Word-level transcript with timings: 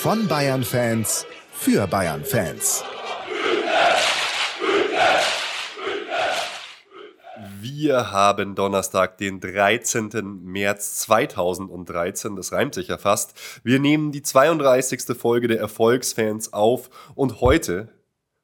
Von 0.00 0.28
Bayern 0.28 0.62
Fans 0.62 1.26
für 1.50 1.88
Bayern 1.88 2.24
Fans. 2.24 2.84
Wir 7.60 8.12
haben 8.12 8.54
Donnerstag, 8.54 9.18
den 9.18 9.40
13. 9.40 10.40
März 10.44 10.98
2013. 10.98 12.36
Das 12.36 12.52
reimt 12.52 12.74
sich 12.74 12.88
ja 12.88 12.98
fast. 12.98 13.34
Wir 13.64 13.80
nehmen 13.80 14.12
die 14.12 14.22
32. 14.22 15.18
Folge 15.18 15.48
der 15.48 15.58
Erfolgsfans 15.58 16.52
auf 16.52 16.90
und 17.16 17.40
heute 17.40 17.88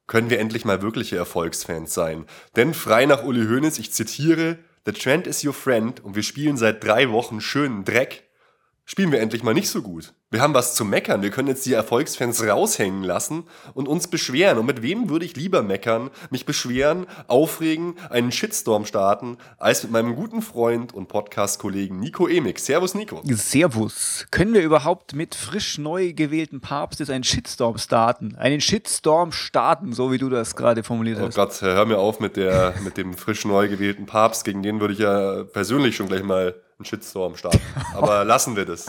können 0.07 0.29
wir 0.29 0.39
endlich 0.39 0.65
mal 0.65 0.81
wirkliche 0.81 1.15
Erfolgsfans 1.15 1.93
sein. 1.93 2.25
Denn 2.57 2.73
frei 2.73 3.05
nach 3.05 3.23
Uli 3.23 3.45
Hoeneß, 3.45 3.79
ich 3.79 3.93
zitiere, 3.93 4.57
The 4.85 4.91
Trend 4.91 5.25
is 5.25 5.45
your 5.45 5.53
friend 5.53 6.03
und 6.03 6.17
wir 6.17 6.23
spielen 6.23 6.57
seit 6.57 6.83
drei 6.83 7.11
Wochen 7.11 7.39
schönen 7.39 7.85
Dreck, 7.85 8.24
spielen 8.85 9.11
wir 9.11 9.19
endlich 9.19 9.43
mal 9.43 9.53
nicht 9.53 9.69
so 9.69 9.81
gut. 9.81 10.13
Wir 10.31 10.41
haben 10.41 10.53
was 10.53 10.75
zu 10.75 10.85
meckern. 10.85 11.21
Wir 11.21 11.29
können 11.29 11.47
jetzt 11.47 11.65
die 11.65 11.73
Erfolgsfans 11.73 12.45
raushängen 12.45 13.03
lassen 13.03 13.43
und 13.73 13.87
uns 13.87 14.07
beschweren. 14.07 14.57
Und 14.57 14.65
mit 14.65 14.81
wem 14.81 15.09
würde 15.09 15.25
ich 15.25 15.35
lieber 15.35 15.63
meckern, 15.63 16.11
mich 16.29 16.45
beschweren, 16.45 17.07
aufregen, 17.27 17.95
einen 18.09 18.31
Shitstorm 18.31 18.85
starten, 18.85 19.37
als 19.57 19.83
mit 19.83 19.91
meinem 19.91 20.15
guten 20.15 20.41
Freund 20.41 20.93
und 20.93 21.07
Podcast-Kollegen 21.07 21.99
Nico 21.99 22.27
Emig. 22.27 22.59
Servus, 22.59 22.95
Nico. 22.95 23.21
Servus. 23.25 24.25
Können 24.29 24.53
wir 24.53 24.61
überhaupt 24.61 25.15
mit 25.15 25.35
frisch 25.35 25.77
neu 25.77 26.13
gewählten 26.13 26.59
Papst 26.59 26.99
jetzt 26.99 27.11
einen 27.11 27.23
Shitstorm 27.23 27.77
starten? 27.77 28.35
Einen 28.35 28.61
Shitstorm 28.61 29.31
starten, 29.31 29.93
so 29.93 30.11
wie 30.11 30.17
du 30.17 30.29
das 30.29 30.55
gerade 30.55 30.83
formuliert 30.83 31.19
oh 31.21 31.27
hast. 31.27 31.37
Oh 31.37 31.41
Gott, 31.41 31.61
hör 31.61 31.85
mir 31.85 31.97
auf 31.97 32.19
mit, 32.19 32.35
der, 32.35 32.75
mit 32.83 32.97
dem 32.97 33.13
frisch 33.13 33.45
neu 33.45 33.67
gewählten 33.67 34.05
Papst. 34.05 34.43
Gegen 34.43 34.63
den 34.63 34.79
würde 34.79 34.93
ich 34.93 34.99
ja 34.99 35.43
persönlich 35.45 35.95
schon 35.95 36.07
gleich 36.07 36.23
mal 36.23 36.55
einen 36.77 36.85
Shitstorm 36.85 37.35
starten. 37.35 37.61
Aber 37.93 38.23
lassen 38.25 38.55
wir 38.55 38.65
das. 38.65 38.87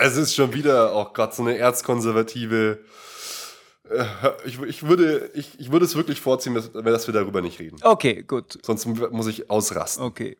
Es 0.00 0.16
ist 0.16 0.34
schon 0.34 0.52
wieder 0.54 0.92
auch 0.92 1.12
gerade 1.12 1.34
so 1.34 1.42
eine 1.42 1.56
erzkonservative. 1.56 2.78
Äh, 3.88 4.04
ich, 4.44 4.60
ich, 4.62 4.82
würde, 4.84 5.30
ich, 5.34 5.58
ich 5.58 5.70
würde 5.70 5.84
es 5.84 5.94
wirklich 5.94 6.20
vorziehen, 6.20 6.54
dass, 6.54 6.72
dass 6.72 7.06
wir 7.06 7.14
darüber 7.14 7.40
nicht 7.40 7.60
reden. 7.60 7.78
Okay, 7.82 8.22
gut. 8.22 8.58
Sonst 8.62 8.86
muss 8.86 9.26
ich 9.26 9.50
ausrasten. 9.50 10.04
Okay. 10.04 10.38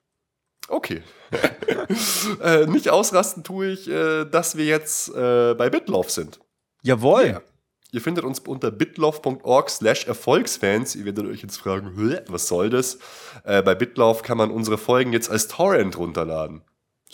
Okay. 0.68 1.02
äh, 2.42 2.66
nicht 2.66 2.88
ausrasten 2.88 3.42
tue 3.42 3.68
ich, 3.68 3.88
äh, 3.88 4.24
dass 4.24 4.56
wir 4.56 4.64
jetzt 4.64 5.08
äh, 5.14 5.54
bei 5.54 5.70
Bitlauf 5.70 6.10
sind. 6.10 6.40
Jawohl. 6.82 7.24
Yeah. 7.24 7.42
Ihr 7.90 8.00
findet 8.00 8.24
uns 8.24 8.38
unter 8.38 8.70
bitlauf.org 8.70 9.68
slash 9.68 10.06
Erfolgsfans. 10.06 10.96
Ihr 10.96 11.04
werdet 11.04 11.26
euch 11.26 11.42
jetzt 11.42 11.58
fragen, 11.58 12.20
was 12.28 12.48
soll 12.48 12.70
das? 12.70 12.98
Äh, 13.44 13.62
bei 13.62 13.74
Bitlauf 13.74 14.22
kann 14.22 14.38
man 14.38 14.50
unsere 14.50 14.78
Folgen 14.78 15.12
jetzt 15.12 15.30
als 15.30 15.46
Torrent 15.46 15.98
runterladen. 15.98 16.62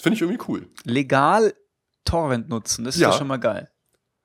Finde 0.00 0.16
ich 0.16 0.22
irgendwie 0.22 0.42
cool. 0.48 0.68
Legal 0.84 1.54
Torrent 2.04 2.48
nutzen, 2.48 2.84
das 2.84 2.94
ist 2.94 3.00
ja, 3.00 3.10
ja 3.10 3.16
schon 3.16 3.26
mal 3.26 3.38
geil. 3.38 3.70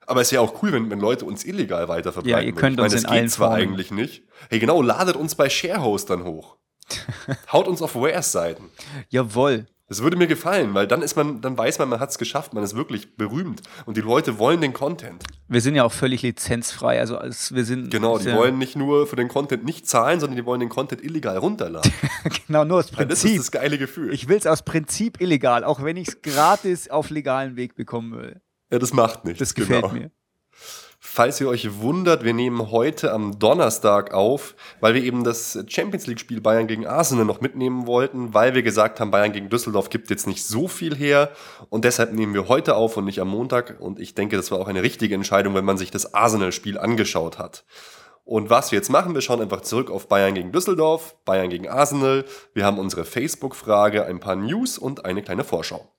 Aber 0.06 0.22
es 0.22 0.28
ist 0.28 0.32
ja 0.32 0.42
auch 0.42 0.62
cool, 0.62 0.74
wenn, 0.74 0.90
wenn 0.90 1.00
Leute 1.00 1.26
uns 1.26 1.46
illegal 1.46 1.88
weiterverbreiten. 1.88 2.30
Ja, 2.30 2.42
ihr 2.42 2.54
könnt 2.54 2.78
ich 2.78 2.84
uns 2.84 2.94
meine, 2.94 3.00
in 3.00 3.04
das 3.04 3.12
allen 3.12 3.24
geht 3.24 3.32
zwar 3.32 3.50
Formen. 3.52 3.64
eigentlich 3.64 3.92
nicht. 3.92 4.24
Hey, 4.50 4.60
genau, 4.60 4.82
ladet 4.82 5.16
uns 5.16 5.36
bei 5.36 5.50
Sharehostern 5.50 6.24
hoch. 6.24 6.58
Haut 7.52 7.68
uns 7.68 7.82
auf 7.82 7.96
Wares-Seiten. 7.96 8.70
Jawohl. 9.10 9.68
Das 9.94 10.02
würde 10.02 10.18
mir 10.18 10.26
gefallen, 10.26 10.74
weil 10.74 10.88
dann 10.88 11.04
ist 11.04 11.16
man, 11.16 11.40
dann 11.42 11.56
weiß 11.56 11.78
man, 11.78 11.88
man 11.88 12.00
hat 12.00 12.10
es 12.10 12.18
geschafft, 12.18 12.56
man 12.56 12.64
ist 12.64 12.76
wirklich 12.76 13.16
berühmt 13.16 13.62
und 13.86 13.96
die 13.96 14.02
Leute 14.02 14.40
wollen 14.40 14.60
den 14.60 14.74
Content. 14.74 15.24
Wir 15.48 15.62
sind 15.62 15.76
ja 15.76 15.84
auch 15.84 15.92
völlig 15.92 16.24
lizenzfrei, 16.24 17.00
also 17.00 17.16
als 17.16 17.54
wir 17.54 17.64
sind. 17.64 17.92
Genau, 17.92 18.18
die 18.18 18.34
wollen 18.34 18.58
nicht 18.58 18.76
nur 18.76 19.06
für 19.06 19.18
den 19.18 19.28
Content 19.28 19.66
nicht 19.66 19.88
zahlen, 19.88 20.20
sondern 20.20 20.36
die 20.36 20.46
wollen 20.48 20.62
den 20.62 20.70
Content 20.70 21.04
illegal 21.04 21.38
runterladen. 21.38 21.92
genau, 22.48 22.66
nur 22.66 22.80
aus 22.80 22.88
Prinzip. 22.88 23.10
das 23.10 23.24
ist 23.24 23.38
das 23.38 23.52
geile 23.52 23.78
Gefühl. 23.78 24.12
Ich 24.12 24.28
will 24.28 24.38
es 24.38 24.48
aus 24.48 24.64
Prinzip 24.64 25.22
illegal, 25.22 25.64
auch 25.64 25.84
wenn 25.84 25.96
ich 25.96 26.08
es 26.08 26.22
gratis 26.24 26.90
auf 26.90 27.12
legalen 27.12 27.56
Weg 27.56 27.76
bekommen 27.76 28.18
will. 28.18 28.42
Ja, 28.72 28.80
das 28.80 28.94
macht 28.94 29.26
nichts. 29.26 29.38
Das 29.38 29.54
gefällt 29.54 29.84
genau. 29.84 29.94
mir. 29.94 30.12
Falls 31.06 31.40
ihr 31.42 31.50
euch 31.50 31.80
wundert, 31.80 32.24
wir 32.24 32.34
nehmen 32.34 32.72
heute 32.72 33.12
am 33.12 33.38
Donnerstag 33.38 34.14
auf, 34.14 34.56
weil 34.80 34.96
wir 34.96 35.04
eben 35.04 35.24
das 35.26 35.60
Champions 35.68 36.08
League-Spiel 36.08 36.40
Bayern 36.40 36.66
gegen 36.66 36.88
Arsenal 36.88 37.26
noch 37.26 37.42
mitnehmen 37.42 37.86
wollten, 37.86 38.34
weil 38.34 38.56
wir 38.56 38.64
gesagt 38.64 39.00
haben, 39.00 39.12
Bayern 39.12 39.34
gegen 39.34 39.50
Düsseldorf 39.50 39.90
gibt 39.90 40.10
jetzt 40.10 40.26
nicht 40.26 40.44
so 40.44 40.68
viel 40.68 40.96
her 40.96 41.30
und 41.70 41.84
deshalb 41.86 42.14
nehmen 42.14 42.34
wir 42.34 42.48
heute 42.48 42.76
auf 42.76 42.98
und 42.98 43.06
nicht 43.06 43.20
am 43.20 43.28
Montag 43.28 43.76
und 43.80 44.00
ich 44.00 44.16
denke, 44.16 44.38
das 44.38 44.50
war 44.50 44.60
auch 44.60 44.68
eine 44.70 44.82
richtige 44.82 45.14
Entscheidung, 45.14 45.54
wenn 45.54 45.66
man 45.66 45.78
sich 45.78 45.92
das 45.92 46.16
Arsenal-Spiel 46.16 46.80
angeschaut 46.80 47.38
hat. 47.38 47.66
Und 48.24 48.50
was 48.50 48.72
wir 48.72 48.78
jetzt 48.78 48.90
machen, 48.90 49.14
wir 49.14 49.22
schauen 49.22 49.42
einfach 49.42 49.62
zurück 49.62 49.92
auf 49.92 50.08
Bayern 50.08 50.34
gegen 50.34 50.54
Düsseldorf, 50.54 51.16
Bayern 51.26 51.50
gegen 51.50 51.68
Arsenal, 51.68 52.26
wir 52.54 52.66
haben 52.66 52.80
unsere 52.80 53.04
Facebook-Frage, 53.04 54.06
ein 54.06 54.22
paar 54.22 54.38
News 54.38 54.80
und 54.80 55.06
eine 55.06 55.22
kleine 55.22 55.44
Vorschau. 55.44 55.93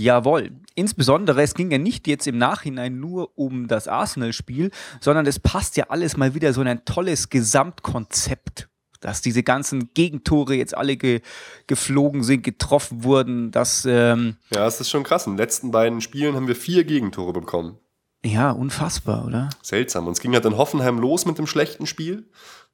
Jawohl. 0.00 0.52
Insbesondere, 0.74 1.42
es 1.42 1.54
ging 1.54 1.70
ja 1.70 1.78
nicht 1.78 2.06
jetzt 2.06 2.26
im 2.26 2.38
Nachhinein 2.38 3.00
nur 3.00 3.36
um 3.36 3.66
das 3.66 3.88
Arsenal-Spiel, 3.88 4.70
sondern 5.00 5.26
es 5.26 5.40
passt 5.40 5.76
ja 5.76 5.86
alles 5.88 6.16
mal 6.16 6.34
wieder 6.34 6.52
so 6.52 6.60
in 6.60 6.68
ein 6.68 6.84
tolles 6.84 7.30
Gesamtkonzept. 7.30 8.68
Dass 9.00 9.20
diese 9.20 9.44
ganzen 9.44 9.90
Gegentore 9.94 10.54
jetzt 10.54 10.76
alle 10.76 10.96
ge 10.96 11.20
geflogen 11.68 12.24
sind, 12.24 12.42
getroffen 12.42 13.04
wurden, 13.04 13.52
dass. 13.52 13.84
Ähm 13.84 14.36
ja, 14.52 14.66
es 14.66 14.80
ist 14.80 14.90
schon 14.90 15.04
krass. 15.04 15.26
In 15.26 15.34
den 15.34 15.38
letzten 15.38 15.70
beiden 15.70 16.00
Spielen 16.00 16.34
haben 16.34 16.48
wir 16.48 16.56
vier 16.56 16.82
Gegentore 16.82 17.32
bekommen. 17.32 17.78
Ja, 18.24 18.50
unfassbar, 18.50 19.24
oder? 19.24 19.50
Seltsam. 19.62 20.08
Uns 20.08 20.18
ging 20.18 20.34
halt 20.34 20.44
in 20.44 20.56
Hoffenheim 20.56 20.98
los 20.98 21.26
mit 21.26 21.38
dem 21.38 21.46
schlechten 21.46 21.86
Spiel. 21.86 22.28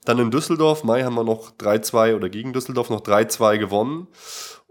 Dann 0.07 0.19
in 0.19 0.31
Düsseldorf, 0.31 0.83
Mai 0.83 1.03
haben 1.03 1.15
wir 1.15 1.25
noch 1.25 1.53
3-2 1.53 2.15
oder 2.15 2.31
gegen 2.31 2.55
Düsseldorf 2.55 2.89
noch 2.89 3.03
3-2 3.03 3.59
gewonnen 3.59 4.09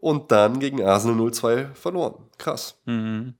und 0.03 0.33
dann 0.33 0.59
gegen 0.59 0.83
Arsenal 0.83 1.17
0-2 1.17 1.73
verloren. 1.73 2.15
Krass. 2.37 2.77
Mhm. 2.85 3.35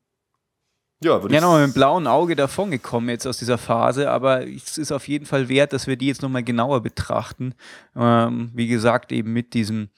Ja, 1.04 1.22
würde 1.22 1.34
ja, 1.34 1.40
ich 1.40 1.44
nochmal 1.44 1.68
mit 1.68 1.74
dem 1.74 1.78
blauen 1.78 2.08
Auge 2.08 2.38
davongekommen 2.38 3.10
jetzt 3.10 3.28
aus 3.28 3.38
dieser 3.38 3.58
Phase, 3.58 4.10
aber 4.10 4.48
es 4.48 4.78
ist 4.78 4.94
auf 4.94 5.10
jeden 5.10 5.26
Fall 5.26 5.50
wert, 5.50 5.74
dass 5.74 5.88
wir 5.88 5.98
die 5.98 6.08
jetzt 6.08 6.22
nochmal 6.22 6.44
genauer 6.44 6.82
betrachten. 6.82 7.54
Ähm, 7.98 8.52
wie 8.54 8.68
gesagt, 8.68 9.12
eben 9.12 9.34
mit 9.34 9.54
diesem 9.54 9.90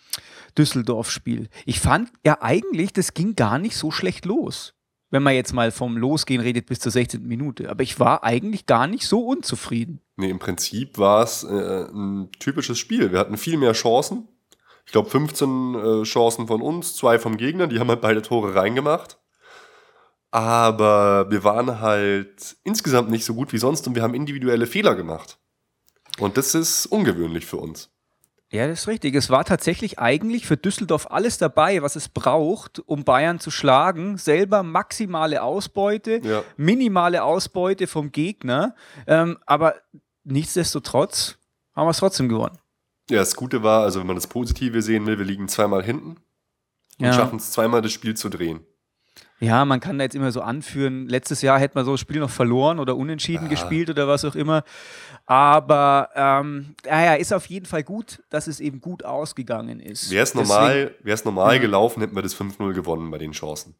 Düsseldorf-Spiel. 0.57 1.49
Ich 1.67 1.79
fand 1.79 2.09
ja 2.25 2.41
eigentlich, 2.41 2.91
das 2.93 3.13
ging 3.13 3.35
gar 3.35 3.59
nicht 3.59 3.77
so 3.77 3.91
schlecht 3.91 4.25
los. 4.25 4.73
Wenn 5.11 5.21
man 5.21 5.35
jetzt 5.35 5.53
mal 5.53 5.69
vom 5.69 5.97
Losgehen 5.97 6.41
redet 6.41 6.65
bis 6.65 6.79
zur 6.79 6.91
16. 6.91 7.21
Minute. 7.27 7.69
Aber 7.69 7.83
ich 7.83 7.99
war 7.99 8.23
eigentlich 8.23 8.65
gar 8.65 8.87
nicht 8.87 9.05
so 9.05 9.19
unzufrieden. 9.19 10.01
Nee, 10.15 10.31
im 10.31 10.39
Prinzip 10.39 10.97
war 10.97 11.23
es 11.23 11.43
äh, 11.43 11.85
ein 11.93 12.31
typisches 12.39 12.79
Spiel. 12.79 13.11
Wir 13.11 13.19
hatten 13.19 13.37
viel 13.37 13.57
mehr 13.57 13.73
Chancen. 13.73 14.27
Ich 14.85 14.91
glaube, 14.91 15.09
15 15.09 15.75
äh, 15.75 16.03
Chancen 16.03 16.47
von 16.47 16.61
uns, 16.61 16.95
zwei 16.95 17.17
vom 17.19 17.37
Gegner. 17.37 17.67
Die 17.67 17.79
haben 17.79 17.89
halt 17.89 18.01
beide 18.01 18.21
Tore 18.21 18.55
reingemacht. 18.55 19.17
Aber 20.31 21.29
wir 21.31 21.43
waren 21.43 21.79
halt 21.79 22.57
insgesamt 22.63 23.09
nicht 23.09 23.25
so 23.25 23.33
gut 23.33 23.53
wie 23.53 23.57
sonst 23.57 23.87
und 23.87 23.95
wir 23.95 24.03
haben 24.03 24.13
individuelle 24.13 24.67
Fehler 24.67 24.95
gemacht. 24.95 25.37
Und 26.19 26.37
das 26.37 26.55
ist 26.55 26.85
ungewöhnlich 26.87 27.45
für 27.45 27.57
uns. 27.57 27.89
Ja, 28.51 28.67
das 28.67 28.81
ist 28.81 28.87
richtig. 28.87 29.15
Es 29.15 29.29
war 29.29 29.43
tatsächlich 29.43 29.97
eigentlich 29.99 30.45
für 30.45 30.55
Düsseldorf 30.55 31.07
alles 31.09 31.37
dabei, 31.37 31.81
was 31.81 31.95
es 31.95 32.09
braucht, 32.09 32.79
um 32.85 33.03
Bayern 33.03 33.39
zu 33.39 33.49
schlagen. 33.49 34.17
Selber 34.17 34.61
maximale 34.63 35.41
Ausbeute, 35.41 36.21
Ja. 36.23 36.43
minimale 36.55 37.23
Ausbeute 37.23 37.87
vom 37.87 38.11
Gegner. 38.11 38.75
Ähm, 39.07 39.37
aber 39.45 39.75
nichtsdestotrotz 40.23 41.37
haben 41.75 41.87
wir 41.87 41.91
es 41.91 41.97
trotzdem 41.97 42.29
gewonnen. 42.29 42.57
Ja, 43.09 43.17
das 43.19 43.35
Gute 43.35 43.61
war, 43.63 43.83
also 43.83 43.99
wenn 43.99 44.07
man 44.07 44.15
das 44.15 44.27
Positive 44.27 44.81
sehen 44.81 45.05
will, 45.05 45.17
wir 45.19 45.25
liegen 45.25 45.47
zweimal 45.47 45.83
hinten 45.83 46.17
und 46.97 47.05
Ja. 47.05 47.13
schaffen 47.13 47.37
es 47.37 47.51
zweimal 47.51 47.81
das 47.81 47.91
Spiel 47.91 48.15
zu 48.15 48.29
drehen. 48.29 48.65
Ja, 49.39 49.63
man 49.65 49.79
kann 49.81 49.97
da 49.97 50.03
jetzt 50.05 50.15
immer 50.15 50.31
so 50.31 50.41
anführen, 50.41 51.07
letztes 51.07 51.41
Jahr 51.41 51.59
hätte 51.59 51.75
man 51.77 51.85
so 51.85 51.91
das 51.91 51.99
Spiel 51.99 52.19
noch 52.19 52.29
verloren 52.29 52.79
oder 52.79 52.95
unentschieden 52.95 53.43
Ja. 53.45 53.49
gespielt 53.49 53.89
oder 53.89 54.07
was 54.07 54.25
auch 54.25 54.35
immer. 54.35 54.63
Aber 55.25 56.09
ähm, 56.15 56.75
ja, 56.85 57.15
ist 57.15 57.33
auf 57.33 57.45
jeden 57.47 57.65
Fall 57.65 57.83
gut, 57.83 58.23
dass 58.29 58.47
es 58.47 58.59
eben 58.59 58.79
gut 58.81 59.03
ausgegangen 59.03 59.79
ist. 59.79 60.09
Wäre 60.09 60.23
es 60.23 60.35
normal, 60.35 60.95
wär's 61.03 61.25
normal 61.25 61.55
Ja. 61.55 61.61
gelaufen, 61.61 62.01
hätten 62.01 62.15
wir 62.15 62.21
das 62.21 62.33
5-0 62.33 62.73
gewonnen 62.73 63.11
bei 63.11 63.17
den 63.17 63.31
Chancen. 63.33 63.75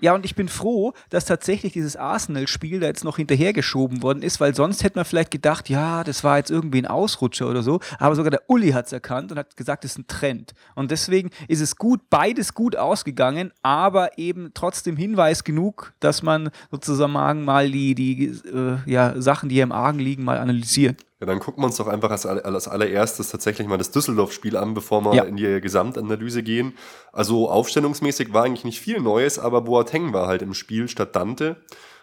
Ja, 0.00 0.14
und 0.14 0.24
ich 0.24 0.34
bin 0.34 0.48
froh, 0.48 0.92
dass 1.10 1.24
tatsächlich 1.24 1.72
dieses 1.72 1.96
Arsenal-Spiel 1.96 2.80
da 2.80 2.86
jetzt 2.86 3.04
noch 3.04 3.16
hinterhergeschoben 3.16 4.02
worden 4.02 4.22
ist, 4.22 4.40
weil 4.40 4.54
sonst 4.54 4.82
hätte 4.82 4.98
man 4.98 5.04
vielleicht 5.04 5.30
gedacht, 5.30 5.68
ja, 5.68 6.04
das 6.04 6.24
war 6.24 6.38
jetzt 6.38 6.50
irgendwie 6.50 6.82
ein 6.82 6.86
Ausrutscher 6.86 7.48
oder 7.48 7.62
so. 7.62 7.80
Aber 7.98 8.14
sogar 8.14 8.30
der 8.30 8.42
Uli 8.48 8.72
hat 8.72 8.86
es 8.86 8.92
erkannt 8.92 9.32
und 9.32 9.38
hat 9.38 9.56
gesagt, 9.56 9.84
das 9.84 9.92
ist 9.92 9.98
ein 9.98 10.06
Trend. 10.06 10.54
Und 10.74 10.90
deswegen 10.90 11.30
ist 11.48 11.60
es 11.60 11.76
gut, 11.76 12.00
beides 12.10 12.54
gut 12.54 12.76
ausgegangen, 12.76 13.52
aber 13.62 14.18
eben 14.18 14.50
trotzdem 14.54 14.96
Hinweis 14.96 15.44
genug, 15.44 15.92
dass 16.00 16.22
man 16.22 16.50
sozusagen 16.70 17.44
mal 17.44 17.70
die, 17.70 17.94
die 17.94 18.24
äh, 18.26 18.78
ja, 18.86 19.20
Sachen, 19.20 19.48
die 19.48 19.56
hier 19.56 19.64
im 19.64 19.72
Argen 19.72 19.98
liegen, 19.98 20.24
mal 20.24 20.38
analysiert. 20.38 21.04
Ja, 21.22 21.26
dann 21.26 21.38
gucken 21.38 21.62
wir 21.62 21.66
uns 21.66 21.76
doch 21.76 21.86
einfach 21.86 22.10
als, 22.10 22.26
als 22.26 22.66
allererstes 22.66 23.28
tatsächlich 23.30 23.68
mal 23.68 23.78
das 23.78 23.92
Düsseldorf-Spiel 23.92 24.56
an, 24.56 24.74
bevor 24.74 25.04
wir 25.04 25.14
Ja. 25.14 25.22
in 25.22 25.36
die 25.36 25.60
Gesamtanalyse 25.60 26.42
gehen. 26.42 26.74
Also 27.12 27.48
aufstellungsmäßig 27.48 28.32
war 28.32 28.42
eigentlich 28.42 28.64
nicht 28.64 28.80
viel 28.80 28.98
Neues, 28.98 29.38
aber 29.38 29.60
Boateng 29.60 30.12
war 30.12 30.26
halt 30.26 30.42
im 30.42 30.52
Spiel 30.52 30.88
statt 30.88 31.14
Dante. 31.14 31.58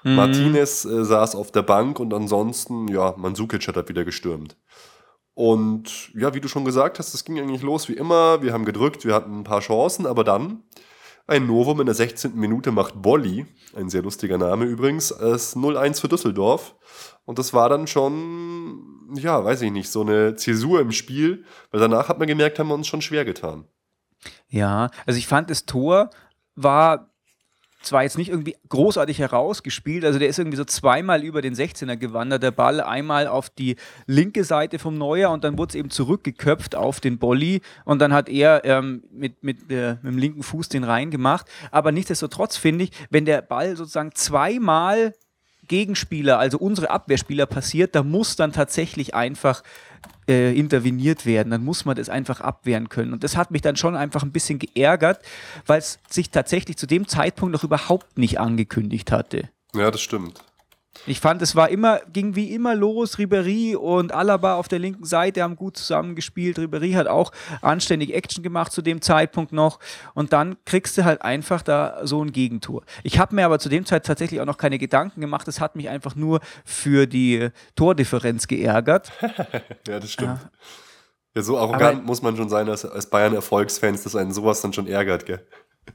Mhm. 0.05 0.15
Martinez 0.15 0.85
äh, 0.85 1.03
saß 1.03 1.35
auf 1.35 1.51
der 1.51 1.63
Bank 1.63 1.99
und 1.99 2.13
ansonsten, 2.13 2.87
ja, 2.87 3.13
Mandzukic 3.17 3.67
hat 3.67 3.75
halt 3.75 3.89
wieder 3.89 4.05
gestürmt. 4.05 4.55
Und 5.33 6.11
ja, 6.15 6.33
wie 6.33 6.39
du 6.39 6.47
schon 6.47 6.63
gesagt 6.63 6.97
hast, 6.97 7.13
es 7.13 7.25
ging 7.25 7.37
eigentlich 7.39 7.61
los 7.61 7.89
wie 7.89 7.95
immer. 7.95 8.41
Wir 8.41 8.53
haben 8.53 8.63
gedrückt, 8.63 9.03
wir 9.03 9.13
hatten 9.13 9.39
ein 9.39 9.43
paar 9.43 9.59
Chancen, 9.59 10.05
aber 10.05 10.23
dann 10.23 10.63
ein 11.29 11.47
Novum 11.47 11.79
in 11.79 11.85
der 11.85 11.95
16. 11.95 12.35
Minute 12.35 12.71
macht 12.71 13.01
Bolli, 13.01 13.45
ein 13.75 13.89
sehr 13.89 14.01
lustiger 14.01 14.37
Name 14.37 14.65
übrigens, 14.65 15.11
es 15.11 15.55
0-1 15.55 16.01
für 16.01 16.07
Düsseldorf. 16.07 16.75
Und 17.25 17.39
das 17.39 17.53
war 17.53 17.69
dann 17.69 17.87
schon, 17.87 19.11
ja, 19.15 19.43
weiß 19.43 19.61
ich 19.61 19.71
nicht, 19.71 19.89
so 19.89 20.01
eine 20.01 20.35
Zäsur 20.35 20.81
im 20.81 20.91
Spiel, 20.91 21.45
weil 21.71 21.79
danach 21.79 22.09
hat 22.09 22.19
man 22.19 22.27
gemerkt, 22.27 22.59
haben 22.59 22.69
wir 22.69 22.73
uns 22.73 22.87
schon 22.87 23.01
schwer 23.01 23.25
getan. 23.25 23.65
Ja, 24.47 24.89
also 25.05 25.17
ich 25.17 25.27
fand, 25.27 25.49
das 25.49 25.65
Tor 25.65 26.09
war 26.55 27.13
zwar 27.81 28.03
jetzt 28.03 28.17
nicht 28.17 28.29
irgendwie 28.29 28.55
großartig 28.67 29.19
herausgespielt, 29.19 30.03
also 30.05 30.19
der 30.19 30.27
ist 30.27 30.39
irgendwie 30.39 30.57
so 30.57 30.65
zweimal 30.65 31.23
über 31.23 31.41
den 31.41 31.55
16er 31.55 31.95
gewandert, 31.95 32.43
der 32.43 32.51
Ball 32.51 32.81
einmal 32.81 33.27
auf 33.27 33.49
die 33.49 33.75
linke 34.05 34.43
Seite 34.43 34.79
vom 34.79 34.97
Neuer 34.97 35.31
und 35.31 35.43
dann 35.43 35.57
wurde 35.57 35.69
es 35.69 35.75
eben 35.75 35.89
zurückgeköpft 35.89 36.75
auf 36.75 36.99
den 36.99 37.19
Bolli 37.19 37.61
und 37.85 37.99
dann 37.99 38.13
hat 38.13 38.29
er 38.29 38.65
ähm, 38.65 39.03
mit, 39.11 39.43
mit, 39.43 39.71
äh, 39.71 39.95
mit 40.01 40.13
dem 40.13 40.17
linken 40.17 40.43
Fuß 40.43 40.69
den 40.69 40.83
reingemacht. 40.83 41.47
Aber 41.71 41.91
nichtsdestotrotz 41.91 42.57
finde 42.57 42.85
ich, 42.85 42.91
wenn 43.09 43.25
der 43.25 43.41
Ball 43.41 43.75
sozusagen 43.75 44.11
zweimal 44.13 45.13
Gegenspieler, 45.69 46.37
also 46.37 46.57
unsere 46.57 46.89
Abwehrspieler 46.89 47.45
passiert, 47.45 47.95
da 47.95 48.03
muss 48.03 48.35
dann 48.35 48.51
tatsächlich 48.51 49.15
einfach 49.15 49.63
äh, 50.27 50.53
interveniert 50.53 51.25
werden. 51.25 51.51
Dann 51.51 51.63
muss 51.63 51.85
man 51.85 51.95
das 51.95 52.09
einfach 52.09 52.41
abwehren 52.41 52.89
können. 52.89 53.13
Und 53.13 53.23
das 53.23 53.37
hat 53.37 53.51
mich 53.51 53.61
dann 53.61 53.77
schon 53.77 53.95
einfach 53.95 54.23
ein 54.23 54.33
bisschen 54.33 54.59
geärgert, 54.59 55.21
weil 55.65 55.79
es 55.79 55.99
sich 56.09 56.29
tatsächlich 56.29 56.77
zu 56.77 56.85
dem 56.85 57.07
Zeitpunkt 57.07 57.53
noch 57.53 57.63
überhaupt 57.63 58.17
nicht 58.17 58.39
angekündigt 58.39 59.11
hatte. 59.11 59.49
Ja, 59.73 59.89
das 59.89 60.01
stimmt. 60.01 60.43
Ich 61.05 61.19
fand, 61.19 61.41
es 61.41 61.55
war 61.55 61.69
immer, 61.69 61.99
ging 62.11 62.35
wie 62.35 62.53
immer 62.53 62.75
los. 62.75 63.19
Ribery 63.19 63.75
und 63.75 64.11
Alaba 64.11 64.55
auf 64.55 64.67
der 64.67 64.79
linken 64.79 65.05
Seite 65.05 65.43
haben 65.43 65.55
gut 65.55 65.77
zusammengespielt. 65.77 66.57
Ribery 66.59 66.91
hat 66.93 67.07
auch 67.07 67.31
anständig 67.61 68.13
Action 68.13 68.43
gemacht 68.43 68.71
zu 68.71 68.81
dem 68.81 69.01
Zeitpunkt 69.01 69.51
noch. 69.53 69.79
Und 70.15 70.33
dann 70.33 70.57
kriegst 70.65 70.97
du 70.97 71.05
halt 71.05 71.21
einfach 71.21 71.61
da 71.61 71.99
so 72.05 72.23
ein 72.23 72.31
Gegentor. 72.31 72.83
Ich 73.03 73.19
habe 73.19 73.35
mir 73.35 73.45
aber 73.45 73.59
zu 73.59 73.69
dem 73.69 73.85
Zeit 73.85 74.05
tatsächlich 74.05 74.41
auch 74.41 74.45
noch 74.45 74.57
keine 74.57 74.77
Gedanken 74.79 75.21
gemacht. 75.21 75.47
Es 75.47 75.61
hat 75.61 75.75
mich 75.75 75.89
einfach 75.89 76.15
nur 76.15 76.39
für 76.65 77.05
die 77.07 77.49
Tordifferenz 77.75 78.47
geärgert. 78.47 79.11
Ja, 79.87 79.99
das 79.99 80.11
stimmt. 80.11 80.39
Ja, 81.35 81.41
so 81.43 81.57
arrogant 81.57 81.97
Aber- 81.99 82.01
muss 82.05 82.21
man 82.21 82.35
schon 82.35 82.49
sein 82.49 82.67
als, 82.67 82.83
als 82.85 83.09
Bayern-Erfolgsfans, 83.09 84.03
dass 84.03 84.15
einen 84.15 84.31
sowas 84.33 84.61
dann 84.61 84.73
schon 84.73 84.87
ärgert, 84.87 85.25
gell? 85.25 85.45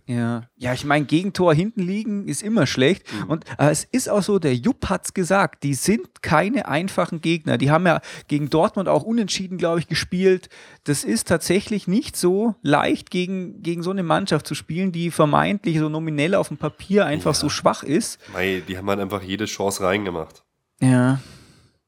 Ja, 0.06 0.48
ja, 0.56 0.72
ich 0.72 0.84
meine, 0.84 1.04
Gegentor 1.04 1.54
hinten 1.54 1.82
liegen 1.82 2.28
ist 2.28 2.42
immer 2.42 2.66
schlecht. 2.66 3.04
Und 3.28 3.44
äh, 3.58 3.70
es 3.70 3.84
ist 3.84 4.08
auch 4.08 4.22
so, 4.22 4.38
der 4.38 4.54
Jupp 4.54 4.88
hat 4.88 5.06
es 5.06 5.14
gesagt, 5.14 5.62
die 5.62 5.74
sind 5.74 6.22
keine 6.22 6.68
einfachen 6.68 7.20
Gegner. 7.20 7.58
Die 7.58 7.70
haben 7.70 7.86
ja 7.86 8.00
gegen 8.28 8.50
Dortmund 8.50 8.88
auch 8.88 9.02
unentschieden, 9.02 9.58
glaube 9.58 9.78
ich, 9.80 9.88
gespielt. 9.88 10.48
Das 10.84 11.04
ist 11.04 11.28
tatsächlich 11.28 11.88
nicht 11.88 12.16
so 12.16 12.54
leicht, 12.62 13.10
gegen, 13.10 13.62
gegen 13.62 13.82
so 13.82 13.90
eine 13.90 14.02
Mannschaft 14.02 14.46
zu 14.46 14.54
spielen, 14.54 14.92
die 14.92 15.10
vermeintlich 15.10 15.78
so 15.78 15.88
nominell 15.88 16.34
auf 16.34 16.48
dem 16.48 16.56
Papier 16.56 17.06
einfach 17.06 17.34
so 17.34 17.48
schwach 17.48 17.82
ist. 17.82 18.18
Mei, 18.32 18.62
die 18.66 18.78
haben 18.78 18.88
halt 18.88 19.00
einfach 19.00 19.22
jede 19.22 19.46
Chance 19.46 19.82
reingemacht. 19.82 20.44
Ja. 20.80 21.20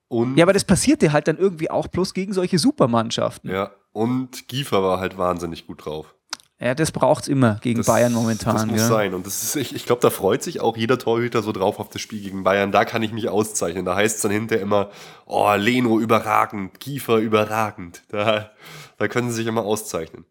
Und, 0.08 0.36
Ja, 0.36 0.44
aber 0.44 0.52
das 0.52 0.64
passiert 0.64 1.02
dir 1.02 1.12
halt 1.12 1.28
dann 1.28 1.36
irgendwie 1.38 1.70
auch 1.70 1.88
bloß 1.88 2.14
gegen 2.14 2.32
solche 2.32 2.58
Supermannschaften. 2.58 3.50
ja, 3.50 3.72
und 3.92 4.46
Giefer 4.48 4.82
war 4.82 5.00
halt 5.00 5.16
wahnsinnig 5.16 5.66
gut 5.66 5.86
drauf. 5.86 6.15
Ja, 6.58 6.74
das 6.74 6.90
braucht 6.90 7.24
es 7.24 7.28
immer 7.28 7.58
gegen 7.60 7.78
Das, 7.78 7.86
Bayern 7.86 8.14
momentan. 8.14 8.54
Das 8.54 8.66
muss 8.66 8.80
ja. 8.80 8.86
sein. 8.88 9.12
Und 9.12 9.26
das 9.26 9.42
ist, 9.42 9.56
ich, 9.56 9.74
ich 9.74 9.84
glaube, 9.84 10.00
da 10.00 10.08
freut 10.08 10.42
sich 10.42 10.60
auch 10.60 10.76
jeder 10.76 10.98
Torhüter 10.98 11.42
so 11.42 11.52
drauf 11.52 11.78
auf 11.78 11.90
das 11.90 12.00
Spiel 12.00 12.22
gegen 12.22 12.44
Bayern. 12.44 12.72
Da 12.72 12.86
kann 12.86 13.02
ich 13.02 13.12
mich 13.12 13.28
auszeichnen. 13.28 13.84
Da 13.84 13.94
heißt 13.94 14.16
es 14.16 14.22
dann 14.22 14.30
hinterher 14.32 14.62
immer, 14.62 14.90
oh, 15.26 15.52
Leno 15.56 16.00
überragend, 16.00 16.80
Kiefer 16.80 17.18
überragend. 17.18 18.02
Da, 18.08 18.52
da 18.96 19.08
können 19.08 19.28
sie 19.30 19.36
sich 19.36 19.46
immer 19.46 19.64
auszeichnen. 19.64 20.24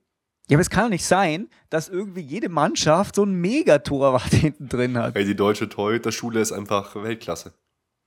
Ja, 0.49 0.55
aber 0.57 0.61
es 0.61 0.69
kann 0.71 0.83
doch 0.85 0.89
nicht 0.91 1.05
sein, 1.05 1.47
dass 1.69 1.89
irgendwie 1.89 2.21
jede 2.21 2.49
Mannschaft 2.49 3.15
so 3.15 3.23
ein 3.23 3.33
Megatorwart 3.33 4.23
hinten 4.33 4.67
drin 4.67 4.97
hat. 4.97 5.13
Weil 5.13 5.25
die 5.25 5.35
deutsche 5.35 5.69
Torhüterschule 5.69 6.39
ist 6.39 6.51
einfach 6.51 6.95
Weltklasse. 6.95 7.53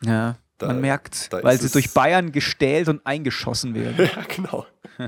Ja, 0.05 0.37
Da- 0.59 0.67
man 0.69 0.81
merkt, 0.81 1.31
weil 1.33 1.61
sie 1.61 1.69
durch 1.71 1.93
Bayern 1.95 2.33
gestählt 2.33 2.89
und 2.89 3.05
eingeschossen 3.07 3.75
werden. 3.75 4.09
Ja, 4.17 4.23
genau. 4.35 4.67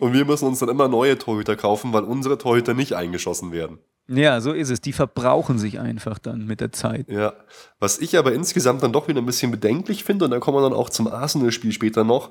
Und 0.00 0.12
wir 0.12 0.24
müssen 0.24 0.46
uns 0.46 0.58
dann 0.58 0.68
immer 0.68 0.88
neue 0.88 1.18
Torhüter 1.18 1.56
kaufen, 1.56 1.92
weil 1.92 2.04
unsere 2.04 2.38
Torhüter 2.38 2.74
nicht 2.74 2.94
eingeschossen 2.94 3.52
werden. 3.52 3.78
ja, 4.08 4.40
so 4.40 4.52
ist 4.52 4.70
es. 4.70 4.80
Die 4.80 4.92
verbrauchen 4.92 5.58
sich 5.58 5.78
einfach 5.80 6.18
dann 6.18 6.46
mit 6.46 6.60
der 6.60 6.72
Zeit. 6.72 7.08
Ja, 7.10 7.34
was 7.78 7.98
ich 7.98 8.16
aber 8.16 8.32
insgesamt 8.32 8.82
dann 8.82 8.92
doch 8.92 9.08
wieder 9.08 9.20
ein 9.20 9.26
bisschen 9.26 9.50
bedenklich 9.50 10.04
finde, 10.04 10.26
und 10.26 10.30
da 10.30 10.38
kommen 10.38 10.56
wir 10.58 10.62
dann 10.62 10.78
auch 10.78 10.90
zum 10.90 11.06
Arsenal-Spiel 11.08 11.72
später 11.72 12.04
noch, 12.04 12.30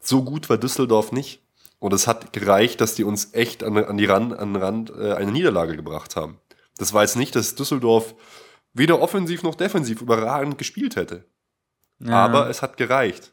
so 0.00 0.22
gut 0.22 0.48
war 0.48 0.58
Düsseldorf 0.58 1.12
nicht. 1.12 1.42
Und 1.80 1.92
es 1.92 2.06
hat 2.06 2.32
gereicht, 2.32 2.80
dass 2.80 2.94
die 2.94 3.04
uns 3.04 3.34
echt 3.34 3.62
an, 3.62 3.76
an 3.76 3.96
die 3.96 4.06
Rand, 4.06 4.36
an 4.36 4.54
den 4.54 4.62
Rand 4.62 4.90
äh, 4.90 5.12
eine 5.12 5.30
Niederlage 5.30 5.76
gebracht 5.76 6.16
haben. 6.16 6.38
Das 6.76 6.92
war 6.92 7.02
jetzt 7.02 7.16
nicht, 7.16 7.36
dass 7.36 7.54
Düsseldorf 7.54 8.14
weder 8.72 9.00
offensiv 9.00 9.42
noch 9.42 9.54
defensiv 9.54 10.00
überragend 10.02 10.58
gespielt 10.58 10.96
hätte. 10.96 11.24
Ja. 12.00 12.24
Aber 12.24 12.48
es 12.48 12.62
hat 12.62 12.76
gereicht. 12.76 13.32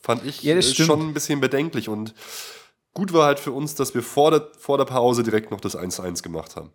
Fand 0.00 0.24
ich 0.24 0.42
Ja, 0.42 0.56
äh, 0.56 0.62
schon 0.62 1.00
ein 1.00 1.14
bisschen 1.14 1.40
bedenklich. 1.40 1.88
Und 1.88 2.14
gut 2.94 3.12
war 3.12 3.26
halt 3.26 3.38
für 3.38 3.52
uns, 3.52 3.74
dass 3.74 3.94
wir 3.94 4.02
vor 4.02 4.30
der, 4.30 4.48
vor 4.58 4.78
der 4.78 4.84
Pause 4.84 5.22
direkt 5.22 5.50
noch 5.50 5.60
das 5.60 5.76
1-1 5.76 6.22
gemacht 6.22 6.56
haben. 6.56 6.72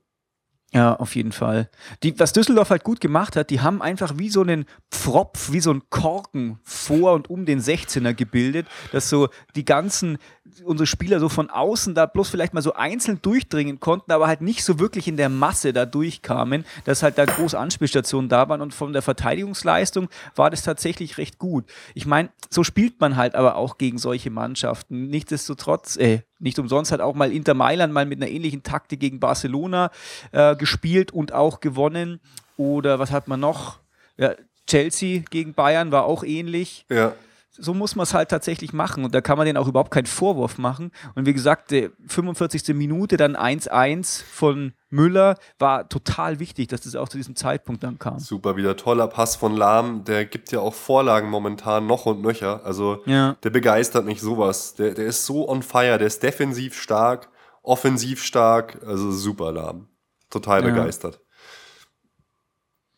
Ja, 0.73 0.95
auf 0.97 1.15
jeden 1.15 1.31
Fall. 1.31 1.69
Die, 2.03 2.19
was 2.19 2.33
Düsseldorf 2.33 2.71
halt 2.71 2.83
gut 2.83 2.99
gemacht 2.99 3.37
hat, 3.37 3.51
die 3.51 3.61
haben 3.61 3.81
einfach 3.81 4.17
wie 4.17 4.29
so 4.29 4.41
einen 4.41 4.65
Pfropf, 4.91 5.51
wie 5.53 5.61
so 5.61 5.69
einen 5.71 5.89
Korken 5.89 6.59
vor 6.63 7.13
und 7.13 7.29
um 7.29 7.45
den 7.45 7.61
16er 7.61 8.13
gebildet, 8.13 8.67
dass 8.91 9.09
so 9.09 9.29
die 9.55 9.63
ganzen, 9.63 10.17
unsere 10.63 10.87
Spieler 10.87 11.19
so 11.19 11.29
von 11.29 11.49
außen 11.49 11.95
da 11.95 12.05
bloß 12.05 12.29
vielleicht 12.29 12.53
mal 12.53 12.61
so 12.61 12.73
einzeln 12.73 13.19
durchdringen 13.21 13.79
konnten, 13.79 14.11
aber 14.11 14.27
halt 14.27 14.41
nicht 14.41 14.63
so 14.63 14.79
wirklich 14.79 15.07
in 15.07 15.17
der 15.17 15.29
Masse 15.29 15.73
da 15.73 15.85
durchkamen, 15.85 16.65
dass 16.85 17.03
halt 17.03 17.17
da 17.17 17.25
große 17.25 17.57
Anspielstationen 17.57 18.29
da 18.29 18.49
waren 18.49 18.61
und 18.61 18.73
von 18.73 18.93
der 18.93 19.01
Verteidigungsleistung 19.01 20.09
war 20.35 20.49
das 20.49 20.63
tatsächlich 20.63 21.17
recht 21.17 21.39
gut. 21.39 21.65
Ich 21.93 22.05
meine, 22.05 22.29
so 22.49 22.63
spielt 22.63 22.99
man 22.99 23.15
halt 23.15 23.35
aber 23.35 23.55
auch 23.55 23.77
gegen 23.77 23.97
solche 23.97 24.29
Mannschaften. 24.29 25.07
Nichtsdestotrotz, 25.07 25.97
äh, 25.97 26.21
nicht 26.39 26.59
umsonst 26.59 26.91
hat 26.91 27.01
auch 27.01 27.15
mal 27.15 27.31
Inter 27.31 27.53
Mailand 27.53 27.93
mal 27.93 28.05
mit 28.05 28.21
einer 28.21 28.31
ähnlichen 28.31 28.63
Taktik 28.63 28.99
gegen 28.99 29.19
Barcelona 29.19 29.91
äh, 30.31 30.55
gespielt 30.55 31.11
und 31.11 31.33
auch 31.33 31.59
gewonnen. 31.59 32.19
Oder 32.57 32.99
was 32.99 33.11
hat 33.11 33.27
man 33.27 33.39
noch? 33.39 33.79
Ja, 34.17 34.33
Chelsea 34.67 35.23
gegen 35.29 35.53
Bayern 35.53 35.91
war 35.91 36.05
auch 36.05 36.23
ähnlich. 36.23 36.85
Ja, 36.89 37.13
So 37.59 37.73
muss 37.73 37.95
man 37.95 38.03
es 38.03 38.13
halt 38.13 38.29
tatsächlich 38.29 38.71
machen 38.73 39.03
und 39.03 39.13
da 39.15 39.21
kann 39.21 39.37
man 39.37 39.45
denen 39.45 39.57
auch 39.57 39.67
überhaupt 39.67 39.91
keinen 39.91 40.05
Vorwurf 40.05 40.57
machen. 40.57 40.91
Und 41.15 41.25
wie 41.25 41.33
gesagt, 41.33 41.71
die 41.71 41.89
45. 42.07 42.75
Minute 42.75 43.17
dann 43.17 43.35
1-1 43.35 44.23
von 44.23 44.73
Müller 44.89 45.37
war 45.59 45.89
total 45.89 46.39
wichtig, 46.39 46.67
dass 46.67 46.81
das 46.81 46.95
auch 46.95 47.09
zu 47.09 47.17
diesem 47.17 47.35
Zeitpunkt 47.35 47.83
dann 47.83 47.99
kam. 47.99 48.19
super, 48.19 48.55
wieder 48.55 48.77
toller 48.77 49.07
Pass 49.07 49.35
von 49.35 49.55
Lahm. 49.55 50.03
Der 50.05 50.25
gibt 50.25 50.51
ja 50.51 50.59
auch 50.59 50.73
Vorlagen 50.73 51.29
momentan 51.29 51.87
noch 51.87 52.05
und 52.05 52.21
nöcher. 52.21 52.61
Also 52.65 53.01
Ja. 53.05 53.35
der 53.43 53.49
begeistert 53.49 54.05
mich 54.05 54.21
sowas. 54.21 54.75
Der, 54.75 54.93
der 54.93 55.05
ist 55.07 55.25
so 55.25 55.49
on 55.49 55.63
fire. 55.63 55.97
Der 55.97 56.07
ist 56.07 56.23
defensiv 56.23 56.79
stark, 56.79 57.29
offensiv 57.63 58.23
stark. 58.23 58.77
Also 58.85 59.11
super 59.11 59.51
Lahm. 59.51 59.87
Total 60.29 60.61
Ja. 60.63 60.69
begeistert. 60.69 61.19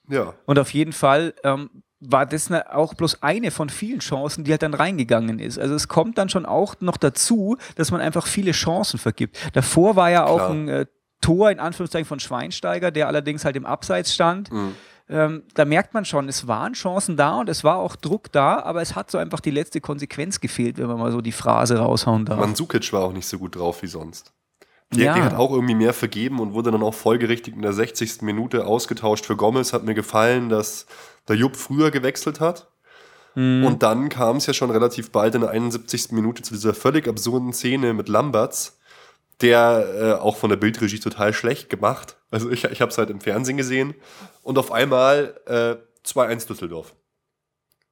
Ja, 0.10 0.34
Und 0.46 0.58
auf 0.60 0.72
jeden 0.74 0.94
Fall 0.94 1.34
ähm, 1.44 1.70
war 2.00 2.26
das 2.26 2.50
ne- 2.50 2.74
auch 2.74 2.94
bloß 2.94 3.24
eine 3.24 3.52
von 3.52 3.70
vielen 3.70 4.00
Chancen, 4.00 4.44
die 4.44 4.52
halt 4.52 4.62
dann 4.64 4.74
reingegangen 4.74 5.40
ist. 5.40 5.60
Also 5.60 5.76
es 5.76 5.88
kommt 5.88 6.18
dann 6.18 6.30
schon 6.30 6.46
auch 6.46 6.76
noch 6.80 6.98
dazu, 6.98 7.58
dass 7.76 7.92
man 7.92 8.02
einfach 8.02 8.26
viele 8.26 8.52
Chancen 8.52 9.00
vergibt. 9.00 9.38
Davor 9.54 9.96
war 9.96 10.10
ja 10.10 10.26
auch 10.26 10.38
Klar. 10.38 10.50
ein 10.52 10.68
äh, 10.70 10.86
Tor 11.22 11.52
in 11.52 11.60
Anführungszeichen 11.60 12.06
von 12.08 12.20
Schweinsteiger, 12.20 12.92
der 12.92 13.08
allerdings 13.08 13.44
halt 13.44 13.56
im 13.58 13.66
Abseits 13.66 14.14
stand. 14.14 14.52
Mhm. 14.52 14.76
Ähm, 15.10 15.44
da 15.56 15.66
merkt 15.66 15.94
man 15.94 16.06
schon, 16.06 16.30
es 16.30 16.48
waren 16.48 16.74
Chancen 16.74 17.18
da 17.18 17.40
und 17.40 17.50
es 17.50 17.64
war 17.64 17.78
auch 17.78 17.96
Druck 17.96 18.32
da, 18.32 18.60
aber 18.62 18.82
es 18.82 18.96
hat 18.96 19.10
so 19.10 19.18
einfach 19.18 19.40
die 19.40 19.50
letzte 19.50 19.82
Konsequenz 19.82 20.40
gefehlt, 20.40 20.78
wenn 20.78 20.86
man 20.86 21.00
mal 21.00 21.12
so 21.12 21.20
die 21.20 21.32
Phrase 21.32 21.80
raushauen 21.80 22.26
darf. 22.26 22.40
Mandzukic 22.40 22.94
war 22.94 23.02
auch 23.02 23.12
nicht 23.12 23.28
so 23.28 23.40
gut 23.40 23.56
drauf 23.56 23.82
wie 23.82 23.88
sonst. 23.88 24.32
Der, 24.94 25.06
Ja. 25.06 25.14
der 25.16 25.24
hat 25.26 25.34
auch 25.36 25.52
irgendwie 25.52 25.76
mehr 25.76 25.94
vergeben 25.94 26.40
und 26.40 26.54
wurde 26.54 26.72
dann 26.72 26.82
auch 26.82 26.96
folgerichtig 26.96 27.54
in 27.56 27.62
der 27.62 27.74
60. 27.74 28.22
Minute 28.24 28.66
ausgetauscht 28.66 29.26
für 29.26 29.36
Gomez. 29.36 29.72
Hat 29.74 29.84
mir 29.84 29.94
gefallen, 29.94 30.50
dass 30.50 30.88
der 31.28 31.36
Jupp 31.36 31.56
früher 31.56 31.92
gewechselt 31.92 32.40
hat. 32.40 32.72
Mhm. 33.36 33.64
Und 33.66 33.84
dann 33.84 34.10
kam 34.10 34.38
es 34.38 34.48
ja 34.48 34.54
schon 34.54 34.72
relativ 34.72 35.12
bald 35.12 35.36
in 35.36 35.42
der 35.42 35.52
71. 35.52 36.12
Minute 36.12 36.42
zu 36.42 36.54
dieser 36.56 36.74
völlig 36.74 37.08
absurden 37.08 37.54
Szene 37.54 37.94
mit 37.94 38.10
Lamberts, 38.10 38.80
der 39.42 39.86
äh, 39.96 40.14
auch 40.20 40.38
von 40.38 40.50
der 40.50 40.58
Bildregie 40.58 41.00
total 41.00 41.34
schlecht 41.34 41.70
gemacht. 41.70 42.18
Also 42.32 42.50
ich, 42.50 42.64
ich 42.64 42.82
habe 42.82 42.92
es 42.92 42.98
halt 42.98 43.12
im 43.12 43.22
Fernsehen 43.22 43.58
gesehen. 43.58 43.94
Und 44.42 44.58
auf 44.58 44.72
einmal 44.72 45.40
äh, 45.46 45.76
2-1 46.08 46.48
Düsseldorf. 46.48 46.96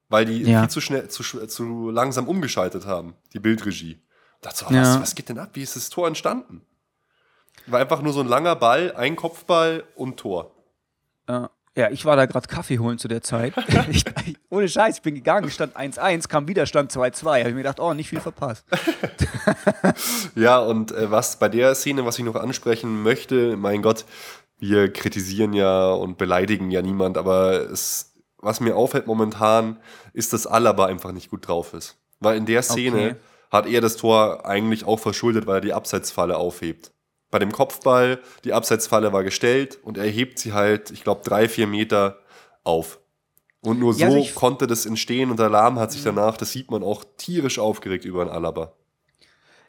Weil 0.10 0.25
die 0.25 0.42
Ja. 0.42 0.62
viel 0.62 0.70
zu 0.70 0.82
schnell, 0.82 1.08
zu, 1.10 1.22
zu 1.24 1.89
langsam 1.92 2.27
umgeschaltet 2.27 2.86
haben, 2.88 3.13
die 3.34 3.39
Bildregie. 3.39 4.01
Da 4.42 4.50
dachte 4.50 4.63
ich, 4.63 4.70
so, 4.70 4.74
Ja. 4.75 4.82
was, 4.96 5.01
was 5.01 5.16
geht 5.16 5.30
denn 5.30 5.38
ab? 5.38 5.51
Wie 5.54 5.62
ist 5.62 5.75
das 5.75 5.89
Tor 5.89 6.08
entstanden? 6.08 6.62
War 7.67 7.79
einfach 7.79 8.01
nur 8.01 8.13
so 8.13 8.21
ein 8.21 8.27
langer 8.27 8.55
Ball, 8.55 8.93
ein 8.95 9.15
Kopfball 9.15 9.83
und 9.95 10.17
Tor. 10.17 10.51
Ja. 11.29 11.50
Ja, 11.75 11.91
ich 11.91 12.05
war 12.05 12.15
da 12.15 12.25
gerade 12.25 12.47
Kaffee 12.47 12.79
holen 12.79 12.97
zu 12.97 13.07
der 13.07 13.21
Zeit. 13.21 13.53
ich, 13.91 14.03
ohne 14.50 14.67
Scheiß, 14.67 14.95
ich 14.97 15.01
bin 15.03 15.13
gegangen, 15.13 15.51
stand 15.51 15.77
1-1, 15.77 16.27
kam 16.27 16.47
wieder, 16.47 16.65
stand 16.65 16.91
2-2. 16.91 17.24
Habe 17.27 17.39
ich 17.41 17.45
mir 17.50 17.62
gedacht, 17.62 17.79
oh, 17.79 17.93
nicht 17.93 18.09
viel 18.09 18.19
verpasst. 18.19 18.65
Ja, 20.36 20.59
und 20.59 20.91
äh, 20.91 21.09
was 21.12 21.39
bei 21.39 21.50
der 21.50 21.75
Szene, 21.75 22.05
was 22.05 22.17
ich 22.19 22.25
noch 22.25 22.36
ansprechen 22.36 23.03
möchte, 23.03 23.57
mein 23.57 23.81
Gott, 23.81 24.05
wir 24.59 24.91
kritisieren 24.91 25.53
ja 25.53 25.91
und 25.91 26.17
beleidigen 26.17 26.71
ja 26.71 26.81
niemand, 26.81 27.17
aber 27.17 27.69
es, 27.71 28.13
was 28.39 28.59
mir 28.59 28.75
auffällt 28.75 29.07
momentan, 29.07 29.77
ist, 30.13 30.33
dass 30.33 30.47
Alaba 30.47 30.86
einfach 30.86 31.12
nicht 31.12 31.29
gut 31.29 31.47
drauf 31.47 31.74
ist. 31.74 31.97
Weil 32.19 32.38
in 32.38 32.45
der 32.45 32.63
Szene 32.63 32.97
Okay. 32.97 33.15
hat 33.51 33.67
er 33.67 33.81
das 33.81 33.97
Tor 33.97 34.45
eigentlich 34.45 34.86
auch 34.86 35.00
verschuldet, 35.00 35.45
weil 35.47 35.55
er 35.57 35.62
die 35.62 35.74
Abseitsfalle 35.74 36.38
aufhebt. 36.38 36.91
Bei 37.29 37.39
dem 37.39 37.51
Kopfball, 37.51 38.19
die 38.43 38.53
Abseitsfalle 38.53 39.12
war 39.13 39.24
gestellt 39.24 39.79
und 39.84 39.98
er 39.98 40.05
hebt 40.07 40.39
sie 40.39 40.53
halt, 40.53 40.91
ich 40.91 41.03
glaube, 41.03 41.22
drei, 41.24 41.50
vier 41.50 41.67
Meter 41.67 42.19
auf. 42.63 43.00
Und 43.62 43.79
nur 43.79 43.93
so 43.93 44.00
Ja, 44.00 44.05
also 44.07 44.19
ich- 44.19 44.36
konnte 44.36 44.65
das 44.67 44.86
entstehen 44.86 45.29
und 45.31 45.38
der 45.39 45.48
Alarm 45.48 45.77
hat 45.79 45.91
sich 45.91 46.03
danach, 46.03 46.38
das 46.38 46.51
sieht 46.51 46.72
man 46.72 46.84
auch, 46.84 47.03
tierisch 47.17 47.60
aufgeregt 47.60 48.05
über 48.05 48.22
einen 48.22 48.29
Alaba. 48.31 48.72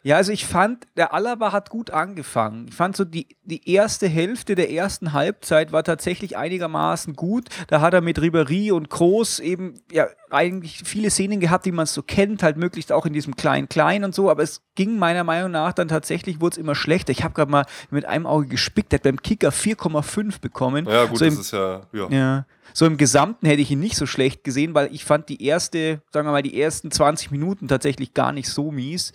Ja, 0.09 0.17
also 0.17 0.33
ich 0.33 0.47
fand, 0.47 0.87
der 0.97 1.13
Alaba 1.13 1.53
hat 1.53 1.69
gut 1.69 1.91
angefangen. 1.91 2.69
Ich 2.71 2.75
fand 2.75 2.97
so, 2.97 3.05
die, 3.05 3.37
die 3.43 3.71
erste 3.71 4.09
Hälfte 4.09 4.55
der 4.55 4.73
ersten 4.73 5.13
Halbzeit 5.13 5.71
war 5.71 5.85
tatsächlich 5.85 6.39
einigermaßen 6.39 7.13
gut. 7.13 7.51
Da 7.67 7.83
hat 7.83 7.93
er 7.93 8.01
mit 8.01 8.19
Ribéry 8.19 8.73
und 8.73 8.89
Kroos 8.89 9.39
eben 9.39 9.75
ja 9.93 10.07
eigentlich 10.31 10.81
viele 10.87 11.11
Szenen 11.11 11.41
gehabt, 11.41 11.67
die 11.67 11.73
man 11.73 11.85
so 11.85 12.03
kennt, 12.03 12.43
halt 12.43 12.57
möglichst 12.57 12.91
auch 12.91 13.05
in 13.05 13.13
diesem 13.13 13.37
Klein-Klein 13.37 14.03
und 14.03 14.15
so. 14.15 14.31
Aber 14.31 14.43
es 14.43 14.63
ging 14.77 14.99
meiner 14.99 15.25
Meinung 15.25 15.51
nach 15.51 15.75
dann 15.75 15.89
tatsächlich, 15.89 16.41
wurde 16.41 16.55
es 16.55 16.59
immer 16.59 16.75
schlechter. 16.75 17.13
Ich 17.13 17.23
habe 17.23 17.35
gerade 17.35 17.51
mal 17.51 17.67
mit 17.91 18.07
einem 18.07 18.25
Auge 18.25 18.47
gespickt, 18.47 18.93
der 18.93 19.01
hat 19.01 19.05
beim 19.05 19.21
Kicker 19.21 19.51
4,5 19.51 20.41
bekommen. 20.41 20.87
Ja, 20.89 21.05
gut, 21.05 21.19
so 21.19 21.27
das 21.27 21.35
im, 21.35 21.41
ist 21.41 21.51
ja, 21.51 21.83
ja. 21.93 22.09
ja. 22.09 22.47
So 22.73 22.87
im 22.87 22.97
Gesamten 22.97 23.47
hätte 23.47 23.61
ich 23.61 23.71
ihn 23.71 23.81
nicht 23.81 23.97
so 23.97 24.07
schlecht 24.07 24.45
gesehen, 24.45 24.75
weil 24.75 24.89
ich 24.95 25.05
fand 25.05 25.29
die 25.29 25.43
erste, 25.45 26.01
sagen 26.13 26.27
wir 26.29 26.33
mal, 26.33 26.43
die 26.43 26.61
ersten 26.61 26.91
20 26.91 27.31
Minuten 27.31 27.69
tatsächlich 27.69 28.15
gar 28.15 28.33
nicht 28.33 28.49
so 28.49 28.71
mies. 28.71 29.13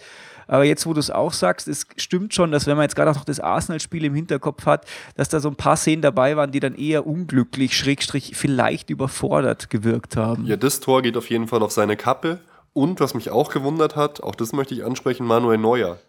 Aber 0.48 0.64
jetzt, 0.64 0.86
wo 0.86 0.94
du 0.94 1.00
es 1.00 1.10
auch 1.10 1.34
sagst, 1.34 1.68
es 1.68 1.86
stimmt 1.98 2.34
schon, 2.34 2.52
dass 2.52 2.68
wenn 2.68 2.76
man 2.76 2.84
jetzt 2.84 2.96
gerade 2.96 3.12
auch 3.12 3.16
noch 3.16 3.26
das 3.26 3.40
Arsenal-Spiel 3.40 4.06
im 4.06 4.16
Hinterkopf 4.16 4.66
hat, 4.66 4.86
dass 5.16 5.30
da 5.30 5.40
so 5.40 5.50
ein 5.50 5.56
paar 5.56 5.78
Szenen 5.78 6.02
dabei 6.02 6.36
waren, 6.36 6.52
die 6.52 6.60
dann 6.60 6.76
eher 6.76 7.08
unglücklich, 7.08 7.78
schrägstrich 7.78 8.36
vielleicht 8.36 8.90
überfordert 8.90 9.70
gewirkt 9.70 10.18
haben. 10.18 10.46
Ja, 10.46 10.56
das 10.56 10.80
Tor 10.80 11.02
geht 11.02 11.18
auf 11.18 11.30
jeden 11.30 11.48
Fall 11.48 11.64
auf 11.64 11.72
seine 11.72 11.98
Kappe. 11.98 12.40
Und 12.74 13.00
was 13.00 13.14
mich 13.14 13.30
auch 13.30 13.52
gewundert 13.52 13.96
hat, 13.96 14.24
auch 14.24 14.36
das 14.36 14.52
möchte 14.52 14.74
ich 14.74 14.84
ansprechen, 14.84 15.28
Manuel 15.28 15.60
Neuer. 15.60 16.00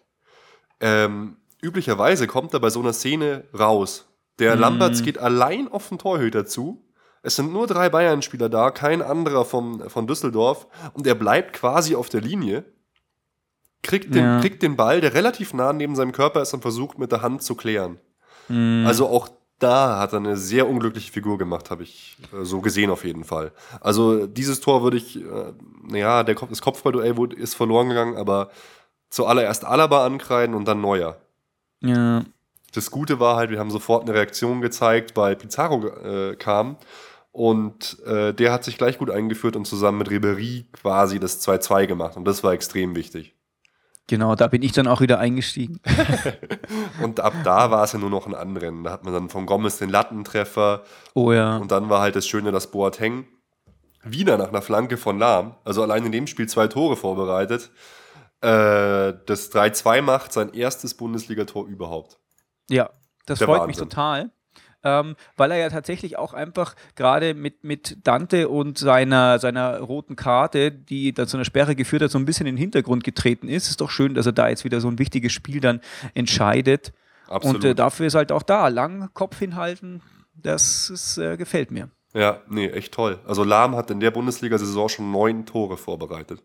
Ähm, 0.79 1.37
üblicherweise 1.61 2.25
kommt 2.27 2.53
er 2.53 2.59
bei 2.59 2.69
so 2.71 2.79
einer 2.79 2.93
Szene 2.93 3.45
raus. 3.57 4.07
Der 4.39 4.55
Lamberts 4.55 5.01
geht 5.01 5.17
allein 5.17 5.71
auf 5.71 5.89
den 5.89 5.97
Torhüter 5.97 6.45
zu. 6.45 6.83
Es 7.21 7.35
sind 7.35 7.53
nur 7.53 7.67
drei 7.67 7.89
Bayern-Spieler 7.89 8.49
da, 8.49 8.69
kein 8.69 9.01
anderer 9.01 9.45
vom, 9.45 9.89
von 9.89 10.07
Düsseldorf. 10.07 10.67
Und 10.93 11.07
er 11.07 11.15
bleibt 11.15 11.53
quasi 11.53 11.95
auf 11.95 12.09
der 12.09 12.21
Linie, 12.21 12.65
kriegt 13.85 14.13
den, 14.13 14.23
Ja. 14.23 14.39
kriegt 14.41 14.61
den 14.61 14.75
Ball, 14.75 14.99
der 15.01 15.13
relativ 15.13 15.53
nah 15.53 15.71
neben 15.73 15.95
seinem 15.95 16.11
Körper 16.11 16.41
ist 16.41 16.53
und 16.53 16.61
versucht 16.61 16.99
mit 16.99 17.11
der 17.11 17.21
Hand 17.21 17.41
zu 17.43 17.55
klären. 17.55 17.99
Mhm. 18.49 18.83
Also 18.85 19.07
auch 19.07 19.29
da 19.59 19.99
hat 19.99 20.11
er 20.13 20.19
eine 20.19 20.35
sehr 20.35 20.67
unglückliche 20.67 21.11
Figur 21.11 21.37
gemacht, 21.37 21.71
habe 21.71 21.83
ich 21.83 22.17
äh, 22.33 22.43
so 22.43 22.59
gesehen 22.61 22.89
auf 22.91 23.05
jeden 23.05 23.23
Fall. 23.23 23.51
Also 23.79 24.27
dieses 24.27 24.59
Tor 24.59 24.83
würde 24.83 24.97
ich, 24.97 25.15
äh, 25.17 25.53
naja, 25.87 26.23
der, 26.23 26.35
Kopf- 26.35 26.49
das 26.49 26.61
Kopfballduell 26.61 27.15
wurde- 27.15 27.37
ist 27.37 27.55
verloren 27.55 27.87
gegangen, 27.89 28.17
aber 28.17 28.49
zuallererst 29.09 29.63
Alaba 29.63 30.05
ankreiden 30.05 30.55
und 30.55 30.67
dann 30.67 30.81
Neuer. 30.81 31.17
Ja. 31.81 32.23
Das 32.73 32.91
Gute 32.91 33.19
war 33.21 33.37
halt, 33.37 33.49
wir 33.51 33.59
haben 33.59 33.71
sofort 33.71 34.03
eine 34.03 34.13
Reaktion 34.13 34.59
gezeigt, 34.59 35.15
weil 35.15 35.37
Pizarro 35.37 35.87
äh, 35.87 36.35
kam 36.35 36.75
und 37.31 37.97
äh, 38.05 38.33
der 38.33 38.51
hat 38.51 38.63
sich 38.65 38.77
gleich 38.77 38.97
gut 38.97 39.09
eingeführt 39.09 39.55
und 39.55 39.65
zusammen 39.65 39.99
mit 39.99 40.09
Ribery 40.09 40.65
quasi 40.73 41.19
das 41.19 41.45
2-2 41.47 41.85
gemacht 41.87 42.17
und 42.17 42.25
das 42.25 42.43
war 42.43 42.51
extrem 42.51 42.95
wichtig. 42.95 43.34
Genau, 44.07 44.35
da 44.35 44.47
bin 44.47 44.61
ich 44.61 44.71
dann 44.71 44.87
auch 44.87 45.01
wieder 45.01 45.19
eingestiegen. 45.19 45.79
Und 47.01 47.19
ab 47.19 47.33
da 47.43 47.71
war 47.71 47.83
es 47.83 47.93
ja 47.93 47.99
nur 47.99 48.11
noch 48.11 48.27
ein 48.27 48.35
Anrennen. 48.35 48.83
Da 48.83 48.91
hat 48.91 49.03
man 49.03 49.13
dann 49.13 49.29
von 49.29 49.47
Gomez 49.47 49.79
den 49.79 49.89
Lattentreffer 49.89 50.83
Oh 51.15 51.31
ja. 51.31 51.57
Und 51.57 51.71
dann 51.71 51.89
war 51.89 52.01
halt 52.01 52.15
das 52.15 52.27
Schöne, 52.27 52.51
dass 52.51 52.69
Boateng 52.69 53.25
wieder 54.03 54.37
nach 54.37 54.49
einer 54.49 54.61
Flanke 54.61 54.97
von 54.97 55.17
Lahm, 55.17 55.55
also 55.63 55.81
allein 55.81 56.05
in 56.05 56.11
dem 56.11 56.27
Spiel 56.27 56.47
zwei 56.47 56.67
Tore 56.67 56.95
vorbereitet, 56.95 57.71
äh, 58.41 59.13
das 59.25 59.51
3-2 59.51 60.03
macht, 60.03 60.31
sein 60.31 60.53
erstes 60.53 60.93
Bundesligator 60.93 61.65
überhaupt. 61.65 62.19
Ja, 62.69 62.91
das 63.25 63.39
Der 63.39 63.47
freut 63.47 63.65
mich 63.65 63.77
Wahnsinn. 63.77 63.89
total. 63.89 64.31
Ähm, 64.87 65.15
weil 65.35 65.51
er 65.51 65.57
ja 65.57 65.69
tatsächlich 65.69 66.17
auch 66.17 66.33
einfach 66.33 66.75
gerade 66.95 67.33
mit, 67.33 67.63
mit 67.63 67.97
Dante 68.03 68.47
und 68.49 68.77
seiner, 68.77 69.39
seiner 69.39 69.79
roten 69.79 70.15
Karte, 70.15 70.71
die 70.71 71.11
dann 71.11 71.27
zu 71.27 71.37
einer 71.37 71.43
Sperre 71.45 71.75
geführt 71.75 72.03
hat, 72.03 72.11
so 72.11 72.19
ein 72.19 72.25
bisschen 72.25 72.45
in 72.45 72.55
den 72.55 72.61
Hintergrund 72.61 73.03
getreten 73.03 73.47
ist. 73.49 73.67
Ist 73.67 73.81
doch 73.81 73.89
schön, 73.89 74.13
dass 74.13 74.27
er 74.27 74.31
da 74.33 74.47
jetzt 74.47 74.63
wieder 74.63 74.79
so 74.81 74.87
ein 74.87 74.99
wichtiges 74.99 75.33
Spiel 75.33 75.59
dann 75.59 75.81
entscheidet. 76.13 76.93
Absolut. 77.27 77.55
Und 77.57 77.65
äh, 77.65 77.73
dafür 77.73 78.05
ist 78.05 78.13
halt 78.13 78.31
auch 78.31 78.43
da, 78.43 78.67
lang 78.67 79.09
Kopf 79.15 79.39
hinhalten, 79.39 80.03
das 80.35 80.91
ist, 80.91 81.17
äh, 81.17 81.35
gefällt 81.37 81.71
mir. 81.71 81.89
ja, 82.13 82.41
nee, 82.47 82.67
echt 82.67 82.93
toll. 82.93 83.17
Also 83.25 83.43
Lahm 83.43 83.75
hat 83.75 83.89
in 83.89 83.99
der 83.99 84.11
Bundesliga-Saison 84.11 84.87
schon 84.89 85.11
neun 85.11 85.45
Tore 85.47 85.77
vorbereitet. 85.77 86.43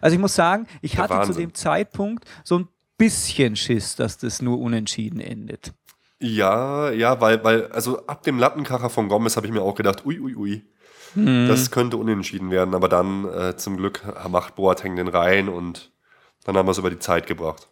Also 0.00 0.14
ich 0.14 0.20
muss 0.20 0.34
sagen, 0.34 0.66
ich 0.80 0.92
Der 0.92 1.02
hatte 1.02 1.12
zu 1.14 1.18
Wahnsinn. 1.20 1.36
dem 1.48 1.54
Zeitpunkt 1.54 2.24
so 2.44 2.58
ein 2.60 2.68
bisschen 2.96 3.56
Schiss, 3.56 3.94
dass 3.96 4.16
das 4.18 4.40
nur 4.40 4.58
unentschieden 4.58 5.20
endet. 5.20 5.72
Ja, 6.20 6.90
ja, 6.90 7.20
weil, 7.20 7.44
weil, 7.44 7.66
also 7.72 8.04
ab 8.06 8.22
dem 8.24 8.38
Lattenkracher 8.38 8.90
von 8.90 9.08
Gomez 9.08 9.36
habe 9.36 9.46
ich 9.46 9.52
mir 9.52 9.62
auch 9.62 9.74
gedacht, 9.74 10.04
ui, 10.04 10.18
ui, 10.18 10.34
ui. 10.34 10.64
Mhm. 11.14 11.48
Das 11.48 11.70
könnte 11.70 11.96
unentschieden 11.96 12.50
werden, 12.50 12.74
aber 12.74 12.88
dann 12.88 13.24
äh, 13.26 13.56
zum 13.56 13.76
Glück 13.76 14.02
macht 14.28 14.56
Boateng 14.56 14.96
den 14.96 15.08
rein 15.08 15.48
und 15.48 15.90
dann 16.44 16.56
haben 16.56 16.66
wir 16.66 16.72
es 16.72 16.78
über 16.78 16.90
die 16.90 16.98
Zeit 16.98 17.26
gebracht. 17.26 17.68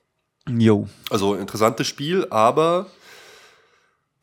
Jo. 0.48 0.88
Also 1.10 1.34
interessantes 1.34 1.86
Spiel, 1.86 2.26
aber 2.30 2.86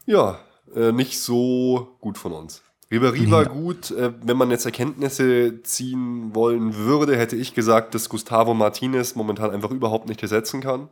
ja, 0.06 0.40
äh, 0.76 0.92
nicht 0.92 1.20
so 1.20 1.96
gut 2.00 2.18
von 2.18 2.32
uns. 2.32 2.62
Ribéry 2.92 3.30
war 3.32 3.44
Ja. 3.44 3.50
gut. 3.50 3.92
Äh, 3.92 4.14
wenn 4.22 4.38
man 4.38 4.52
jetzt 4.52 4.66
Erkenntnisse 4.66 5.62
ziehen 5.64 6.34
wollen 6.36 6.76
würde, 6.76 7.18
hätte 7.18 7.36
ich 7.36 7.54
gesagt, 7.54 7.96
dass 7.96 8.10
Gustavo 8.10 8.54
Martinez 8.54 9.16
momentan 9.16 9.52
einfach 9.52 9.72
überhaupt 9.72 10.08
nicht 10.08 10.22
ersetzen 10.22 10.62
kann. 10.62 10.90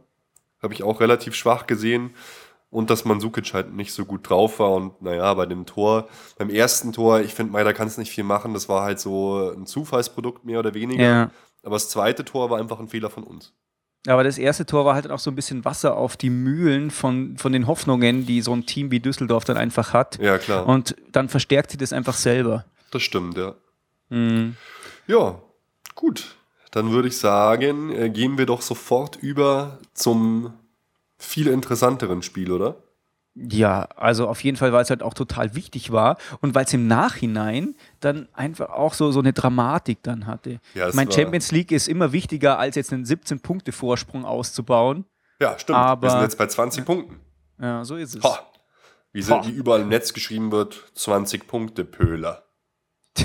Habe 0.62 0.74
ich 0.74 0.84
auch 0.84 1.00
relativ 1.00 1.36
schwach 1.36 1.66
gesehen. 1.68 2.12
Und 2.72 2.90
dass 2.90 3.06
Mandzukic 3.06 3.54
halt 3.54 3.74
nicht 3.74 3.94
so 3.94 4.06
gut 4.06 4.28
drauf 4.30 4.60
war. 4.60 4.72
Und 4.72 5.02
naja, 5.02 5.32
bei 5.34 5.46
dem 5.46 5.66
Tor, 5.66 6.08
beim 6.38 6.50
ersten 6.50 6.94
Tor, 6.94 7.20
ich 7.20 7.34
finde, 7.34 7.52
Meider 7.52 7.74
kann 7.74 7.88
es 7.88 7.98
nicht 7.98 8.12
viel 8.12 8.24
machen. 8.24 8.54
Das 8.54 8.70
war 8.70 8.84
halt 8.84 9.00
so 9.00 9.52
ein 9.52 9.66
Zufallsprodukt 9.66 10.46
mehr 10.46 10.60
oder 10.60 10.74
weniger. 10.74 11.04
Ja. 11.04 11.32
Aber 11.64 11.76
das 11.76 11.90
zweite 11.90 12.26
Tor 12.26 12.50
war 12.50 12.60
einfach 12.60 12.80
ein 12.80 12.88
Fehler 12.88 13.10
von 13.10 13.24
uns. 13.24 13.54
Aber 14.08 14.24
das 14.24 14.38
erste 14.38 14.66
Tor 14.66 14.86
war 14.86 14.96
halt 14.96 15.12
auch 15.12 15.20
so 15.20 15.30
ein 15.30 15.36
bisschen 15.36 15.64
Wasser 15.64 15.96
auf 15.96 16.18
die 16.18 16.32
Mühlen 16.32 16.90
von, 16.90 17.38
von 17.38 17.52
den 17.52 17.68
Hoffnungen, 17.68 18.26
die 18.26 18.42
so 18.42 18.54
ein 18.54 18.66
Team 18.66 18.90
wie 18.90 19.00
Düsseldorf 19.00 19.44
dann 19.44 19.58
einfach 19.58 19.94
hat. 19.94 20.18
Ja, 20.20 20.38
klar. 20.40 20.66
Und 20.66 20.96
dann 21.12 21.30
verstärkt 21.30 21.72
sie 21.72 21.78
das 21.78 21.94
einfach 21.94 22.16
selber. 22.16 22.66
das 22.90 23.04
stimmt, 23.04 23.38
ja. 23.38 23.54
Mhm. 24.10 24.56
Ja, 25.08 25.40
gut. 25.94 26.36
Dann 26.72 26.92
würde 26.92 27.10
ich 27.10 27.18
sagen, 27.18 27.92
äh, 27.92 28.10
gehen 28.10 28.38
wir 28.38 28.46
doch 28.46 28.62
sofort 28.62 29.18
über 29.18 29.80
zum 29.94 30.54
viel 31.22 31.48
interessanteren 31.48 32.22
Spiel, 32.22 32.52
oder? 32.52 32.76
Ja, 33.34 33.84
also 33.96 34.28
auf 34.28 34.44
jeden 34.44 34.58
Fall, 34.58 34.74
weil 34.74 34.84
es 34.84 34.90
halt 34.90 35.02
auch 35.02 35.14
total 35.14 35.56
wichtig 35.56 35.92
war 35.94 36.18
und 36.42 36.54
weil 36.54 36.66
es 36.66 36.74
im 36.74 36.88
Nachhinein 36.88 37.76
dann 38.02 38.28
einfach 38.34 38.70
auch 38.72 38.94
so, 38.94 39.12
so 39.14 39.20
eine 39.20 39.32
Dramatik 39.32 40.00
dann 40.04 40.28
hatte. 40.28 40.60
Ja, 40.74 40.90
ich 40.90 40.96
meine, 40.96 41.10
Champions 41.12 41.52
League 41.54 41.72
ist 41.72 41.88
immer 41.88 42.12
wichtiger, 42.12 42.60
als 42.60 42.76
jetzt 42.76 42.92
einen 42.92 43.06
17-Punkte-Vorsprung 43.06 44.26
auszubauen. 44.26 45.06
Ja, 45.40 45.58
stimmt. 45.58 45.78
Aber- 45.80 46.08
wir 46.08 46.12
sind 46.12 46.22
jetzt 46.24 46.38
bei 46.38 46.48
20 46.48 46.84
Punkten. 46.84 47.22
Ja, 47.62 47.86
so 47.86 47.96
ist 47.96 48.16
es. 48.16 48.24
Ha. 48.24 48.40
Wie, 49.14 49.24
Ha. 49.24 49.46
wie 49.46 49.52
überall 49.52 49.82
im 49.82 49.90
Netz 49.90 50.12
geschrieben 50.14 50.52
wird, 50.52 50.84
20 50.96 51.48
Punkte, 51.48 51.86
Pöhler. 51.86 52.44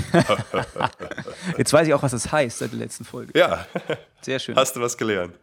Jetzt 1.57 1.71
weiß 1.73 1.87
ich 1.87 1.93
auch, 1.93 2.03
was 2.03 2.11
das 2.11 2.31
heißt 2.31 2.59
seit 2.59 2.71
der 2.71 2.79
letzten 2.79 3.05
Folge. 3.05 3.37
Ja, 3.37 3.65
Sehr 4.21 4.39
schön. 4.39 4.55
hast 4.55 4.75
du 4.75 4.81
was 4.81 4.97
gelernt. 4.97 5.33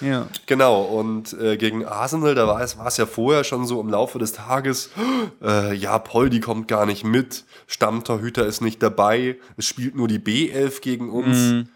Ja. 0.00 0.28
Genau, 0.46 0.82
und 0.82 1.32
äh, 1.34 1.56
gegen 1.56 1.84
Arsenal, 1.84 2.34
da 2.34 2.46
war 2.46 2.60
es, 2.60 2.78
war 2.78 2.86
es 2.86 2.96
ja 2.96 3.06
vorher 3.06 3.44
schon 3.44 3.66
so 3.66 3.80
im 3.80 3.88
Laufe 3.88 4.18
des 4.18 4.32
Tages, 4.32 4.90
äh, 5.42 5.74
ja, 5.74 5.98
Poldi 5.98 6.40
kommt 6.40 6.68
gar 6.68 6.86
nicht 6.86 7.04
mit, 7.04 7.44
Stammtorhüter 7.66 8.46
ist 8.46 8.60
nicht 8.60 8.82
dabei, 8.82 9.38
es 9.56 9.66
spielt 9.66 9.94
nur 9.94 10.08
die 10.08 10.18
B11 10.18 10.80
gegen 10.80 11.10
uns. 11.10 11.36
Mhm. 11.36 11.68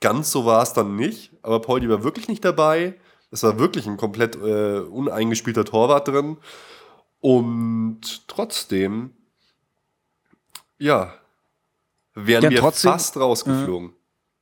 Ganz 0.00 0.30
so 0.30 0.44
war 0.46 0.62
es 0.62 0.72
dann 0.72 0.94
nicht, 0.96 1.32
aber 1.42 1.60
Poldi 1.60 1.88
war 1.88 2.04
wirklich 2.04 2.28
nicht 2.28 2.44
dabei. 2.44 2.94
Es 3.30 3.42
war 3.42 3.58
wirklich 3.58 3.86
ein 3.86 3.96
komplett 3.96 4.36
äh, 4.36 4.78
uneingespielter 4.78 5.64
Torwart 5.64 6.06
drin. 6.08 6.38
Und 7.20 8.26
trotzdem, 8.28 9.10
ja, 10.78 11.12
wären 12.14 12.44
Ja, 12.44 12.50
wir 12.50 12.60
trotzdem- 12.60 12.92
fast 12.92 13.16
rausgeflogen. 13.16 13.92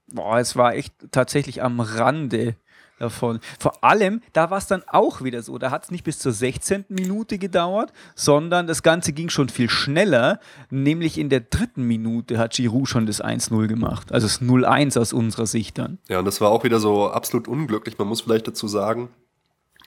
Boah, 0.08 0.38
es 0.38 0.54
war 0.56 0.74
echt 0.74 0.92
tatsächlich 1.10 1.62
am 1.62 1.80
Rande 1.80 2.54
davon. 2.98 3.40
Vor 3.58 3.82
allem, 3.84 4.22
da 4.32 4.50
war 4.50 4.58
es 4.58 4.66
dann 4.66 4.82
auch 4.86 5.22
wieder 5.22 5.42
so. 5.42 5.58
Da 5.58 5.70
hat 5.70 5.84
es 5.84 5.90
nicht 5.90 6.04
bis 6.04 6.18
zur 6.18 6.32
16. 6.32 6.86
Minute 6.88 7.38
gedauert, 7.38 7.92
sondern 8.14 8.66
das 8.66 8.82
Ganze 8.82 9.12
ging 9.12 9.28
schon 9.28 9.48
viel 9.48 9.68
schneller. 9.68 10.40
Nämlich 10.70 11.18
in 11.18 11.28
der 11.28 11.40
dritten 11.40 11.82
Minute 11.82 12.38
hat 12.38 12.54
Giroud 12.54 12.88
schon 12.88 13.06
das 13.06 13.22
1-0 13.22 13.66
gemacht. 13.66 14.12
Also 14.12 14.26
das 14.26 14.40
0-1 14.40 14.98
aus 14.98 15.12
unserer 15.12 15.46
Sicht 15.46 15.78
dann. 15.78 15.98
Ja, 16.08 16.18
und 16.18 16.24
das 16.24 16.40
war 16.40 16.50
auch 16.50 16.64
wieder 16.64 16.78
so 16.78 17.10
absolut 17.10 17.48
unglücklich. 17.48 17.98
Man 17.98 18.08
muss 18.08 18.22
vielleicht 18.22 18.48
dazu 18.48 18.68
sagen, 18.68 19.10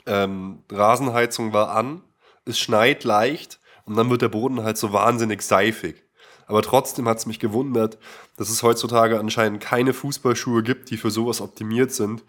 ähm, 0.06 0.64
Rasenheizung 0.72 1.54
war 1.54 1.76
an, 1.76 2.02
es 2.46 2.60
schneit 2.60 3.04
leicht 3.04 3.60
und 3.86 3.96
dann 3.96 4.10
wird 4.10 4.22
der 4.22 4.30
Boden 4.30 4.64
halt 4.64 4.78
so 4.78 4.94
wahnsinnig 4.94 5.42
seifig. 5.42 6.04
Aber 6.48 6.64
trotzdem 6.64 7.08
hat 7.08 7.20
es 7.20 7.28
mich 7.28 7.40
gewundert, 7.40 8.00
dass 8.36 8.50
es 8.50 8.64
heutzutage 8.64 9.20
anscheinend 9.20 9.62
keine 9.62 9.94
Fußballschuhe 9.94 10.64
gibt, 10.64 10.90
die 10.90 10.98
für 10.98 11.12
sowas 11.12 11.42
optimiert 11.42 11.92
sind. 11.92 12.24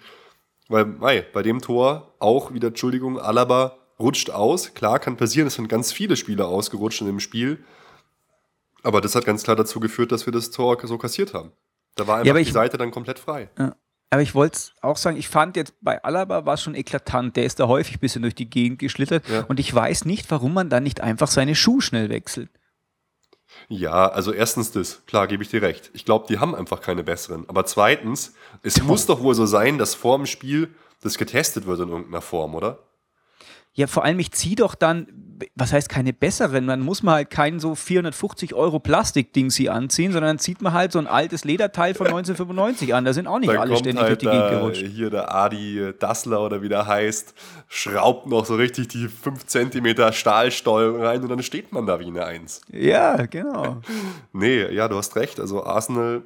Weil, 0.71 0.85
mei, 0.87 1.23
bei 1.33 1.43
dem 1.43 1.61
Tor 1.61 2.15
auch 2.21 2.55
wieder, 2.55 2.69
Entschuldigung, 2.69 3.19
Alaba 3.19 3.77
rutscht 3.99 4.31
aus. 4.31 4.73
Klar, 4.73 5.01
kann 5.01 5.17
passieren, 5.17 5.49
es 5.49 5.55
sind 5.55 5.69
ganz 5.69 5.91
viele 5.93 6.17
Spieler 6.17 6.47
ausgerutscht 6.47 7.01
in 7.01 7.09
dem 7.09 7.19
Spiel. 7.21 7.63
Aber 8.83 9.01
das 9.01 9.15
hat 9.15 9.25
ganz 9.27 9.43
klar 9.43 9.57
dazu 9.57 9.81
geführt, 9.81 10.13
dass 10.13 10.27
wir 10.27 10.33
das 10.33 10.51
Tor 10.53 10.79
so 10.87 10.97
kassiert 10.97 11.35
haben. 11.35 11.51
Da 11.97 12.07
war 12.07 12.19
einfach 12.19 12.35
die 12.37 12.41
ich- 12.43 12.53
Seite 12.53 12.79
dann 12.79 12.93
komplett 12.93 13.19
frei. 13.19 13.51
Aber 14.13 14.23
ich 14.23 14.35
wollte 14.35 14.59
auch 14.81 14.97
sagen, 14.97 15.17
ich 15.17 15.29
fand 15.29 15.57
jetzt 15.57 15.75
bei 15.81 16.03
Alaba 16.03 16.47
war 16.47 16.55
es 16.55 16.63
schon 16.63 16.75
eklatant. 16.75 17.37
Der 17.37 17.45
ist 17.45 17.61
da 17.61 17.67
häufig 17.69 17.97
ein 17.97 18.01
bisschen 18.01 18.23
durch 18.23 18.35
die 18.35 18.49
Gegend 18.49 18.79
geschlittert. 18.79 19.29
Ja. 19.29 19.45
Und 19.49 19.61
ich 19.61 19.73
weiß 19.75 20.05
nicht, 20.05 20.31
warum 20.31 20.55
man 20.55 20.71
dann 20.71 20.83
nicht 20.85 21.01
einfach 21.01 21.29
seine 21.29 21.55
Schuhe 21.57 21.81
schnell 21.83 22.09
wechselt. 22.11 22.51
Ja, 23.69 24.09
also 24.09 24.33
erstens 24.33 24.73
das, 24.73 25.05
klar, 25.07 25.27
gebe 25.27 25.43
ich 25.43 25.49
dir 25.49 25.63
recht. 25.63 25.91
Ich 25.93 26.05
glaube, 26.05 26.27
die 26.29 26.39
haben 26.39 26.55
einfach 26.55 26.81
keine 26.81 27.05
besseren. 27.05 27.49
Aber 27.49 27.65
zweitens, 27.67 28.35
es 28.63 28.83
muss 28.83 29.07
doch 29.07 29.23
wohl 29.23 29.35
so 29.35 29.47
sein, 29.47 29.79
dass 29.79 29.95
vor 29.95 30.17
dem 30.17 30.27
Spiel 30.27 30.75
das 31.03 31.19
getestet 31.19 31.67
wird 31.67 31.81
in 31.81 31.89
irgendeiner 31.89 32.21
Form, 32.21 32.55
oder? 32.55 32.79
Ja, 33.73 33.87
vor 33.87 34.05
allem, 34.05 34.19
ich 34.19 34.33
ziehe 34.33 34.57
doch 34.57 34.75
dann, 34.75 35.07
was 35.55 35.73
heißt 35.73 35.89
keine 35.89 36.13
besseren, 36.13 36.67
dann 36.67 36.81
muss 36.81 37.03
man 37.03 37.15
halt 37.15 37.31
kein 37.31 37.61
so 37.61 37.75
450 37.75 38.55
Euro 38.55 38.79
Plastikding 38.79 39.51
sie 39.51 39.71
anziehen, 39.71 40.13
sondern 40.13 40.31
dann 40.31 40.39
zieht 40.39 40.63
man 40.63 40.73
halt 40.73 40.93
so 40.93 40.99
ein 40.99 41.07
altes 41.07 41.45
Lederteil 41.45 41.95
von 41.95 42.07
1995 42.09 42.95
an. 42.95 43.05
Da 43.05 43.13
sind 43.13 43.27
auch 43.27 43.39
nicht 43.39 43.51
Dann 43.51 43.59
alle 43.59 43.77
ständig 43.77 44.03
halt 44.03 44.23
durch 44.23 44.33
die 44.33 44.39
Gegend 44.39 44.51
gerutscht. 44.51 44.87
hier 44.87 45.11
der 45.11 45.35
Adi 45.35 45.93
Dassler 45.99 46.41
oder 46.45 46.63
wie 46.63 46.69
der 46.69 46.87
heißt, 46.87 47.35
schraubt 47.69 48.27
noch 48.27 48.45
so 48.45 48.55
richtig 48.55 48.89
die 48.89 49.09
5 49.09 49.47
cm 49.47 50.13
Stahlstollen 50.13 51.01
rein 51.01 51.23
und 51.23 51.29
dann 51.29 51.43
steht 51.43 51.73
man 51.73 51.87
da 51.87 52.01
wie 52.01 52.07
eine 52.07 52.25
Eins. 52.25 52.61
Ja, 52.71 53.27
genau. 53.27 53.81
Nee, 54.33 54.67
ja, 54.73 54.89
du 54.89 54.97
hast 54.97 55.17
recht. 55.17 55.41
Also 55.41 55.65
Arsenal 55.65 56.23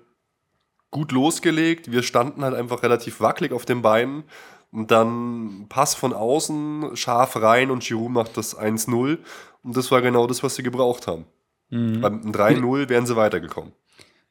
gut 0.90 1.10
losgelegt. 1.12 1.90
Wir 1.90 2.02
standen 2.02 2.44
halt 2.44 2.54
einfach 2.54 2.82
relativ 2.82 3.20
wackelig 3.20 3.52
auf 3.52 3.64
den 3.64 3.82
Beinen. 3.82 4.24
Und 4.74 4.90
dann 4.90 5.66
Pass 5.68 5.94
von 5.94 6.12
außen, 6.12 6.96
scharf 6.96 7.36
rein 7.40 7.70
und 7.70 7.84
Giroud 7.84 8.10
macht 8.10 8.36
das 8.36 8.58
1-0. 8.58 9.18
Und 9.62 9.76
das 9.76 9.92
war 9.92 10.02
genau 10.02 10.26
das, 10.26 10.42
was 10.42 10.56
sie 10.56 10.64
gebraucht 10.64 11.06
haben. 11.06 11.26
Mhm. 11.70 12.00
Beim 12.00 12.32
3-0 12.32 12.88
wären 12.88 13.06
sie 13.06 13.14
weitergekommen. 13.14 13.72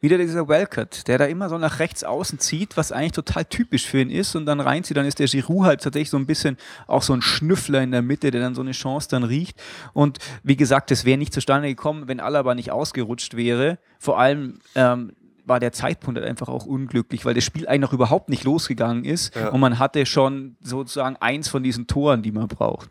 Wieder 0.02 0.18
dieser 0.18 0.50
Wellcut, 0.50 1.08
der 1.08 1.18
da 1.18 1.26
immer 1.28 1.48
so 1.48 1.58
nach 1.58 1.80
rechts 1.80 2.04
außen 2.04 2.40
zieht, 2.40 2.76
was 2.76 2.92
eigentlich 2.92 3.14
total 3.14 3.46
typisch 3.46 3.88
für 3.88 4.02
ihn 4.02 4.10
ist 4.10 4.36
und 4.36 4.46
dann 4.46 4.60
reinzieht, 4.60 4.98
dann 4.98 5.06
ist 5.06 5.20
der 5.20 5.28
Giroud 5.28 5.64
halt 5.64 5.82
tatsächlich 5.82 6.10
so 6.10 6.18
ein 6.18 6.26
bisschen 6.26 6.58
auch 6.88 7.04
so 7.04 7.14
ein 7.14 7.22
Schnüffler 7.22 7.82
in 7.82 7.92
der 7.92 8.02
Mitte, 8.02 8.30
der 8.30 8.42
dann 8.42 8.54
so 8.54 8.60
eine 8.60 8.74
Chance 8.74 9.08
dann 9.10 9.24
riecht. 9.24 9.64
Und 9.94 10.18
wie 10.44 10.58
gesagt, 10.58 10.92
das 10.92 11.06
wäre 11.06 11.18
nicht 11.18 11.34
zustande 11.34 11.70
gekommen, 11.70 12.10
wenn 12.10 12.20
Alaba 12.20 12.54
nicht 12.54 12.70
ausgerutscht 12.70 13.38
wäre. 13.38 13.80
Vor 13.98 14.20
allem 14.20 14.60
ähm, 14.76 15.14
war 15.46 15.60
der 15.60 15.72
Zeitpunkt 15.74 16.20
halt 16.20 16.30
einfach 16.30 16.48
auch 16.50 16.66
unglücklich, 16.66 17.26
weil 17.26 17.34
das 17.34 17.44
Spiel 17.44 17.68
eigentlich 17.68 17.82
noch 17.82 17.94
überhaupt 17.94 18.30
nicht 18.30 18.44
losgegangen 18.44 19.04
ist 19.06 19.36
Ja. 19.36 19.50
und 19.50 19.60
man 19.60 19.80
hatte 19.80 20.06
schon 20.06 20.56
sozusagen 20.62 21.16
eins 21.18 21.48
von 21.50 21.64
diesen 21.64 21.88
Toren, 21.88 22.22
die 22.24 22.32
man 22.32 22.48
braucht. 22.48 22.90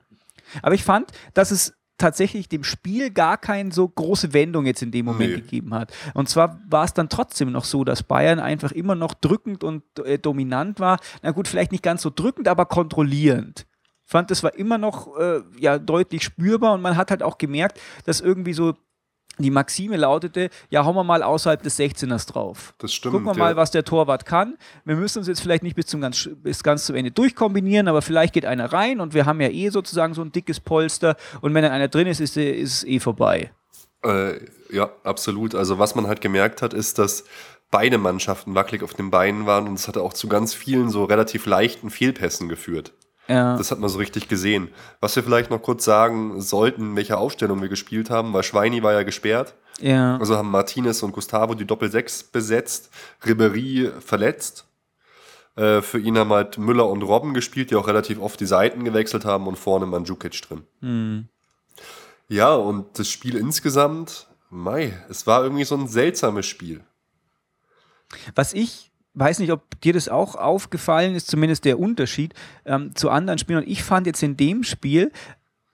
Aber 0.62 0.74
ich 0.74 0.84
fand, 0.84 1.10
dass 1.34 1.50
es 1.50 1.74
tatsächlich 1.98 2.48
dem 2.48 2.64
Spiel 2.64 3.10
gar 3.10 3.38
keine 3.38 3.70
so 3.72 3.88
große 3.88 4.32
Wendung 4.32 4.66
jetzt 4.66 4.82
in 4.82 4.90
dem 4.90 5.06
Moment 5.06 5.30
Nee. 5.34 5.40
gegeben 5.40 5.72
hat. 5.72 5.92
Und 6.14 6.28
zwar 6.28 6.58
war 6.68 6.84
es 6.84 6.94
dann 6.94 7.08
trotzdem 7.08 7.52
noch 7.52 7.64
so, 7.64 7.84
dass 7.84 8.02
Bayern 8.02 8.40
einfach 8.40 8.72
immer 8.72 8.94
noch 8.96 9.14
drückend 9.14 9.62
und 9.62 9.82
äh, 10.04 10.18
dominant 10.18 10.80
war. 10.80 10.98
Na 11.22 11.30
gut, 11.30 11.46
vielleicht 11.46 11.70
nicht 11.70 11.84
ganz 11.84 12.02
so 12.02 12.10
drückend, 12.10 12.48
aber 12.48 12.66
kontrollierend. 12.66 13.66
Ich 14.04 14.10
fand, 14.10 14.30
das 14.30 14.42
war 14.42 14.54
immer 14.56 14.78
noch 14.78 15.16
äh, 15.16 15.40
ja, 15.58 15.78
deutlich 15.78 16.24
spürbar 16.24 16.74
und 16.74 16.82
man 16.82 16.96
hat 16.96 17.10
halt 17.10 17.22
auch 17.22 17.38
gemerkt, 17.38 17.80
dass 18.04 18.20
irgendwie 18.20 18.52
so 18.52 18.74
die 19.38 19.50
Maxime 19.50 19.96
lautete, 19.96 20.50
ja, 20.70 20.84
hauen 20.84 20.94
wir 20.94 21.04
mal 21.04 21.22
außerhalb 21.22 21.62
des 21.62 21.78
16ers 21.78 22.30
drauf. 22.30 22.74
Das 22.78 22.92
stimmt. 22.92 23.14
Gucken 23.14 23.28
wir 23.28 23.32
ja. 23.32 23.38
mal, 23.38 23.56
was 23.56 23.70
der 23.70 23.84
Torwart 23.84 24.26
kann. 24.26 24.56
Wir 24.84 24.96
müssen 24.96 25.18
uns 25.18 25.28
jetzt 25.28 25.40
vielleicht 25.40 25.62
nicht 25.62 25.74
bis, 25.74 25.86
zum 25.86 26.00
ganz, 26.00 26.28
bis 26.42 26.62
ganz 26.62 26.84
zum 26.84 26.96
Ende 26.96 27.10
durchkombinieren, 27.10 27.88
aber 27.88 28.02
vielleicht 28.02 28.34
geht 28.34 28.44
einer 28.44 28.72
rein 28.72 29.00
und 29.00 29.14
wir 29.14 29.26
haben 29.26 29.40
ja 29.40 29.48
eh 29.48 29.70
sozusagen 29.70 30.14
so 30.14 30.22
ein 30.22 30.32
dickes 30.32 30.60
Polster 30.60 31.16
und 31.40 31.54
wenn 31.54 31.62
dann 31.62 31.72
einer 31.72 31.88
drin 31.88 32.06
ist, 32.06 32.20
ist, 32.20 32.36
ist 32.36 32.74
es 32.76 32.84
eh 32.84 33.00
vorbei. 33.00 33.50
Äh, 34.04 34.40
ja, 34.70 34.90
absolut. 35.04 35.54
Also 35.54 35.78
was 35.78 35.94
man 35.94 36.06
halt 36.06 36.20
gemerkt 36.20 36.60
hat, 36.60 36.74
ist, 36.74 36.98
dass 36.98 37.24
beide 37.70 37.98
Mannschaften 37.98 38.54
wackelig 38.54 38.82
auf 38.82 38.94
den 38.94 39.10
Beinen 39.10 39.46
waren 39.46 39.66
und 39.66 39.74
es 39.74 39.88
hatte 39.88 40.02
auch 40.02 40.12
zu 40.12 40.28
ganz 40.28 40.54
vielen 40.54 40.90
so 40.90 41.04
relativ 41.04 41.46
leichten 41.46 41.90
Fehlpässen 41.90 42.48
geführt. 42.48 42.92
Ja. 43.32 43.56
Das 43.56 43.70
hat 43.70 43.78
man 43.78 43.88
so 43.88 43.98
richtig 43.98 44.28
gesehen. 44.28 44.68
Was 45.00 45.16
wir 45.16 45.22
vielleicht 45.22 45.50
noch 45.50 45.62
kurz 45.62 45.84
sagen 45.84 46.40
sollten, 46.40 46.90
in 46.90 46.96
welcher 46.96 47.18
Aufstellung 47.18 47.62
wir 47.62 47.68
gespielt 47.68 48.10
haben, 48.10 48.32
weil 48.32 48.42
Schweini 48.42 48.82
war 48.82 48.92
ja 48.92 49.02
gesperrt. 49.02 49.54
ja. 49.80 50.18
Also 50.18 50.36
haben 50.36 50.50
Martinez 50.50 51.02
und 51.02 51.12
Gustavo 51.12 51.54
die 51.54 51.64
Doppel-6 51.64 52.30
besetzt, 52.30 52.90
Ribery 53.24 53.90
verletzt. 54.00 54.66
Äh, 55.56 55.80
für 55.82 55.98
ihn 55.98 56.18
haben 56.18 56.30
halt 56.30 56.58
Müller 56.58 56.88
und 56.88 57.02
Robben 57.02 57.34
gespielt, 57.34 57.70
die 57.70 57.76
auch 57.76 57.86
relativ 57.86 58.20
oft 58.20 58.38
die 58.40 58.46
Seiten 58.46 58.84
gewechselt 58.84 59.24
haben 59.24 59.46
und 59.46 59.58
vorne 59.58 59.86
Mandzukic 59.86 60.40
drin. 60.42 60.62
Hm. 60.80 61.28
Ja, 62.28 62.54
und 62.54 62.98
das 62.98 63.08
Spiel 63.08 63.36
insgesamt, 63.36 64.28
mei, 64.50 64.98
es 65.08 65.26
war 65.26 65.42
irgendwie 65.42 65.64
so 65.64 65.74
ein 65.74 65.88
seltsames 65.88 66.46
Spiel. 66.46 66.82
Was 68.34 68.52
ich 68.52 68.91
weiß 69.14 69.38
nicht, 69.38 69.52
ob 69.52 69.80
dir 69.80 69.92
das 69.92 70.08
auch 70.08 70.36
aufgefallen 70.36 71.14
ist, 71.14 71.28
zumindest 71.28 71.64
der 71.64 71.78
Unterschied 71.78 72.34
ähm, 72.64 72.94
zu 72.94 73.10
anderen 73.10 73.38
Spielen. 73.38 73.60
Und 73.60 73.68
ich 73.68 73.82
fand 73.82 74.06
jetzt 74.06 74.22
in 74.22 74.36
dem 74.36 74.64
Spiel 74.64 75.12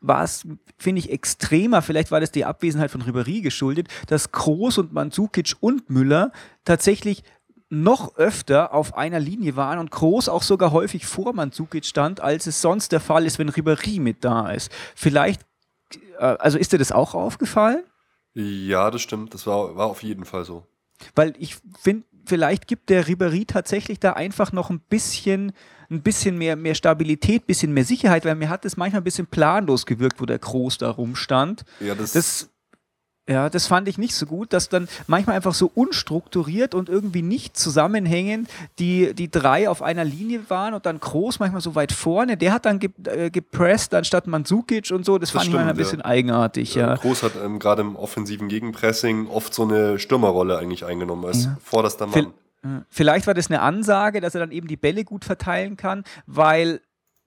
war 0.00 0.22
es, 0.22 0.46
finde 0.76 1.00
ich, 1.00 1.10
extremer, 1.10 1.82
vielleicht 1.82 2.10
war 2.10 2.20
das 2.20 2.30
die 2.30 2.44
Abwesenheit 2.44 2.90
von 2.90 3.02
Ribéry 3.02 3.42
geschuldet, 3.42 3.88
dass 4.06 4.30
Kroos 4.30 4.78
und 4.78 4.92
Mandzukic 4.92 5.56
und 5.60 5.90
Müller 5.90 6.32
tatsächlich 6.64 7.24
noch 7.70 8.16
öfter 8.16 8.72
auf 8.72 8.96
einer 8.96 9.20
Linie 9.20 9.56
waren 9.56 9.78
und 9.78 9.90
Kroos 9.90 10.28
auch 10.28 10.42
sogar 10.42 10.72
häufig 10.72 11.04
vor 11.06 11.34
Mandzukic 11.34 11.84
stand, 11.84 12.20
als 12.20 12.46
es 12.46 12.62
sonst 12.62 12.92
der 12.92 13.00
Fall 13.00 13.26
ist, 13.26 13.38
wenn 13.38 13.50
Ribéry 13.50 14.00
mit 14.00 14.24
da 14.24 14.50
ist. 14.50 14.70
Vielleicht, 14.94 15.42
äh, 16.18 16.24
also 16.24 16.58
ist 16.58 16.72
dir 16.72 16.78
das 16.78 16.92
auch 16.92 17.14
aufgefallen? 17.14 17.84
Ja, 18.34 18.90
das 18.90 19.02
stimmt, 19.02 19.34
das 19.34 19.46
war, 19.46 19.76
war 19.76 19.86
auf 19.86 20.02
jeden 20.02 20.24
Fall 20.24 20.44
so. 20.44 20.64
Weil 21.14 21.34
ich 21.38 21.56
finde, 21.78 22.04
vielleicht 22.28 22.66
gibt 22.66 22.90
der 22.90 23.06
Ribéry 23.06 23.46
tatsächlich 23.46 23.98
da 23.98 24.12
einfach 24.12 24.52
noch 24.52 24.70
ein 24.70 24.80
bisschen, 24.80 25.52
ein 25.90 26.02
bisschen 26.02 26.36
mehr, 26.38 26.56
mehr 26.56 26.74
Stabilität, 26.74 27.42
ein 27.42 27.46
bisschen 27.46 27.72
mehr 27.72 27.84
Sicherheit, 27.84 28.24
weil 28.24 28.34
mir 28.34 28.50
hat 28.50 28.64
es 28.64 28.76
manchmal 28.76 29.00
ein 29.00 29.04
bisschen 29.04 29.26
planlos 29.26 29.86
gewirkt, 29.86 30.20
wo 30.20 30.26
der 30.26 30.38
Groß 30.38 30.78
da 30.78 30.90
rumstand. 30.90 31.64
Ja, 31.80 31.94
das, 31.94 32.12
Das, 32.12 32.50
ja, 33.28 33.50
das 33.50 33.66
fand 33.66 33.88
ich 33.88 33.98
nicht 33.98 34.14
so 34.14 34.26
gut, 34.26 34.52
dass 34.52 34.68
dann 34.68 34.88
manchmal 35.06 35.36
einfach 35.36 35.54
so 35.54 35.70
unstrukturiert 35.74 36.74
und 36.74 36.88
irgendwie 36.88 37.22
nicht 37.22 37.56
zusammenhängend 37.56 38.48
die, 38.78 39.14
die 39.14 39.30
drei 39.30 39.68
auf 39.68 39.82
einer 39.82 40.04
Linie 40.04 40.48
waren 40.48 40.74
und 40.74 40.86
dann 40.86 40.98
Groß 40.98 41.38
manchmal 41.38 41.60
so 41.60 41.74
weit 41.74 41.92
vorne. 41.92 42.36
Der 42.36 42.52
hat 42.52 42.64
dann 42.64 42.78
ge 42.78 42.90
äh, 43.04 43.30
gepresst 43.30 43.92
anstatt 43.94 44.26
Mandzukic 44.26 44.90
und 44.90 45.04
so. 45.04 45.18
Das, 45.18 45.28
Das 45.30 45.42
fand 45.42 45.48
ich 45.48 45.52
manchmal 45.52 45.72
ein 45.72 45.76
stimmt, 45.76 45.78
bisschen 45.86 45.98
ja. 46.00 46.04
eigenartig, 46.06 46.74
ja. 46.74 46.94
Groß 46.94 47.22
hat 47.22 47.32
ähm, 47.44 47.58
gerade 47.58 47.82
im 47.82 47.96
offensiven 47.96 48.48
Gegenpressing 48.48 49.28
oft 49.28 49.52
so 49.52 49.64
eine 49.64 49.98
Stürmerrolle 49.98 50.58
eigentlich 50.58 50.84
eingenommen 50.84 51.24
als 51.26 51.44
Ja. 51.44 51.56
vorderster 51.62 52.06
Mann. 52.06 52.32
Ja. 52.64 52.82
Vielleicht 52.88 53.26
war 53.26 53.34
das 53.34 53.48
eine 53.50 53.60
Ansage, 53.60 54.20
dass 54.20 54.34
er 54.34 54.40
dann 54.40 54.50
eben 54.50 54.66
die 54.66 54.76
Bälle 54.76 55.04
gut 55.04 55.24
verteilen 55.24 55.76
kann, 55.76 56.02
weil 56.26 56.80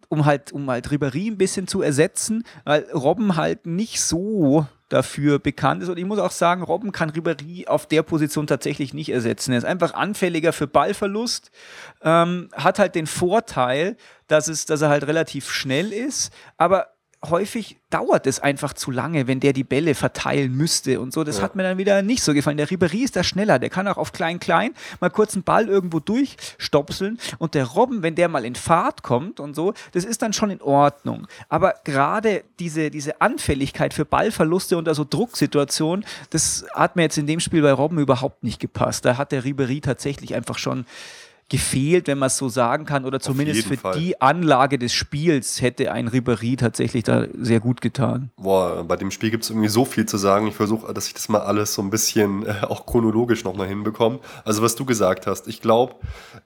um 0.10 0.26
halt, 0.26 0.52
um 0.52 0.70
halt 0.70 0.90
Ribéry 0.90 1.28
ein 1.32 1.38
bisschen 1.38 1.68
zu 1.68 1.82
ersetzen, 1.82 2.44
weil 2.66 2.86
Robben 2.94 3.38
halt 3.38 3.66
nicht 3.66 4.02
so 4.02 4.66
dafür 4.92 5.40
bekannt 5.40 5.84
ist. 5.84 5.90
Und 5.90 5.98
ich 5.98 6.06
muss 6.06 6.20
auch 6.20 6.32
sagen, 6.32 6.64
Robben 6.64 6.92
kann 6.92 7.12
Ribéry 7.12 7.68
auf 7.68 7.86
der 7.86 8.04
Position 8.04 8.48
tatsächlich 8.48 8.94
nicht 8.94 9.10
ersetzen. 9.10 9.52
Er 9.52 9.60
ist 9.60 9.66
einfach 9.66 9.94
anfälliger 9.94 10.54
für 10.54 10.68
Ballverlust, 10.68 11.52
ähm, 12.04 12.50
hat 12.54 12.80
halt 12.80 12.96
den 12.96 13.08
Vorteil, 13.08 13.98
dass, 14.28 14.48
es, 14.48 14.66
dass 14.66 14.82
er 14.82 14.90
halt 14.90 15.08
relativ 15.08 15.50
schnell 15.50 15.94
ist, 15.94 16.34
aber 16.58 16.88
häufig 17.24 17.78
dauert 17.92 18.26
es 18.26 18.40
einfach 18.40 18.74
zu 18.74 18.90
lange, 18.90 19.28
wenn 19.28 19.40
der 19.40 19.54
die 19.54 19.64
Bälle 19.64 19.94
verteilen 19.94 20.56
müsste 20.56 21.00
und 21.00 21.14
so. 21.14 21.24
Das 21.24 21.38
ja. 21.38 21.44
hat 21.44 21.56
mir 21.56 21.64
dann 21.64 21.78
wieder 21.78 22.02
nicht 22.02 22.24
so 22.24 22.34
gefallen. 22.34 22.58
Der 22.58 22.68
Ribéry 22.68 23.04
ist 23.04 23.16
da 23.16 23.24
schneller, 23.24 23.60
der 23.60 23.70
kann 23.70 23.88
auch 23.88 23.98
auf 23.98 24.12
klein-klein 24.12 24.74
mal 25.00 25.10
kurz 25.10 25.36
einen 25.36 25.44
Ball 25.44 25.68
irgendwo 25.68 26.00
durchstopseln 26.00 27.20
und 27.38 27.54
der 27.54 27.66
Robben, 27.66 28.02
wenn 28.02 28.16
der 28.16 28.28
mal 28.28 28.44
in 28.44 28.56
Fahrt 28.56 29.04
kommt 29.04 29.40
und 29.40 29.56
so, 29.56 29.74
das 29.92 30.04
ist 30.04 30.22
dann 30.22 30.34
schon 30.34 30.50
in 30.50 30.62
Ordnung. 30.62 31.28
Aber 31.48 31.76
gerade 31.84 32.44
diese, 32.60 32.90
diese 32.90 33.22
Anfälligkeit 33.22 33.94
für 33.94 34.06
Ballverluste 34.06 34.78
und 34.78 34.88
also 34.88 35.06
Drucksituationen, 35.08 36.06
das 36.32 36.66
hat 36.74 36.96
mir 36.96 37.04
jetzt 37.04 37.18
in 37.18 37.28
dem 37.28 37.40
Spiel 37.40 37.62
bei 37.62 37.72
Robben 37.72 38.00
überhaupt 38.00 38.44
nicht 38.44 38.60
gepasst. 38.60 39.06
Da 39.06 39.18
hat 39.18 39.32
der 39.32 39.44
Ribéry 39.44 39.82
tatsächlich 39.82 40.34
einfach 40.34 40.58
schon 40.58 40.86
gefehlt, 41.52 42.08
wenn 42.08 42.18
man 42.18 42.28
es 42.28 42.38
so 42.38 42.48
sagen 42.48 42.86
kann, 42.86 43.04
oder 43.04 43.20
zumindest 43.20 43.68
für 43.68 43.76
Fall. 43.76 44.00
die 44.00 44.22
Anlage 44.22 44.80
des 44.80 44.94
Spiels 44.94 45.62
hätte 45.62 45.92
ein 45.92 46.08
Ribéry 46.08 46.58
tatsächlich 46.58 47.04
da 47.04 47.26
sehr 47.34 47.60
gut 47.60 47.82
getan. 47.82 48.32
Boah, 48.38 48.86
bei 48.86 48.96
dem 48.96 49.12
Spiel 49.12 49.32
gibt 49.32 49.44
es 49.44 49.50
irgendwie 49.50 49.68
so 49.68 49.84
viel 49.84 50.06
zu 50.06 50.18
sagen. 50.18 50.48
Ich 50.48 50.56
versuche, 50.56 50.94
dass 50.94 51.08
ich 51.08 51.14
das 51.14 51.28
mal 51.28 51.42
alles 51.42 51.74
so 51.74 51.82
ein 51.82 51.90
bisschen 51.90 52.46
äh, 52.46 52.62
auch 52.62 52.86
chronologisch 52.86 53.44
nochmal 53.44 53.68
hinbekomme. 53.68 54.22
Also 54.46 54.62
was 54.62 54.78
du 54.78 54.86
gesagt 54.86 55.28
hast, 55.28 55.50
ich 55.50 55.62
glaube, 55.62 55.96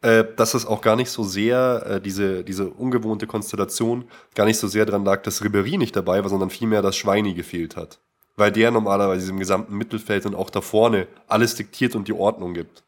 äh, 0.01 0.23
dass 0.37 0.55
es 0.55 0.65
auch 0.65 0.81
gar 0.81 0.95
nicht 0.95 1.11
so 1.11 1.23
sehr, 1.23 1.85
äh, 1.87 2.01
diese, 2.01 2.43
diese 2.43 2.67
ungewohnte 2.71 3.27
Konstellation, 3.27 4.05
gar 4.33 4.45
nicht 4.45 4.57
so 4.57 4.67
sehr 4.67 4.87
daran 4.87 5.05
lag, 5.05 5.21
dass 5.21 5.43
Ribéry 5.43 5.77
nicht 5.77 5.95
dabei 5.95 6.23
war, 6.23 6.31
sondern 6.31 6.49
vielmehr, 6.49 6.81
dass 6.81 6.97
Schweini 6.97 7.35
gefehlt 7.35 7.75
hat. 7.75 7.99
Weil 8.37 8.51
der 8.51 8.71
normalerweise 8.71 9.29
im 9.29 9.37
gesamten 9.37 9.77
Mittelfeld 9.77 10.25
und 10.25 10.33
auch 10.33 10.49
da 10.49 10.61
vorne 10.61 11.05
alles 11.27 11.53
diktiert 11.53 11.95
und 11.95 12.07
die 12.07 12.13
Ordnung 12.13 12.55
gibt. 12.55 12.83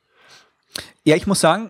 Ja, 1.04 1.16
ich 1.16 1.28
muss 1.28 1.40
sagen, 1.40 1.70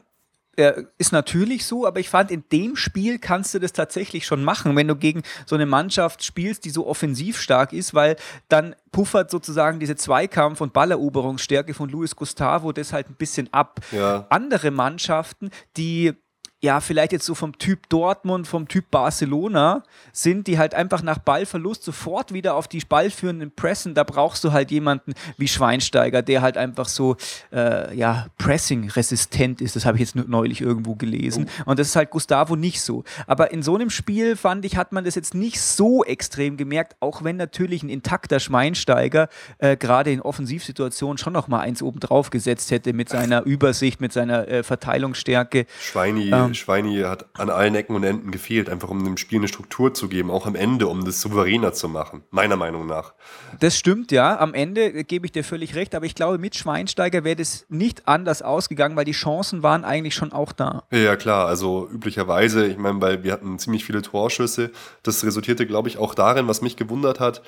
äh, 0.57 0.83
ist 0.97 1.11
natürlich 1.11 1.65
so, 1.65 1.85
aber 1.85 1.99
ich 1.99 2.09
fand, 2.09 2.31
in 2.31 2.43
dem 2.51 2.75
Spiel 2.75 3.19
kannst 3.19 3.53
du 3.53 3.59
das 3.59 3.73
tatsächlich 3.73 4.25
schon 4.25 4.43
machen, 4.43 4.75
wenn 4.75 4.87
du 4.87 4.95
gegen 4.95 5.21
so 5.45 5.55
eine 5.55 5.65
Mannschaft 5.65 6.23
spielst, 6.23 6.65
die 6.65 6.71
so 6.71 6.87
offensiv 6.87 7.39
stark 7.39 7.73
ist, 7.73 7.93
weil 7.93 8.17
dann 8.49 8.75
puffert 8.91 9.29
sozusagen 9.29 9.79
diese 9.79 9.95
Zweikampf- 9.95 10.61
und 10.61 10.73
Balleroberungsstärke 10.73 11.73
von 11.73 11.89
Luis 11.89 12.15
Gustavo 12.15 12.71
das 12.71 12.91
halt 12.91 13.09
ein 13.09 13.15
bisschen 13.15 13.53
ab. 13.53 13.79
Ja. 13.91 14.25
Andere 14.29 14.71
Mannschaften, 14.71 15.51
die 15.77 16.13
ja, 16.59 16.79
vielleicht 16.79 17.11
jetzt 17.11 17.25
so 17.25 17.35
vom 17.35 17.57
Typ 17.59 17.87
Dortmund, 17.89 18.47
vom 18.47 18.67
Typ 18.67 18.89
Barcelona 18.89 19.83
sind, 20.11 20.47
die 20.47 20.57
halt 20.57 20.73
einfach 20.73 21.03
nach 21.03 21.19
Ballverlust 21.19 21.83
sofort 21.83 22.33
wieder 22.33 22.55
auf 22.55 22.67
die 22.67 22.79
Ballführenden 22.79 23.51
pressen. 23.51 23.93
Da 23.93 24.03
brauchst 24.03 24.43
du 24.43 24.51
halt 24.51 24.71
jemanden 24.71 25.13
wie 25.37 25.47
Schweinsteiger, 25.47 26.23
der 26.23 26.41
halt 26.41 26.57
einfach 26.57 26.87
so, 26.87 27.15
äh, 27.53 27.95
ja, 27.95 28.25
Pressing-resistent 28.39 29.61
ist. 29.61 29.75
Das 29.75 29.85
habe 29.85 29.97
ich 29.97 30.01
jetzt 30.01 30.15
neulich 30.15 30.61
irgendwo 30.61 30.95
gelesen. 30.95 31.47
Oh. 31.59 31.71
Und 31.71 31.79
das 31.79 31.89
ist 31.89 31.95
halt 31.95 32.09
Gustavo 32.09 32.55
nicht 32.55 32.81
so. 32.81 33.03
Aber 33.27 33.51
in 33.51 33.61
so 33.61 33.75
einem 33.75 33.91
Spiel, 33.91 34.35
fand 34.35 34.65
ich, 34.65 34.77
hat 34.77 34.91
man 34.91 35.05
das 35.05 35.13
jetzt 35.13 35.35
nicht 35.35 35.61
so 35.61 36.03
extrem 36.03 36.57
gemerkt, 36.57 36.95
auch 37.01 37.23
wenn 37.23 37.37
natürlich 37.37 37.83
ein 37.83 37.89
intakter 37.89 38.39
Schweinsteiger 38.39 39.29
äh, 39.59 39.77
gerade 39.77 40.11
in 40.11 40.21
Offensivsituationen 40.21 41.19
schon 41.19 41.33
noch 41.33 41.47
mal 41.47 41.59
eins 41.59 41.83
oben 41.83 41.99
drauf 41.99 42.31
gesetzt 42.31 42.71
hätte 42.71 42.93
mit 42.93 43.09
seiner 43.09 43.43
Übersicht, 43.43 44.01
mit 44.01 44.11
seiner 44.11 44.47
äh, 44.47 44.63
Verteilungsstärke. 44.63 45.67
Schweini 45.79 46.31
ähm, 46.31 46.46
Schweini 46.53 47.01
hat 47.01 47.25
an 47.37 47.49
allen 47.49 47.75
Ecken 47.75 47.95
und 47.95 48.03
Enden 48.03 48.31
gefehlt, 48.31 48.69
einfach 48.69 48.89
um 48.89 49.03
dem 49.03 49.17
Spiel 49.17 49.39
eine 49.39 49.47
Struktur 49.47 49.93
zu 49.93 50.07
geben, 50.07 50.31
auch 50.31 50.45
am 50.45 50.55
Ende, 50.55 50.87
um 50.87 51.05
das 51.05 51.21
souveräner 51.21 51.73
zu 51.73 51.89
machen, 51.89 52.23
meiner 52.29 52.55
Meinung 52.55 52.85
nach. 52.85 53.13
Das 53.59 53.77
stimmt, 53.77 54.11
ja. 54.11 54.39
Am 54.39 54.53
Ende 54.53 55.03
gebe 55.03 55.25
ich 55.25 55.31
dir 55.31 55.43
völlig 55.43 55.75
recht, 55.75 55.95
aber 55.95 56.05
ich 56.05 56.15
glaube, 56.15 56.37
mit 56.37 56.55
Schweinsteiger 56.55 57.23
wäre 57.23 57.35
das 57.35 57.65
nicht 57.69 58.07
anders 58.07 58.41
ausgegangen, 58.41 58.95
weil 58.95 59.05
die 59.05 59.11
Chancen 59.11 59.63
waren 59.63 59.83
eigentlich 59.83 60.15
schon 60.15 60.31
auch 60.31 60.51
da. 60.51 60.83
Ja, 60.91 61.15
klar. 61.15 61.47
Also 61.47 61.87
üblicherweise, 61.89 62.67
ich 62.67 62.77
meine, 62.77 63.01
weil 63.01 63.23
wir 63.23 63.33
hatten 63.33 63.59
ziemlich 63.59 63.85
viele 63.85 64.01
Torschüsse. 64.01 64.71
Das 65.03 65.23
resultierte, 65.23 65.65
glaube 65.65 65.89
ich, 65.89 65.97
auch 65.97 66.15
darin, 66.15 66.47
was 66.47 66.61
mich 66.61 66.75
gewundert 66.75 67.19
hat, 67.19 67.41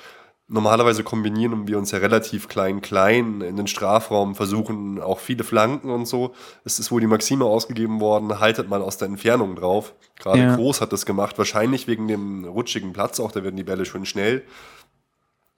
normalerweise 0.50 1.04
kombinieren 1.04 1.68
wir 1.68 1.78
uns 1.78 1.92
ja 1.92 1.98
relativ 1.98 2.48
klein-klein 2.48 3.40
in 3.40 3.56
den 3.56 3.68
Strafraum, 3.68 4.34
versuchen 4.34 5.00
auch 5.00 5.20
viele 5.20 5.44
Flanken 5.44 5.90
und 5.90 6.06
so. 6.06 6.34
Es 6.64 6.78
ist 6.78 6.90
wohl 6.90 7.00
die 7.00 7.06
Maxime 7.06 7.44
ausgegeben 7.44 8.00
worden, 8.00 8.40
haltet 8.40 8.68
mal 8.68 8.82
aus 8.82 8.98
der 8.98 9.08
Entfernung 9.08 9.54
drauf. 9.54 9.94
Gerade 10.18 10.40
ja. 10.40 10.56
Groß 10.56 10.80
hat 10.80 10.92
das 10.92 11.06
gemacht, 11.06 11.38
wahrscheinlich 11.38 11.86
wegen 11.86 12.08
dem 12.08 12.44
rutschigen 12.44 12.92
Platz 12.92 13.20
auch, 13.20 13.30
da 13.30 13.44
werden 13.44 13.56
die 13.56 13.64
Bälle 13.64 13.86
schön 13.86 14.04
schnell. 14.04 14.42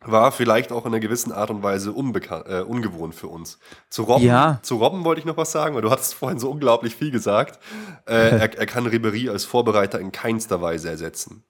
War 0.04 0.32
vielleicht 0.32 0.72
auch 0.72 0.84
in 0.84 0.92
einer 0.92 1.00
gewissen 1.00 1.32
Art 1.32 1.50
und 1.50 1.62
Weise 1.62 1.90
äh, 1.90 2.62
ungewohnt 2.62 3.14
für 3.14 3.28
uns. 3.28 3.58
Zu 3.88 4.02
Robben, 4.02 4.26
ja. 4.26 4.58
zu 4.62 4.76
Robben 4.76 5.04
wollte 5.04 5.20
ich 5.20 5.24
noch 5.24 5.36
was 5.36 5.52
sagen, 5.52 5.74
weil 5.74 5.82
du 5.82 5.90
hattest 5.90 6.14
vorhin 6.14 6.40
so 6.40 6.50
unglaublich 6.50 6.96
viel 6.96 7.12
gesagt. 7.12 7.60
Äh, 8.06 8.12
er, 8.14 8.58
er, 8.58 8.66
kann 8.66 8.86
Ribery 8.86 9.28
als 9.28 9.44
Vorbereiter 9.44 10.00
in 10.00 10.10
keinster 10.10 10.60
Weise 10.60 10.90
ersetzen. 10.90 11.44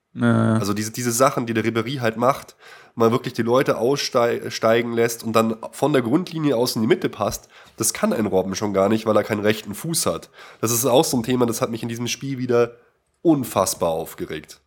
Also 0.59 0.75
diese, 0.75 0.93
diese 0.93 1.11
Sachen, 1.11 1.47
die 1.47 1.55
der 1.55 1.65
Ribery 1.65 1.97
halt 1.97 2.19
macht, 2.19 2.57
mal 2.95 3.11
wirklich 3.11 3.35
die 3.35 3.43
Leute 3.43 3.79
aussteigen 3.79 4.93
lässt 4.93 5.25
und 5.25 5.35
dann 5.35 5.57
von 5.73 5.93
der 5.93 6.03
Grundlinie 6.03 6.57
aus 6.57 6.77
in 6.77 6.83
die 6.83 6.89
Mitte 6.89 7.09
passt, 7.09 7.49
das 7.77 7.93
kann 7.93 8.13
ein 8.13 8.27
Robben 8.27 8.55
schon 8.55 8.75
gar 8.75 8.89
nicht, 8.89 9.07
weil 9.07 9.17
er 9.17 9.25
keinen 9.25 9.41
rechten 9.41 9.75
Fuß 9.75 10.07
hat. 10.07 10.31
Das 10.61 10.71
ist 10.71 10.85
auch 10.85 11.05
so 11.05 11.17
ein 11.17 11.23
Thema, 11.23 11.47
das 11.47 11.61
hat 11.61 11.71
mich 11.71 11.83
in 11.83 11.89
diesem 11.89 12.09
Spiel 12.09 12.39
wieder 12.39 12.77
unfassbar 13.23 13.91
aufgeregt. 13.91 14.61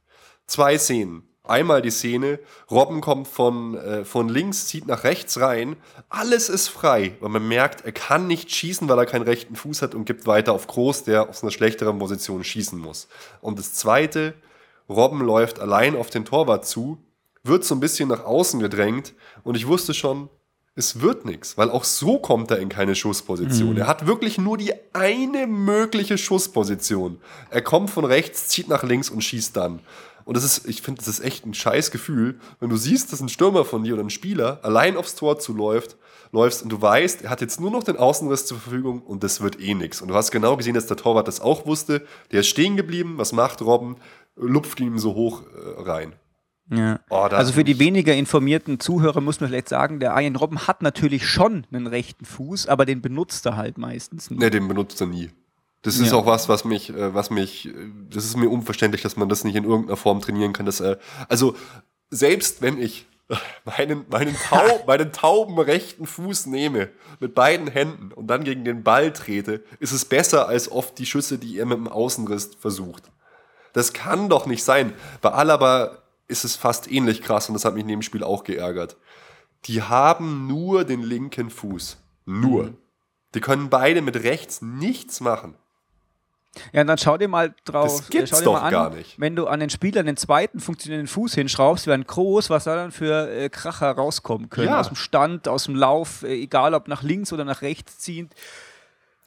Zwei 0.47 0.77
Szenen. 0.77 1.23
Einmal 1.47 1.83
die 1.83 1.91
Szene, 1.91 2.39
Robben 2.71 3.01
kommt 3.01 3.27
von, 3.27 3.77
äh, 3.77 4.03
von 4.03 4.29
links, 4.29 4.65
zieht 4.65 4.87
nach 4.87 5.03
rechts 5.03 5.39
rein, 5.39 5.75
alles 6.09 6.49
ist 6.49 6.69
frei, 6.69 7.17
weil 7.19 7.29
man 7.29 7.47
merkt, 7.47 7.85
er 7.85 7.91
kann 7.91 8.25
nicht 8.25 8.51
schießen, 8.51 8.89
weil 8.89 8.97
er 8.97 9.05
keinen 9.05 9.21
rechten 9.21 9.55
Fuß 9.55 9.83
hat 9.83 9.93
und 9.93 10.05
gibt 10.05 10.25
weiter 10.25 10.53
auf 10.53 10.65
Groß, 10.65 11.03
der 11.03 11.29
aus 11.29 11.43
einer 11.43 11.51
schlechteren 11.51 11.99
Position 11.99 12.43
schießen 12.43 12.79
muss. 12.79 13.07
Und 13.41 13.59
das 13.59 13.73
zweite, 13.73 14.33
Robben 14.89 15.21
läuft 15.21 15.59
allein 15.59 15.95
auf 15.95 16.09
den 16.09 16.25
Torwart 16.25 16.65
zu, 16.65 16.97
wird 17.45 17.63
so 17.63 17.75
ein 17.75 17.79
bisschen 17.79 18.09
nach 18.09 18.23
außen 18.23 18.59
gedrängt 18.59 19.13
und 19.43 19.55
ich 19.55 19.67
wusste 19.67 19.93
schon, 19.93 20.29
es 20.75 20.99
wird 20.99 21.23
nichts, 21.23 21.57
weil 21.57 21.69
auch 21.69 21.85
so 21.85 22.19
kommt 22.19 22.51
er 22.51 22.59
in 22.59 22.67
keine 22.67 22.95
Schussposition. 22.95 23.71
Mhm. 23.71 23.77
Er 23.77 23.87
hat 23.87 24.07
wirklich 24.07 24.37
nur 24.37 24.57
die 24.57 24.73
eine 24.93 25.47
mögliche 25.47 26.17
Schussposition. 26.17 27.19
Er 27.49 27.61
kommt 27.61 27.89
von 27.89 28.03
rechts, 28.03 28.49
zieht 28.49 28.67
nach 28.67 28.83
links 28.83 29.09
und 29.09 29.23
schießt 29.23 29.55
dann. 29.55 29.79
Und 30.25 30.35
das 30.35 30.43
ist, 30.43 30.67
ich 30.67 30.81
finde, 30.81 30.99
das 30.99 31.07
ist 31.07 31.19
echt 31.23 31.45
ein 31.45 31.53
scheiß 31.53 31.91
Gefühl, 31.91 32.39
wenn 32.59 32.69
du 32.69 32.77
siehst, 32.77 33.13
dass 33.13 33.21
ein 33.21 33.29
Stürmer 33.29 33.63
von 33.63 33.83
dir 33.83 33.93
oder 33.93 34.03
ein 34.03 34.09
Spieler 34.09 34.59
allein 34.63 34.97
aufs 34.97 35.15
Tor 35.15 35.39
zuläuft, 35.39 35.97
läufst 36.31 36.63
und 36.63 36.69
du 36.69 36.81
weißt, 36.81 37.21
er 37.21 37.29
hat 37.29 37.41
jetzt 37.41 37.61
nur 37.61 37.71
noch 37.71 37.83
den 37.83 37.95
Außenriss 37.95 38.45
zur 38.45 38.57
Verfügung 38.57 39.01
und 39.01 39.23
das 39.23 39.39
wird 39.39 39.61
eh 39.61 39.75
nichts. 39.75 40.01
Und 40.01 40.09
du 40.09 40.15
hast 40.15 40.31
genau 40.31 40.57
gesehen, 40.57 40.73
dass 40.73 40.87
der 40.87 40.97
Torwart 40.97 41.27
das 41.27 41.39
auch 41.39 41.65
wusste. 41.65 42.05
Der 42.31 42.41
ist 42.41 42.47
stehen 42.47 42.75
geblieben. 42.75 43.13
Was 43.17 43.31
macht 43.31 43.61
Robben? 43.61 43.97
Lupft 44.35 44.79
ihm 44.81 44.97
so 44.97 45.13
hoch 45.13 45.43
äh, 45.43 45.81
rein. 45.83 46.15
Ja. 46.69 46.99
Oh, 47.09 47.17
also 47.17 47.53
für 47.53 47.63
die 47.63 47.77
weniger 47.77 48.15
informierten 48.15 48.79
Zuhörer 48.79 49.21
muss 49.21 49.39
man 49.39 49.49
vielleicht 49.49 49.69
sagen, 49.69 49.99
der 49.99 50.15
Arjen 50.15 50.35
Robben 50.35 50.67
hat 50.67 50.81
natürlich 50.81 51.27
schon 51.27 51.67
einen 51.71 51.85
rechten 51.85 52.25
Fuß, 52.25 52.67
aber 52.67 52.85
den 52.85 53.01
benutzt 53.01 53.45
er 53.45 53.55
halt 53.55 53.77
meistens 53.77 54.31
nicht. 54.31 54.39
Ne, 54.39 54.49
den 54.49 54.67
benutzt 54.67 54.99
er 54.99 55.07
nie. 55.07 55.29
Das 55.83 55.97
ist 55.99 56.11
ja. 56.11 56.17
auch 56.17 56.25
was, 56.25 56.49
was 56.49 56.65
mich, 56.65 56.89
äh, 56.89 57.13
was 57.13 57.29
mich, 57.29 57.69
das 58.09 58.25
ist 58.25 58.35
mir 58.37 58.49
unverständlich, 58.49 59.03
dass 59.03 59.17
man 59.17 59.29
das 59.29 59.43
nicht 59.43 59.55
in 59.55 59.63
irgendeiner 59.63 59.97
Form 59.97 60.19
trainieren 60.19 60.51
kann. 60.51 60.65
Dass, 60.65 60.79
äh, 60.79 60.97
also 61.29 61.55
selbst 62.09 62.63
wenn 62.63 62.81
ich 62.81 63.05
meinen, 63.65 64.05
meinen, 64.09 64.35
taub, 64.35 64.83
meinen 64.87 65.11
tauben 65.11 65.59
rechten 65.59 66.07
Fuß 66.07 66.47
nehme 66.47 66.89
mit 67.19 67.35
beiden 67.35 67.67
Händen 67.67 68.11
und 68.11 68.25
dann 68.25 68.43
gegen 68.43 68.65
den 68.65 68.83
Ball 68.83 69.13
trete, 69.13 69.63
ist 69.79 69.91
es 69.91 70.05
besser 70.05 70.47
als 70.47 70.71
oft 70.71 70.97
die 70.97 71.05
Schüsse, 71.05 71.37
die 71.37 71.59
er 71.59 71.67
mit 71.67 71.77
dem 71.77 71.87
Außenriss 71.87 72.51
versucht. 72.59 73.03
Das 73.73 73.93
kann 73.93 74.29
doch 74.29 74.47
nicht 74.47 74.63
sein. 74.63 74.93
Bei 75.21 75.31
Alaba 75.31 75.99
ist 76.27 76.45
es 76.45 76.55
fast 76.55 76.91
ähnlich 76.91 77.21
krass 77.21 77.49
und 77.49 77.53
das 77.53 77.65
hat 77.65 77.73
mich 77.73 77.83
in 77.83 77.87
dem 77.87 78.01
Spiel 78.01 78.23
auch 78.23 78.43
geärgert. 78.43 78.97
Die 79.65 79.81
haben 79.81 80.47
nur 80.47 80.83
den 80.83 81.01
linken 81.01 81.49
Fuß. 81.49 81.97
Nur. 82.25 82.63
Mhm. 82.63 82.77
Die 83.33 83.41
können 83.41 83.69
beide 83.69 84.01
mit 84.01 84.15
rechts 84.23 84.61
nichts 84.61 85.19
machen. 85.19 85.55
Ja, 86.71 86.83
dann 86.83 86.97
schau 86.97 87.17
dir 87.17 87.27
mal 87.27 87.53
drauf. 87.65 87.97
Das 87.99 88.09
gibt's 88.09 88.29
schau 88.29 88.37
dir 88.37 88.43
doch 88.45 88.63
an, 88.63 88.71
gar 88.71 88.89
nicht. 88.91 89.19
Wenn 89.19 89.35
du 89.35 89.47
an 89.47 89.59
den 89.59 89.69
Spieler 89.69 90.03
den 90.03 90.15
zweiten 90.15 90.61
funktionierenden 90.61 91.07
Fuß 91.07 91.33
hinschraubst, 91.35 91.85
wären 91.85 92.05
groß, 92.05 92.49
was 92.49 92.63
da 92.63 92.75
dann 92.75 92.91
für 92.91 93.29
äh, 93.29 93.49
Kracher 93.49 93.91
rauskommen 93.91 94.49
können. 94.49 94.69
Ja. 94.69 94.79
Aus 94.79 94.87
dem 94.87 94.95
Stand, 94.95 95.47
aus 95.49 95.65
dem 95.65 95.75
Lauf, 95.75 96.23
äh, 96.23 96.33
egal 96.41 96.73
ob 96.73 96.87
nach 96.87 97.03
links 97.03 97.33
oder 97.33 97.43
nach 97.43 97.61
rechts 97.61 97.99
ziehend. 97.99 98.33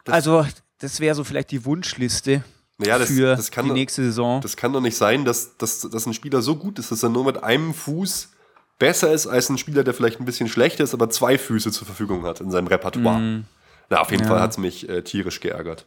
Das 0.04 0.14
also, 0.14 0.46
das 0.78 1.00
wäre 1.00 1.14
so 1.14 1.22
vielleicht 1.22 1.50
die 1.50 1.64
Wunschliste 1.66 2.42
naja, 2.78 2.98
das, 2.98 3.08
für 3.08 3.36
das 3.36 3.50
kann 3.50 3.64
die 3.64 3.70
doch, 3.70 3.74
nächste 3.74 4.02
Saison. 4.04 4.40
Das 4.40 4.56
kann 4.56 4.72
doch 4.72 4.80
nicht 4.80 4.96
sein, 4.96 5.24
dass, 5.24 5.56
dass, 5.56 5.80
dass 5.80 6.06
ein 6.06 6.14
Spieler 6.14 6.42
so 6.42 6.56
gut 6.56 6.78
ist, 6.78 6.92
dass 6.92 7.02
er 7.02 7.08
nur 7.08 7.24
mit 7.24 7.42
einem 7.42 7.74
Fuß 7.74 8.30
besser 8.78 9.12
ist 9.12 9.26
als 9.26 9.48
ein 9.48 9.58
Spieler, 9.58 9.82
der 9.82 9.94
vielleicht 9.94 10.20
ein 10.20 10.24
bisschen 10.24 10.48
schlechter 10.48 10.84
ist, 10.84 10.94
aber 10.94 11.10
zwei 11.10 11.38
Füße 11.38 11.72
zur 11.72 11.86
Verfügung 11.86 12.24
hat 12.24 12.40
in 12.40 12.50
seinem 12.50 12.68
Repertoire. 12.68 13.18
Mm. 13.18 13.44
Na, 13.90 14.00
auf 14.00 14.10
jeden 14.12 14.22
ja. 14.22 14.28
Fall 14.28 14.40
hat 14.40 14.52
es 14.52 14.58
mich 14.58 14.88
äh, 14.88 15.02
tierisch 15.02 15.40
geärgert. 15.40 15.86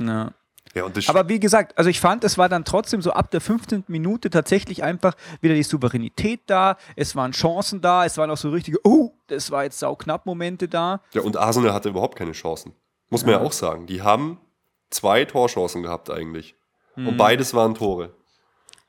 Ja. 0.00 0.32
Ja, 0.74 0.84
Aber 1.06 1.28
wie 1.30 1.40
gesagt, 1.40 1.76
also 1.78 1.88
ich 1.88 1.98
fand, 1.98 2.24
es 2.24 2.36
war 2.36 2.50
dann 2.50 2.64
trotzdem 2.64 3.00
so 3.00 3.12
ab 3.12 3.30
der 3.30 3.40
15. 3.40 3.84
Minute 3.88 4.28
tatsächlich 4.28 4.82
einfach 4.82 5.14
wieder 5.40 5.54
die 5.54 5.62
Souveränität 5.62 6.42
da, 6.46 6.76
es 6.94 7.16
waren 7.16 7.32
Chancen 7.32 7.80
da, 7.80 8.04
es 8.04 8.18
waren 8.18 8.30
auch 8.30 8.36
so 8.36 8.50
richtige, 8.50 8.78
oh, 8.84 9.14
das 9.28 9.50
war 9.50 9.64
jetzt 9.64 9.78
sauknapp 9.78 10.26
Momente 10.26 10.68
da. 10.68 11.00
ja, 11.14 11.22
und 11.22 11.38
Arsenal 11.38 11.72
hatte 11.72 11.88
überhaupt 11.88 12.18
keine 12.18 12.32
Chancen. 12.32 12.74
Muss 13.08 13.24
man 13.24 13.32
ja 13.32 13.40
auch 13.40 13.52
sagen. 13.52 13.86
Die 13.86 14.02
haben 14.02 14.38
zwei 14.90 15.24
Torchancen 15.24 15.82
gehabt 15.82 16.10
eigentlich. 16.10 16.54
Und 16.96 17.16
beides 17.16 17.54
waren 17.54 17.74
Tore. 17.74 18.14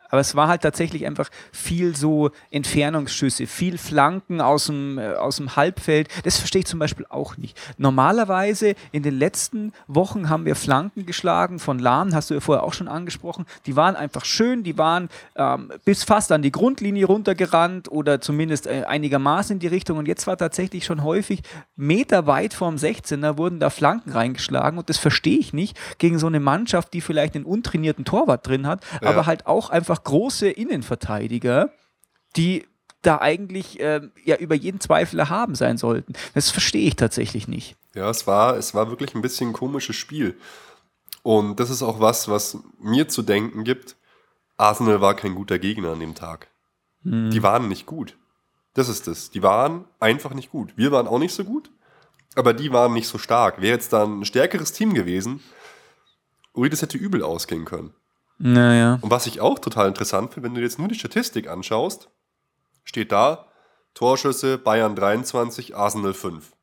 Aber 0.09 0.21
es 0.21 0.35
war 0.35 0.47
halt 0.47 0.61
tatsächlich 0.61 1.05
einfach 1.05 1.29
viel 1.51 1.95
so 1.95 2.31
Entfernungsschüsse, 2.51 3.47
viel 3.47 3.77
Flanken 3.77 4.41
aus 4.41 4.65
dem, 4.67 4.97
äh, 4.97 5.13
aus 5.13 5.37
dem 5.37 5.55
Halbfeld. 5.55 6.09
Das 6.23 6.37
verstehe 6.37 6.59
ich 6.61 6.65
zum 6.67 6.79
Beispiel 6.79 7.05
auch 7.09 7.37
nicht. 7.37 7.57
Normalerweise 7.77 8.75
in 8.91 9.03
den 9.03 9.17
letzten 9.17 9.73
Wochen 9.87 10.29
haben 10.29 10.45
wir 10.45 10.55
Flanken 10.55 11.05
geschlagen 11.05 11.59
von 11.59 11.79
Lahm, 11.79 12.13
hast 12.13 12.29
du 12.29 12.33
ja 12.35 12.39
vorher 12.39 12.63
auch 12.63 12.73
schon 12.73 12.87
angesprochen. 12.87 13.45
Die 13.65 13.75
waren 13.75 13.95
einfach 13.95 14.25
schön, 14.25 14.63
die 14.63 14.77
waren 14.77 15.09
ähm, 15.35 15.71
bis 15.85 16.03
fast 16.03 16.31
an 16.31 16.41
die 16.41 16.51
Grundlinie 16.51 17.05
runtergerannt 17.05 17.91
oder 17.91 18.21
zumindest 18.21 18.67
äh, 18.67 18.83
einigermaßen 18.87 19.55
in 19.55 19.59
die 19.59 19.67
Richtung. 19.67 19.97
Und 19.97 20.07
jetzt 20.07 20.27
war 20.27 20.37
tatsächlich 20.37 20.85
schon 20.85 21.03
häufig 21.03 21.41
Meter 21.75 22.25
weit 22.27 22.53
vorm 22.53 22.75
16er 22.75 23.37
wurden 23.37 23.59
da 23.59 23.69
Flanken 23.69 24.11
reingeschlagen. 24.11 24.77
Und 24.79 24.89
das 24.89 24.97
verstehe 24.97 25.37
ich 25.39 25.53
nicht 25.53 25.77
gegen 25.97 26.19
so 26.19 26.27
eine 26.27 26.39
Mannschaft, 26.39 26.93
die 26.93 27.01
vielleicht 27.01 27.35
einen 27.35 27.45
untrainierten 27.45 28.05
Torwart 28.05 28.47
drin 28.47 28.65
hat, 28.67 28.83
Ja. 29.01 29.09
aber 29.09 29.25
halt 29.25 29.45
auch 29.47 29.69
einfach 29.69 29.98
große 30.03 30.49
Innenverteidiger, 30.49 31.71
die 32.35 32.65
da 33.01 33.19
eigentlich 33.19 33.77
ähm, 33.79 34.11
ja 34.25 34.35
über 34.35 34.55
jeden 34.55 34.79
Zweifel 34.79 35.19
erhaben 35.19 35.55
sein 35.55 35.77
sollten. 35.77 36.13
Das 36.33 36.49
verstehe 36.49 36.87
ich 36.87 36.95
tatsächlich 36.95 37.47
nicht. 37.47 37.75
Ja, 37.95 38.09
es 38.09 38.27
war, 38.27 38.57
es 38.57 38.73
war 38.73 38.89
wirklich 38.89 39.15
ein 39.15 39.21
bisschen 39.21 39.49
ein 39.49 39.53
komisches 39.53 39.95
Spiel. 39.95 40.37
Und 41.23 41.59
das 41.59 41.69
ist 41.69 41.81
auch 41.81 41.99
was, 41.99 42.27
was 42.27 42.57
mir 42.79 43.07
zu 43.07 43.21
denken 43.21 43.63
gibt. 43.63 43.95
Arsenal 44.57 45.01
war 45.01 45.15
kein 45.15 45.35
guter 45.35 45.59
Gegner 45.59 45.93
an 45.93 45.99
dem 45.99 46.15
Tag. 46.15 46.47
Die 47.03 47.43
waren 47.43 47.69
nicht 47.69 47.85
gut. 47.85 48.17
Das 48.73 48.89
ist 48.89 49.07
es. 49.07 49.31
Die 49.31 49.41
waren 49.41 49.85
einfach 49.99 50.33
nicht 50.33 50.51
gut. 50.51 50.73
Wir 50.75 50.91
waren 50.91 51.07
auch 51.07 51.19
nicht 51.19 51.33
so 51.33 51.43
gut, 51.43 51.71
aber 52.35 52.53
die 52.53 52.71
waren 52.71 52.93
nicht 52.93 53.07
so 53.07 53.17
stark. 53.17 53.61
Wäre 53.61 53.73
jetzt 53.73 53.93
dann 53.93 54.19
ein 54.19 54.25
stärkeres 54.25 54.73
Team 54.73 54.93
gewesen, 54.93 55.41
ui, 56.55 56.69
das 56.69 56.81
hätte 56.81 56.97
übel 56.97 57.23
ausgehen 57.23 57.65
können. 57.65 57.93
Naja. 58.39 58.97
Und 59.01 59.11
was 59.11 59.27
ich 59.27 59.41
auch 59.41 59.59
total 59.59 59.87
interessant 59.87 60.33
finde, 60.33 60.47
wenn 60.49 60.55
du 60.55 60.61
jetzt 60.61 60.79
nur 60.79 60.87
die 60.87 60.95
Statistik 60.95 61.47
anschaust, 61.49 62.09
steht 62.83 63.11
da 63.11 63.45
Torschüsse 63.93 64.57
Bayern 64.57 64.95
23, 64.95 65.75
Arsenal 65.75 66.13
5. 66.13 66.53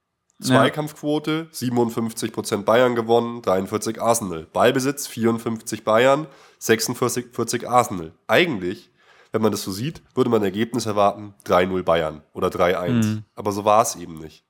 Zweikampfquote 0.43 1.49
57% 1.53 2.63
Bayern 2.65 2.95
gewonnen, 2.95 3.41
43 3.43 4.01
Arsenal. 4.01 4.47
Ballbesitz 4.53 5.07
54 5.07 5.83
Bayern, 5.85 6.27
46 6.59 7.27
40 7.35 7.69
Arsenal. 7.69 8.13
Eigentlich, 8.27 8.91
wenn 9.33 9.41
man 9.43 9.51
das 9.51 9.63
so 9.63 9.73
sieht, 9.73 10.03
würde 10.15 10.29
man 10.31 10.41
ein 10.43 10.45
Ergebnis 10.45 10.85
erwarten 10.87 11.35
3-0 11.47 11.83
Bayern 11.85 12.23
oder 12.35 12.49
3-1. 12.49 13.23
Aber 13.35 13.53
so 13.53 13.65
war 13.65 13.83
es 13.83 13.97
eben 13.97 14.19
nicht. 14.19 14.45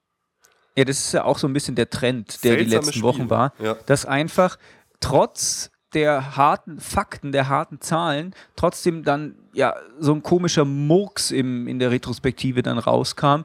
Ja, 0.77 0.85
das 0.85 0.99
ist 0.99 1.13
ja 1.13 1.25
auch 1.25 1.39
so 1.39 1.47
ein 1.47 1.53
bisschen 1.53 1.75
der 1.77 1.89
Trend, 1.89 2.43
der 2.45 2.57
die 2.57 2.63
Seltsames 2.63 2.87
letzten 2.87 2.93
Spiel. 2.99 3.03
Wochen 3.05 3.31
war, 3.31 3.53
Ja. 3.61 3.75
dass 3.87 4.05
einfach 4.07 4.59
trotz 5.01 5.71
der 5.95 6.37
harten 6.37 6.81
Fakten, 6.81 7.33
der 7.33 7.49
harten 7.49 7.81
Zahlen, 7.81 8.35
trotzdem 8.57 9.05
dann 9.05 9.37
ja 9.53 9.75
so 9.99 10.13
ein 10.13 10.23
komischer 10.23 10.65
Murks 10.65 11.31
im, 11.31 11.69
in 11.69 11.79
der 11.79 11.91
Retrospektive 11.91 12.63
dann 12.63 12.79
rauskam, 12.79 13.43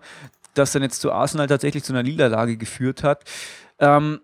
das 0.54 0.72
dann 0.72 0.82
jetzt 0.82 1.02
zu 1.02 1.12
Arsenal 1.12 1.48
tatsächlich 1.48 1.84
zu 1.84 1.94
einer 1.94 2.04
Niederlage 2.04 2.58
geführt 2.58 3.04
hat. 3.04 3.24
Ähm, 3.80 4.20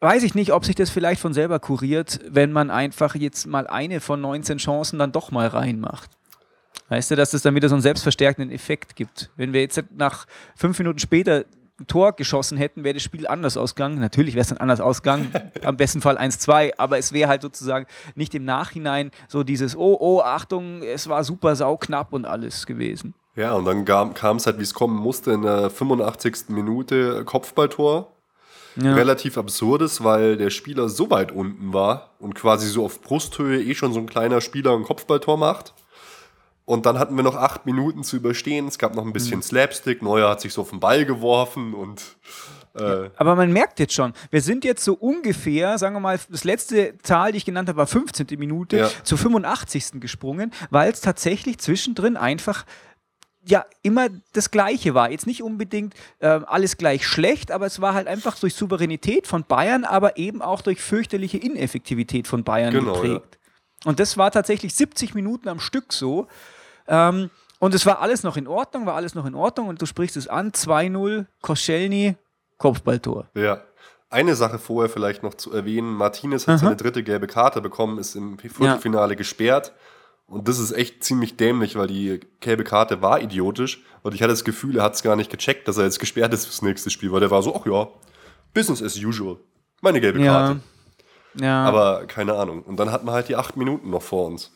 weiß 0.00 0.22
ich 0.22 0.34
nicht, 0.34 0.52
ob 0.52 0.64
sich 0.64 0.74
das 0.74 0.90
vielleicht 0.90 1.20
von 1.20 1.34
selber 1.34 1.58
kuriert, 1.60 2.20
wenn 2.28 2.52
man 2.52 2.70
einfach 2.70 3.14
jetzt 3.14 3.46
mal 3.46 3.66
eine 3.66 4.00
von 4.00 4.20
19 4.20 4.58
Chancen 4.58 4.98
dann 4.98 5.12
doch 5.12 5.30
mal 5.30 5.46
reinmacht. 5.46 6.10
Weißt 6.88 7.10
du, 7.10 7.16
dass 7.16 7.32
es 7.32 7.42
dann 7.42 7.54
wieder 7.54 7.68
so 7.68 7.74
einen 7.74 7.82
selbstverstärkenden 7.82 8.54
Effekt 8.54 8.94
gibt. 8.94 9.30
Wenn 9.36 9.52
wir 9.52 9.60
jetzt 9.60 9.82
nach 9.96 10.26
fünf 10.54 10.78
Minuten 10.78 10.98
später 10.98 11.44
ein 11.78 11.86
Tor 11.86 12.12
geschossen 12.12 12.56
hätten, 12.56 12.84
wäre 12.84 12.94
das 12.94 13.02
Spiel 13.02 13.26
anders 13.26 13.56
ausgegangen. 13.56 14.00
Natürlich 14.00 14.34
wäre 14.34 14.42
es 14.42 14.48
dann 14.48 14.58
anders 14.58 14.80
ausgegangen, 14.80 15.32
am 15.64 15.76
besten 15.76 16.00
Fall 16.00 16.18
1-2, 16.18 16.72
aber 16.78 16.98
es 16.98 17.12
wäre 17.12 17.28
halt 17.28 17.42
sozusagen 17.42 17.86
nicht 18.14 18.34
im 18.34 18.44
Nachhinein 18.44 19.10
so 19.28 19.42
dieses, 19.42 19.76
oh, 19.76 19.96
oh, 20.00 20.20
Achtung, 20.20 20.82
es 20.82 21.08
war 21.08 21.24
super 21.24 21.54
sauknapp 21.56 22.12
und 22.12 22.24
alles 22.24 22.66
gewesen. 22.66 23.14
Ja, 23.34 23.52
und 23.52 23.66
dann 23.66 23.84
kam 23.84 24.36
es 24.36 24.46
halt, 24.46 24.58
wie 24.58 24.62
es 24.62 24.72
kommen 24.72 24.96
musste, 24.96 25.32
in 25.32 25.42
der 25.42 25.68
85. 25.68 26.48
Minute 26.48 27.24
Kopfballtor. 27.24 28.12
Ja. 28.76 28.94
Relativ 28.94 29.38
absurdes, 29.38 30.04
weil 30.04 30.36
der 30.36 30.50
Spieler 30.50 30.90
so 30.90 31.10
weit 31.10 31.32
unten 31.32 31.72
war 31.72 32.10
und 32.18 32.34
quasi 32.34 32.68
so 32.68 32.84
auf 32.84 33.00
Brusthöhe 33.00 33.62
eh 33.62 33.74
schon 33.74 33.94
so 33.94 34.00
ein 34.00 34.06
kleiner 34.06 34.42
Spieler 34.42 34.74
ein 34.74 34.82
Kopfballtor 34.82 35.38
macht. 35.38 35.72
Und 36.66 36.84
dann 36.84 36.98
hatten 36.98 37.14
wir 37.16 37.22
noch 37.22 37.36
acht 37.36 37.64
Minuten 37.64 38.02
zu 38.04 38.16
überstehen. 38.16 38.66
Es 38.68 38.78
gab 38.78 38.94
noch 38.94 39.04
ein 39.06 39.12
bisschen 39.12 39.40
Slapstick. 39.40 40.02
Neuer 40.02 40.28
hat 40.28 40.40
sich 40.40 40.52
so 40.52 40.62
auf 40.62 40.70
den 40.70 40.80
Ball 40.80 41.04
geworfen 41.06 41.72
und 41.74 42.02
äh, 42.74 43.08
Aber 43.16 43.36
man 43.36 43.52
merkt 43.52 43.78
jetzt 43.78 43.94
schon, 43.94 44.12
wir 44.30 44.42
sind 44.42 44.64
jetzt 44.64 44.84
so 44.84 44.94
ungefähr, 44.94 45.78
sagen 45.78 45.94
wir 45.94 46.00
mal, 46.00 46.18
das 46.28 46.42
letzte 46.44 46.98
Zahl, 46.98 47.30
die 47.32 47.38
ich 47.38 47.44
genannt 47.44 47.68
habe, 47.68 47.78
war 47.78 47.86
15. 47.86 48.26
Minute, 48.36 48.76
Ja. 48.78 48.90
zur 49.04 49.16
85. 49.16 50.00
gesprungen, 50.00 50.52
weil 50.70 50.90
es 50.92 51.00
tatsächlich 51.00 51.58
zwischendrin 51.58 52.16
einfach 52.16 52.66
ja 53.48 53.64
immer 53.82 54.08
das 54.32 54.50
Gleiche 54.50 54.92
war. 54.94 55.08
Jetzt 55.12 55.28
nicht 55.28 55.44
unbedingt 55.44 55.94
ähm, 56.20 56.44
alles 56.48 56.76
gleich 56.78 57.06
schlecht, 57.06 57.52
aber 57.52 57.66
es 57.66 57.80
war 57.80 57.94
halt 57.94 58.08
einfach 58.08 58.36
durch 58.40 58.54
Souveränität 58.56 59.28
von 59.28 59.44
Bayern, 59.44 59.84
aber 59.84 60.18
eben 60.18 60.42
auch 60.42 60.62
durch 60.62 60.80
fürchterliche 60.82 61.38
Ineffektivität 61.38 62.26
von 62.26 62.42
Bayern 62.42 62.74
Genau, 62.74 62.94
geprägt. 63.00 63.38
Und 63.84 64.00
das 64.00 64.16
war 64.16 64.32
tatsächlich 64.32 64.74
70 64.74 65.14
Minuten 65.14 65.48
am 65.48 65.60
Stück 65.60 65.92
so. 65.92 66.26
Ähm, 66.88 67.30
und 67.58 67.74
es 67.74 67.86
war 67.86 68.00
alles 68.00 68.22
noch 68.22 68.36
in 68.36 68.46
Ordnung, 68.46 68.86
war 68.86 68.94
alles 68.94 69.14
noch 69.14 69.24
in 69.26 69.34
Ordnung. 69.34 69.68
Und 69.68 69.80
du 69.80 69.86
sprichst 69.86 70.16
es 70.16 70.28
an, 70.28 70.52
2-0, 70.52 71.26
Koscielny, 71.42 72.16
Kopfballtor. 72.58 73.28
ja. 73.34 73.62
Eine 74.08 74.36
Sache 74.36 74.60
vorher 74.60 74.88
vielleicht 74.88 75.24
noch 75.24 75.34
zu 75.34 75.52
erwähnen. 75.52 75.92
Martinez 75.92 76.46
hat 76.46 76.60
seine 76.60 76.76
dritte 76.76 77.02
gelbe 77.02 77.26
Karte 77.26 77.60
bekommen, 77.60 77.98
ist 77.98 78.14
im 78.14 78.38
Viertelfinale 78.38 79.16
gesperrt. 79.16 79.72
Und 80.28 80.46
das 80.46 80.60
ist 80.60 80.70
echt 80.70 81.02
ziemlich 81.02 81.36
dämlich, 81.36 81.74
weil 81.74 81.88
die 81.88 82.20
gelbe 82.38 82.62
Karte 82.62 83.02
war 83.02 83.20
idiotisch. 83.20 83.82
Und 84.02 84.14
ich 84.14 84.22
hatte 84.22 84.32
das 84.32 84.44
Gefühl, 84.44 84.78
er 84.78 84.84
hat 84.84 84.94
es 84.94 85.02
gar 85.02 85.16
nicht 85.16 85.28
gecheckt, 85.30 85.66
dass 85.66 85.76
er 85.76 85.84
jetzt 85.84 85.98
gesperrt 85.98 86.32
ist 86.32 86.46
fürs 86.46 86.62
nächste 86.62 86.88
Spiel, 86.90 87.10
weil 87.10 87.18
der 87.20 87.32
war 87.32 87.42
so, 87.42 87.54
ach 87.60 87.66
ja, 87.66 87.88
Business 88.54 88.80
as 88.80 88.96
usual. 88.96 89.38
Meine 89.82 90.00
gelbe 90.00 90.20
Ja. 90.22 90.32
Karte. 90.32 90.60
Ja. 91.40 91.64
Aber 91.64 92.06
keine 92.06 92.34
Ahnung. 92.34 92.62
Und 92.62 92.78
dann 92.78 92.92
hatten 92.92 93.06
wir 93.06 93.12
halt 93.12 93.28
die 93.28 93.34
acht 93.36 93.56
Minuten 93.56 93.90
noch 93.90 94.02
vor 94.02 94.26
uns. 94.28 94.55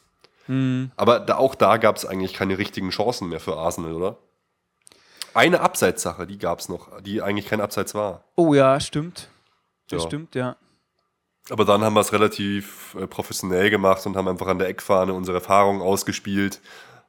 Aber 0.97 1.21
da, 1.21 1.37
auch 1.37 1.55
da 1.55 1.77
gab 1.77 1.97
es 1.97 2.05
eigentlich 2.07 2.35
keine 2.35 2.59
richtigen 2.59 2.91
Chancen 2.91 3.29
mehr 3.29 3.41
für 3.41 3.57
Arsenal, 3.57 3.93
oder? 3.95 4.19
Eine 5.33 5.61
Abseitssache, 5.61 6.27
die 6.27 6.39
gab 6.39 6.59
es 6.59 6.69
noch, 6.69 7.01
die 7.03 7.23
eigentlich 7.23 7.47
kein 7.47 7.61
Abseits 7.61 7.95
war. 7.95 8.25
Oh 8.35 8.53
ja, 8.53 8.81
stimmt. 8.81 9.29
Das 9.89 10.03
Ja. 10.03 10.09
stimmt, 10.09 10.35
ja. 10.35 10.57
Aber 11.51 11.65
dann 11.65 11.83
haben 11.83 11.95
wir 11.95 12.01
es 12.01 12.13
relativ 12.13 12.97
äh, 12.99 13.07
professionell 13.07 13.71
gemacht 13.71 14.05
und 14.07 14.17
haben 14.17 14.29
einfach 14.29 14.49
an 14.49 14.59
der 14.59 14.69
Eckfahne 14.69 15.13
unsere 15.15 15.39
Erfahrungen 15.39 15.83
ausgespielt, 15.83 16.61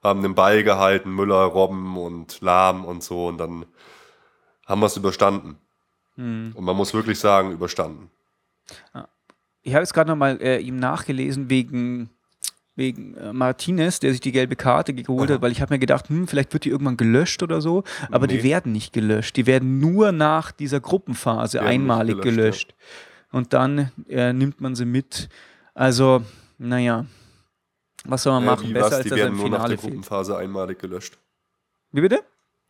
haben 0.04 0.22
den 0.22 0.36
Ball 0.36 0.64
gehalten, 0.64 1.12
Müller, 1.16 1.44
Robben 1.44 1.98
und 1.98 2.42
Lahm 2.42 2.86
und 2.86 3.04
so 3.04 3.28
und 3.28 3.38
dann 3.40 3.66
haben 4.68 4.82
wir 4.82 4.86
es 4.88 4.98
überstanden. 4.98 5.58
Und 6.18 6.60
man 6.60 6.76
muss 6.76 6.94
wirklich 6.94 7.18
sagen, 7.20 7.52
überstanden. 7.52 8.12
Ich 9.64 9.74
habe 9.74 9.82
jetzt 9.84 9.94
gerade 9.94 10.10
nochmal 10.10 10.40
äh, 10.42 10.60
ihm 10.60 10.76
nachgelesen 10.78 11.50
wegen, 11.50 12.10
wegen 12.76 13.16
äh, 13.16 13.34
Martinez, 13.34 14.00
der 14.00 14.12
sich 14.12 14.22
die 14.22 14.32
gelbe 14.32 14.56
Karte 14.56 14.94
geholt 14.94 15.30
hat, 15.30 15.42
weil 15.42 15.52
ich 15.52 15.62
habe 15.62 15.74
mir 15.74 15.80
gedacht, 15.80 16.10
hm, 16.10 16.28
vielleicht 16.28 16.54
wird 16.54 16.66
die 16.66 16.70
irgendwann 16.70 16.98
gelöscht 16.98 17.44
oder 17.44 17.62
so. 17.62 17.84
Aber 18.12 18.28
die 18.28 18.38
Nee. 18.38 18.44
werden 18.44 18.72
nicht 18.72 18.94
gelöscht. 18.94 19.36
Die 19.36 19.46
werden 19.46 19.80
nur 19.80 20.12
nach 20.12 20.52
dieser 20.52 20.80
Gruppenphase 20.80 21.58
nicht 21.60 21.68
einmalig 21.68 22.22
gelöscht, 22.22 22.36
gelöscht. 22.70 22.76
Und 23.32 23.54
dann 23.54 23.92
äh, 24.10 24.34
nimmt 24.34 24.62
man 24.62 24.76
sie 24.76 24.86
mit. 24.86 25.30
Also, 25.74 26.24
naja. 26.58 27.06
Was 28.06 28.24
soll 28.24 28.34
man 28.34 28.46
machen? 28.46 28.70
Äh, 28.72 28.74
Besser 28.74 28.86
was? 28.88 28.94
als 28.94 29.04
Die 29.04 29.10
dass 29.10 29.20
er 29.20 29.26
werden 29.26 29.34
im 29.36 29.40
nur 29.42 29.50
nach 29.50 29.58
Finale 29.58 29.70
der 29.70 29.78
fehlt. 29.80 29.92
Gruppenphase 29.94 30.38
einmalig 30.38 30.80
gelöscht. 30.80 31.18
Wie 31.92 32.02
bitte? 32.02 32.20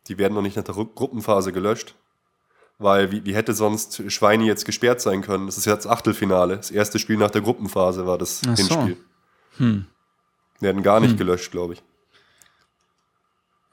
Die 0.08 0.18
werden 0.18 0.34
noch 0.34 0.42
nicht 0.42 0.56
nach 0.56 0.64
der 0.64 0.74
Ru- 0.74 0.92
Gruppenphase 0.94 1.52
gelöscht. 1.52 1.94
Weil, 2.78 3.12
wie, 3.12 3.24
wie 3.24 3.34
hätte 3.34 3.52
sonst 3.54 4.10
Schweini 4.10 4.46
jetzt 4.46 4.64
gesperrt 4.64 5.00
sein 5.00 5.22
können? 5.22 5.46
Das 5.46 5.56
ist 5.56 5.64
jetzt 5.66 5.86
Achtelfinale. 5.86 6.56
Das 6.56 6.70
erste 6.72 6.98
Spiel 6.98 7.16
nach 7.16 7.30
der 7.30 7.40
Gruppenphase 7.42 8.04
war 8.06 8.18
das 8.18 8.42
Ach 8.46 8.56
so. 8.56 8.74
Hinspiel. 8.74 8.96
Hm. 9.58 9.86
Werden 10.62 10.82
gar 10.82 11.00
nicht 11.00 11.18
gelöscht, 11.18 11.50
glaube 11.50 11.74
ich. 11.74 11.82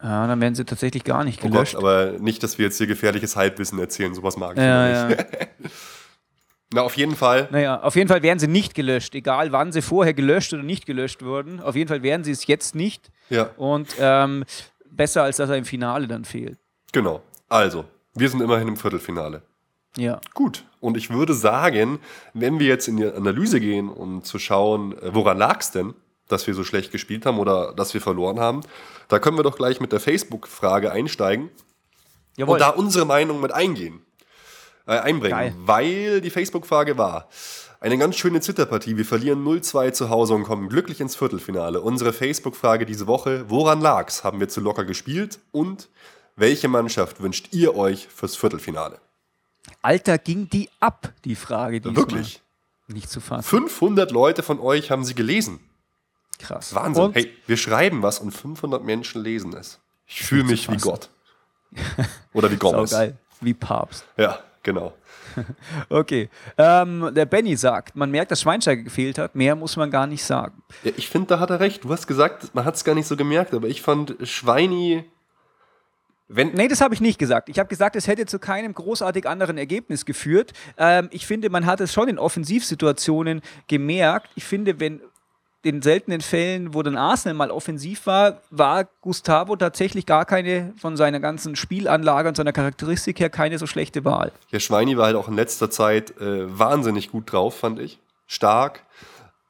Ja, 0.02 0.28
dann 0.28 0.40
werden 0.40 0.56
sie 0.56 0.64
tatsächlich 0.66 1.04
gar 1.04 1.24
nicht 1.24 1.40
Oh 1.40 1.44
Gott, 1.44 1.52
gelöscht. 1.54 1.76
aber 1.76 2.12
nicht, 2.20 2.42
dass 2.42 2.58
wir 2.58 2.66
jetzt 2.66 2.78
hier 2.78 2.88
gefährliches 2.88 3.36
Halbwissen 3.36 3.78
erzählen. 3.80 4.14
Sowas 4.14 4.38
mag 4.38 4.58
ich 4.58 4.64
ja, 4.64 5.08
nicht. 5.08 5.20
ja. 5.20 5.26
Na, 6.74 6.82
auf 6.84 6.96
jeden 6.96 7.16
Fall. 7.16 7.48
Naja, 7.52 7.82
auf 7.82 7.96
jeden 7.96 8.08
Fall 8.08 8.22
werden 8.22 8.38
sie 8.40 8.48
nicht 8.48 8.76
gelöscht, 8.76 9.16
egal 9.16 9.52
wann 9.52 9.72
sie 9.72 9.82
vorher 9.82 10.14
gelöscht 10.14 10.54
oder 10.54 10.62
nicht 10.64 10.86
gelöscht 10.86 11.24
wurden. 11.24 11.60
Auf 11.60 11.76
jeden 11.76 11.88
Fall 11.90 12.04
werden 12.04 12.24
sie 12.24 12.32
es 12.32 12.46
jetzt 12.48 12.76
nicht. 12.76 13.10
Ja, 13.30 13.50
Und 13.58 13.90
ähm, 14.00 14.46
besser, 14.90 15.24
als 15.24 15.38
dass 15.38 15.50
er 15.50 15.58
im 15.58 15.66
Finale 15.66 16.08
dann 16.08 16.26
fehlt. 16.26 16.60
genau. 16.92 17.22
Also, 17.52 17.86
wir 18.14 18.30
sind 18.30 18.42
immerhin 18.42 18.68
im 18.68 18.78
Viertelfinale. 18.78 19.42
Ja. 19.98 20.22
Gut. 20.36 20.66
Und 20.80 20.96
ich 20.98 21.10
würde 21.10 21.34
sagen, 21.34 21.98
wenn 22.36 22.60
wir 22.60 22.68
jetzt 22.68 22.88
in 22.88 22.98
die 22.98 23.06
Analyse 23.08 23.60
gehen, 23.60 23.90
um 23.90 24.24
zu 24.24 24.38
schauen, 24.38 24.96
äh, 25.00 25.14
woran 25.16 25.40
lag 25.40 25.60
es 25.62 25.72
denn, 25.72 25.96
dass 26.30 26.48
wir 26.48 26.54
so 26.54 26.64
schlecht 26.64 26.92
gespielt 26.92 27.26
haben 27.26 27.40
oder 27.40 27.74
dass 27.74 27.94
wir 27.94 28.02
verloren 28.02 28.40
haben, 28.40 28.62
da 29.08 29.20
können 29.20 29.38
wir 29.38 29.44
doch 29.44 29.58
gleich 29.58 29.80
mit 29.82 29.92
der 29.92 30.00
Facebook-Frage 30.00 30.92
einsteigen 30.92 31.50
Jawohl. 32.38 32.54
und 32.54 32.60
da 32.62 32.70
unsere 32.70 33.06
Meinung 33.06 33.42
mit 33.42 33.52
eingehen, 33.52 34.02
äh, 34.88 34.98
einbringen. 35.00 35.38
Geil. 35.38 35.54
Weil 35.58 36.22
die 36.22 36.30
Facebook-Frage 36.30 36.98
war, 36.98 37.28
eine 37.82 37.98
ganz 37.98 38.18
schöne 38.18 38.42
Zitterpartie. 38.42 38.98
Wir 38.98 39.06
verlieren 39.06 39.44
0-2 39.44 39.92
zu 39.92 40.10
Hause 40.10 40.34
und 40.34 40.44
kommen 40.44 40.68
glücklich 40.70 41.00
ins 41.00 41.16
Viertelfinale. 41.16 41.82
Unsere 41.82 42.12
Facebook-Frage 42.12 42.86
diese 42.86 43.08
Woche, 43.08 43.46
woran 43.50 43.80
lag's? 43.80 44.24
Haben 44.24 44.40
wir 44.40 44.50
zu 44.50 44.60
locker 44.60 44.84
gespielt? 44.84 45.40
Und 45.52 45.90
welche 46.36 46.68
Mannschaft 46.68 47.22
wünscht 47.22 47.50
ihr 47.52 47.76
euch 47.76 48.08
fürs 48.08 48.36
Viertelfinale? 48.36 49.00
Alter, 49.82 50.18
ging 50.18 50.50
die 50.50 50.70
ab, 50.80 51.14
die 51.24 51.36
Frage. 51.36 51.80
diesmal. 51.80 51.96
Wirklich? 51.96 52.42
Nicht 52.88 53.10
zu 53.10 53.22
fassen. 53.22 53.44
500 53.44 54.12
Leute 54.12 54.44
von 54.44 54.60
euch 54.60 54.92
haben 54.92 55.06
sie 55.06 55.16
gelesen. 55.16 55.60
Krass. 56.40 56.74
Wahnsinn. 56.74 57.04
Und 57.04 57.16
hey, 57.16 57.32
wir 57.46 57.58
schreiben 57.58 58.02
was 58.02 58.20
und 58.20 58.32
500 58.32 58.84
Menschen 58.84 59.22
lesen 59.24 59.54
es. 59.54 59.80
Ich 60.08 60.24
fühle 60.24 60.46
mich 60.46 60.72
wie. 60.72 60.78
Gott. 60.78 61.10
Oder 62.34 62.52
wie 62.52 62.56
Gomez. 62.56 62.92
geil. 62.92 63.18
Wie 63.42 63.54
Papst. 63.54 64.06
Ja, 64.18 64.40
genau. 64.64 64.94
Okay. 65.90 66.28
Ähm, 66.58 67.12
der 67.14 67.26
Benny 67.26 67.56
sagt, 67.56 67.96
man 67.96 68.10
merkt, 68.10 68.32
dass 68.32 68.42
Schweinsteiger 68.42 68.82
gefehlt 68.82 69.18
hat. 69.20 69.36
Mehr 69.36 69.56
muss 69.56 69.78
man 69.78 69.92
gar 69.92 70.08
nicht 70.08 70.24
sagen. 70.24 70.64
Ja, 70.84 70.92
ich 70.98 71.08
finde, 71.08 71.28
da 71.28 71.40
hat 71.40 71.52
er 71.52 71.60
recht. 71.60 71.84
Du 71.84 71.92
hast 71.92 72.08
gesagt, 72.08 72.54
man 72.56 72.66
hat 72.66 72.76
es 72.76 72.84
gar 72.84 72.96
nicht 72.96 73.08
so 73.08 73.16
gemerkt, 73.16 73.54
aber 73.54 73.68
ich 73.68 73.82
fand 73.84 74.16
Schweini. 74.24 75.06
Wenn, 76.28 76.52
Nee, 76.54 76.68
das 76.68 76.82
habe 76.82 76.94
ich 76.94 77.02
nicht 77.02 77.20
gesagt. 77.20 77.48
Ich 77.50 77.58
habe 77.60 77.70
gesagt, 77.70 77.96
es 77.96 78.08
hätte 78.08 78.26
zu 78.26 78.38
keinem 78.40 78.74
großartig 78.74 79.28
anderen 79.28 79.58
Ergebnis 79.58 80.04
geführt. 80.06 80.52
Ähm, 80.78 81.10
ich 81.12 81.26
finde, 81.26 81.50
man 81.50 81.66
hat 81.66 81.80
es 81.80 81.94
schon 81.94 82.08
in 82.08 82.20
Offensivsituationen 82.20 83.42
gemerkt. 83.68 84.30
Ich 84.36 84.44
finde, 84.44 84.80
wenn 84.80 85.02
in 85.62 85.82
seltenen 85.82 86.22
Fällen, 86.22 86.74
wo 86.74 86.82
dann 86.84 86.96
Arsenal 86.96 87.34
mal 87.34 87.52
offensiv 87.52 88.06
war, 88.06 88.42
war 88.50 88.88
Gustavo 89.02 89.56
tatsächlich 89.56 90.06
gar 90.06 90.26
keine 90.26 90.74
von 90.78 90.96
seiner 90.96 91.20
ganzen 91.20 91.56
Spielanlage 91.56 92.30
und 92.30 92.38
seiner 92.38 92.54
Charakteristik 92.54 93.20
her 93.20 93.30
keine 93.30 93.58
so 93.58 93.68
schlechte 93.68 94.06
Wahl. 94.06 94.32
Ja, 94.52 94.60
Schweini 94.60 94.98
war 94.98 95.08
halt 95.08 95.16
auch 95.16 95.28
in 95.28 95.36
letzter 95.36 95.70
Zeit 95.70 96.18
äh, 96.22 96.58
wahnsinnig 96.58 97.12
gut 97.12 97.32
drauf, 97.32 97.60
fand 97.60 97.80
ich. 97.80 98.00
Stark. 98.26 98.84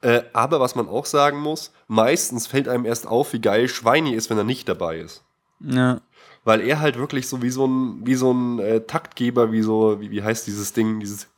Äh, 0.02 0.22
aber 0.32 0.60
was 0.60 0.74
man 0.74 0.88
auch 0.88 1.06
sagen 1.06 1.38
muss, 1.38 1.72
meistens 1.86 2.46
fällt 2.46 2.68
einem 2.68 2.86
erst 2.86 3.06
auf, 3.06 3.32
wie 3.32 3.40
geil 3.40 3.68
Schweini 3.68 4.14
ist, 4.14 4.30
wenn 4.30 4.38
er 4.38 4.44
nicht 4.44 4.68
dabei 4.68 4.98
ist. 4.98 5.22
Ja. 5.60 6.00
Weil 6.42 6.62
er 6.62 6.80
halt 6.80 6.96
wirklich 6.96 7.28
so 7.28 7.42
wie 7.42 7.50
so 7.50 7.66
ein, 7.66 8.00
wie 8.04 8.14
so 8.14 8.32
ein 8.32 8.58
äh, 8.58 8.80
Taktgeber, 8.80 9.52
wie 9.52 9.62
so, 9.62 10.00
wie, 10.00 10.10
wie 10.10 10.22
heißt 10.22 10.46
dieses 10.46 10.72
Ding, 10.72 10.98
dieses 10.98 11.28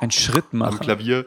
Ein 0.00 0.04
am 0.04 0.10
Schrittmacher. 0.10 0.78
Klavier. 0.78 1.26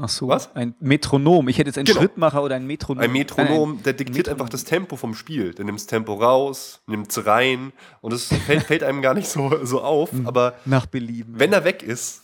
Ach 0.00 0.08
so. 0.08 0.28
Was? 0.28 0.54
Ein 0.54 0.74
Metronom. 0.80 1.48
Ich 1.48 1.58
hätte 1.58 1.68
jetzt 1.68 1.78
einen 1.78 1.86
Genau. 1.86 2.00
Schrittmacher 2.00 2.42
oder 2.42 2.54
ein 2.56 2.66
Metronom. 2.66 3.02
Ein 3.02 3.12
Metronom, 3.12 3.74
Nein, 3.74 3.82
der 3.82 3.92
diktiert 3.94 4.16
Metronom. 4.26 4.40
einfach 4.40 4.48
das 4.50 4.64
Tempo 4.64 4.96
vom 4.96 5.14
Spiel. 5.14 5.54
Der 5.54 5.64
nimmt 5.64 5.78
das 5.78 5.86
Tempo 5.86 6.14
raus, 6.14 6.80
nimmt 6.86 7.10
es 7.10 7.26
rein 7.26 7.72
und 8.00 8.12
es 8.12 8.26
fällt, 8.46 8.62
fällt 8.64 8.82
einem 8.82 9.02
gar 9.02 9.14
nicht 9.14 9.28
so, 9.28 9.64
so 9.64 9.82
auf. 9.82 10.12
Mhm. 10.12 10.26
Aber 10.26 10.54
Nach 10.64 10.86
Belieben. 10.86 11.34
wenn 11.38 11.52
er 11.52 11.64
weg 11.64 11.82
ist, 11.82 12.22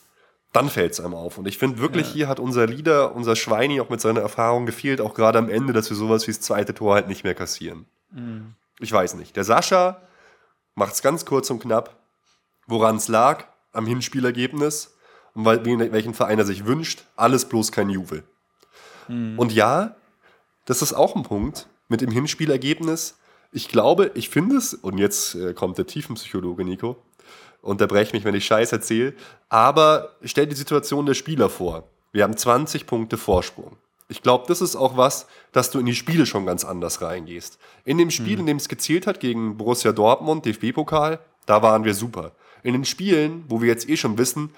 dann 0.53 0.69
fällt 0.69 0.93
es 0.93 1.01
einem 1.01 1.15
auf. 1.15 1.37
Und 1.37 1.49
ich 1.49 1.59
finde 1.59 1.79
wirklich, 1.81 2.07
hier 2.07 2.29
hat 2.29 2.39
unser 2.39 2.67
Leader, 2.69 3.15
unser 3.17 3.35
Schweini 3.35 3.81
auch 3.81 3.89
mit 3.91 4.01
seiner 4.01 4.21
Erfahrung 4.21 4.67
gefehlt, 4.67 5.01
auch 5.01 5.15
gerade 5.15 5.39
am 5.39 5.49
Ende, 5.49 5.73
dass 5.73 5.91
wir 5.91 5.97
sowas 5.97 6.29
wie 6.29 6.31
das 6.31 6.41
zweite 6.41 6.75
Tor 6.75 6.95
halt 6.95 7.09
nicht 7.09 7.25
mehr 7.25 7.35
kassieren. 7.35 7.87
Mhm. 8.13 8.55
Ich 8.79 8.93
weiß 8.93 9.15
nicht. 9.15 9.35
Der 9.35 9.43
Sascha 9.45 10.01
macht 10.77 10.95
es 10.95 11.03
ganz 11.03 11.25
kurz 11.25 11.51
und 11.51 11.59
knapp, 11.61 11.97
woran 12.69 12.97
es 12.97 13.09
lag, 13.09 13.45
am 13.73 13.87
Hinspielergebnis 13.87 14.94
und 15.35 15.47
welchen 15.93 16.15
Verein 16.15 16.39
er 16.39 16.45
sich 16.45 16.65
wünscht. 16.65 17.05
Alles 17.17 17.45
bloß 17.47 17.73
kein 17.73 17.91
Juve. 17.91 18.23
Und 19.39 19.53
ja, 19.53 19.97
das 20.65 20.81
ist 20.81 20.93
auch 20.95 21.15
ein 21.15 21.25
Punkt 21.25 21.69
mit 21.89 22.01
dem 22.01 22.11
Hinspielergebnis. 22.11 23.19
Ich 23.53 23.69
glaube, 23.69 24.11
ich 24.15 24.31
finde 24.31 24.57
es, 24.57 24.75
und 24.75 24.99
jetzt 24.99 25.35
äh, 25.35 25.53
kommt 25.53 25.79
der 25.79 25.87
Tiefenpsychologe 25.87 26.65
Nico, 26.65 26.97
unterbrech 27.61 28.13
mich, 28.13 28.25
wenn 28.25 28.35
ich 28.35 28.47
Scheiß 28.47 28.73
erzähle, 28.73 29.15
aber 29.49 30.17
stell 30.23 30.47
die 30.47 30.55
Situation 30.55 31.07
der 31.07 31.15
Spieler 31.15 31.49
vor. 31.49 31.85
Wir 32.13 32.25
haben 32.25 32.37
20 32.37 32.87
Punkte 32.87 33.17
Vorsprung. 33.17 33.77
Ich 34.09 34.23
glaube, 34.23 34.45
das 34.49 34.61
ist 34.61 34.77
auch 34.77 34.97
was, 34.97 35.27
dass 35.53 35.71
du 35.71 35.79
in 35.79 35.87
die 35.87 35.95
Spiele 35.95 36.27
schon 36.27 36.47
ganz 36.47 36.65
anders 36.65 37.01
reingehst. 37.01 37.59
In 37.85 37.97
dem 37.99 38.11
Spiel, 38.11 38.39
in 38.39 38.47
dem 38.47 38.59
es 38.59 38.69
gezählt 38.69 39.07
hat 39.07 39.19
gegen 39.19 39.57
Borussia 39.57 39.93
Dortmund, 39.93 40.45
DFB-Pokal, 40.45 41.21
da 41.47 41.63
waren 41.63 41.85
wir 41.85 41.95
super. 41.95 42.33
In 42.63 42.75
den 42.75 42.85
Spielen, 42.85 43.45
wo 43.49 43.61
wir 43.63 43.69
jetzt 43.69 43.89
eh 43.89 43.97
schon 43.97 44.19
wissen, 44.19 44.51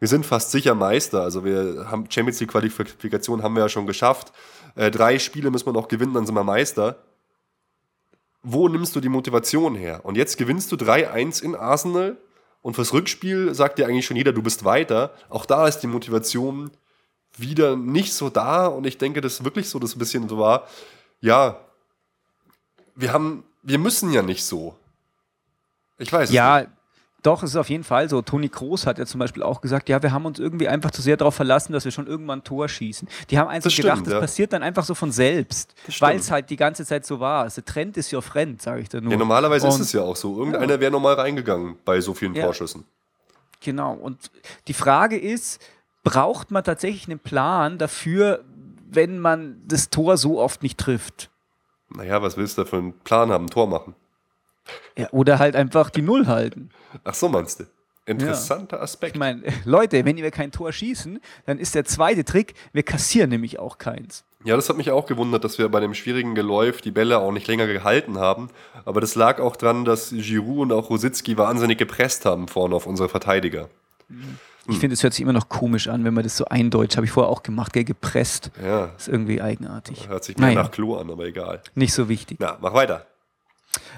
wir 0.00 0.08
sind 0.08 0.26
fast 0.26 0.50
sicher 0.50 0.74
Meister. 0.74 1.22
Also 1.22 1.44
wir 1.44 1.86
haben 1.90 2.10
Champions 2.10 2.40
League 2.40 2.50
Qualifikation 2.50 3.42
haben 3.42 3.54
wir 3.54 3.62
ja 3.62 3.68
schon 3.68 3.86
geschafft. 3.86 4.32
Äh, 4.74 4.90
drei 4.90 5.18
Spiele 5.18 5.50
müssen 5.50 5.66
wir 5.66 5.72
noch 5.72 5.88
gewinnen, 5.88 6.14
dann 6.14 6.26
sind 6.26 6.34
wir 6.34 6.44
Meister. 6.44 6.96
Wo 8.42 8.68
nimmst 8.68 8.94
du 8.94 9.00
die 9.00 9.08
Motivation 9.08 9.74
her? 9.74 10.04
Und 10.04 10.16
jetzt 10.16 10.36
gewinnst 10.36 10.70
du 10.70 10.76
3-1 10.76 11.42
in 11.42 11.54
Arsenal 11.54 12.18
und 12.60 12.74
fürs 12.74 12.92
Rückspiel 12.92 13.54
sagt 13.54 13.78
dir 13.78 13.86
eigentlich 13.86 14.06
schon 14.06 14.16
jeder, 14.16 14.32
du 14.32 14.42
bist 14.42 14.64
weiter. 14.64 15.14
Auch 15.28 15.46
da 15.46 15.66
ist 15.66 15.78
die 15.78 15.86
Motivation 15.86 16.70
wieder 17.36 17.76
nicht 17.76 18.12
so 18.12 18.30
da 18.30 18.66
und 18.66 18.86
ich 18.86 18.98
denke, 18.98 19.20
das 19.20 19.34
ist 19.34 19.44
wirklich 19.44 19.68
so, 19.68 19.78
dass 19.78 19.90
es 19.90 19.96
ein 19.96 19.98
bisschen 19.98 20.28
so 20.28 20.38
war. 20.38 20.68
Ja, 21.20 21.60
wir 22.94 23.12
haben, 23.12 23.44
wir 23.62 23.78
müssen 23.78 24.12
ja 24.12 24.22
nicht 24.22 24.44
so. 24.44 24.76
Ich 25.98 26.12
weiß 26.12 26.28
es 26.28 26.34
nicht. 26.60 26.70
Ja, 27.26 27.30
doch, 27.32 27.42
es 27.42 27.50
ist 27.50 27.56
auf 27.56 27.70
jeden 27.70 27.84
Fall 27.84 28.08
so. 28.08 28.20
Toni 28.22 28.48
Kroos 28.48 28.86
hat 28.86 28.98
ja 28.98 29.06
zum 29.06 29.18
Beispiel 29.18 29.42
auch 29.42 29.60
gesagt, 29.60 29.88
ja, 29.88 30.02
wir 30.02 30.12
haben 30.12 30.26
uns 30.26 30.38
irgendwie 30.38 30.68
einfach 30.68 30.90
zu 30.90 31.00
sehr 31.00 31.16
darauf 31.16 31.34
verlassen, 31.34 31.72
dass 31.72 31.84
wir 31.84 31.92
schon 31.92 32.06
irgendwann 32.06 32.40
ein 32.40 32.44
Tor 32.44 32.68
schießen. 32.68 33.08
Die 33.30 33.38
haben 33.38 33.48
einfach 33.48 33.74
gedacht, 33.74 33.92
stimmt, 33.96 34.06
das 34.06 34.12
ja. 34.14 34.20
passiert 34.20 34.52
dann 34.52 34.62
einfach 34.62 34.84
so 34.84 34.94
von 34.94 35.10
selbst, 35.10 35.74
weil 36.00 36.18
es 36.18 36.30
halt 36.30 36.50
die 36.50 36.56
ganze 36.56 36.84
Zeit 36.84 37.06
so 37.06 37.20
war. 37.20 37.42
Also, 37.44 37.62
Trend 37.62 37.96
ist 37.96 38.12
your 38.12 38.22
friend, 38.22 38.60
sage 38.60 38.82
ich 38.82 38.88
da 38.90 39.00
nur. 39.00 39.10
Ja, 39.12 39.16
normalerweise 39.18 39.66
ist 39.68 39.74
Und- 39.76 39.80
es 39.80 39.92
ja 39.92 40.02
auch 40.02 40.16
so. 40.16 40.38
Irgendeiner 40.38 40.78
wäre 40.80 40.92
normal 40.92 41.14
reingegangen 41.14 41.76
bei 41.84 42.00
so 42.00 42.12
vielen 42.14 42.34
Ja. 42.34 42.44
Torschüssen. 42.44 42.84
Genau. 43.60 43.94
Und 43.94 44.30
die 44.68 44.74
Frage 44.74 45.18
ist, 45.18 45.60
braucht 46.02 46.50
man 46.50 46.62
tatsächlich 46.62 47.08
einen 47.08 47.18
Plan 47.18 47.78
dafür, 47.78 48.44
wenn 48.90 49.18
man 49.18 49.62
das 49.66 49.88
Tor 49.88 50.18
so 50.18 50.38
oft 50.40 50.62
nicht 50.62 50.78
trifft? 50.78 51.30
Naja, 51.88 52.20
was 52.20 52.36
willst 52.36 52.58
du 52.58 52.62
da 52.64 52.68
für 52.68 52.76
einen 52.76 52.92
Plan 52.92 53.30
haben? 53.30 53.46
Ein 53.46 53.50
Tor 53.50 53.66
machen. 53.66 53.94
Ja, 54.96 55.08
oder 55.10 55.38
halt 55.38 55.56
einfach 55.56 55.90
die 55.90 56.02
Null 56.02 56.26
halten. 56.26 56.70
Ach 57.04 57.14
so, 57.14 57.28
meinst 57.28 57.60
du? 57.60 57.64
Interessanter 58.06 58.76
Ich 58.76 58.82
Aspekt. 58.82 59.16
meine, 59.16 59.42
Leute, 59.64 60.04
wenn 60.04 60.16
wir 60.16 60.30
kein 60.30 60.52
Tor 60.52 60.72
schießen, 60.72 61.20
dann 61.46 61.58
ist 61.58 61.74
der 61.74 61.84
zweite 61.86 62.24
Trick, 62.24 62.54
wir 62.72 62.82
kassieren 62.82 63.30
nämlich 63.30 63.58
auch 63.58 63.78
keins. 63.78 64.24
Ja, 64.44 64.56
das 64.56 64.68
hat 64.68 64.76
mich 64.76 64.90
auch 64.90 65.06
gewundert, 65.06 65.42
dass 65.42 65.56
wir 65.56 65.66
bei 65.70 65.80
dem 65.80 65.94
schwierigen 65.94 66.34
Geläuf 66.34 66.82
die 66.82 66.90
Bälle 66.90 67.18
auch 67.18 67.32
nicht 67.32 67.46
länger 67.48 67.66
gehalten 67.66 68.18
haben. 68.18 68.48
Aber 68.84 69.00
das 69.00 69.14
lag 69.14 69.40
auch 69.40 69.56
dran, 69.56 69.86
dass 69.86 70.10
Giroud 70.10 70.58
und 70.64 70.72
auch 70.72 70.90
Rositzky 70.90 71.38
wahnsinnig 71.38 71.78
gepresst 71.78 72.26
haben 72.26 72.46
vorne 72.46 72.74
auf 72.74 72.86
unsere 72.86 73.08
Verteidiger. 73.08 73.70
Hm. 74.10 74.38
Ich 74.68 74.78
finde, 74.78 74.94
es 74.94 75.02
hört 75.02 75.12
sich 75.14 75.22
immer 75.22 75.32
noch 75.34 75.48
komisch 75.50 75.88
an, 75.88 76.04
wenn 76.04 76.14
man 76.14 76.24
das 76.24 76.36
so 76.38 76.44
eindeutscht. 76.46 76.96
Habe 76.96 77.04
ich 77.06 77.12
vorher 77.12 77.30
auch 77.30 77.42
gemacht, 77.42 77.72
gell, 77.74 77.84
gepresst. 77.84 78.50
Ja, 78.62 78.86
Ist 78.98 79.08
irgendwie 79.08 79.40
eigenartig. 79.42 80.08
hört 80.08 80.24
sich 80.24 80.36
mehr 80.38 80.48
Naja. 80.48 80.62
nach 80.62 80.70
Klo 80.70 80.96
an, 80.96 81.10
aber 81.10 81.24
egal. 81.26 81.62
Nicht 81.74 81.92
so 81.94 82.08
wichtig. 82.10 82.38
Na, 82.40 82.56
mach 82.60 82.72
weiter. 82.74 83.06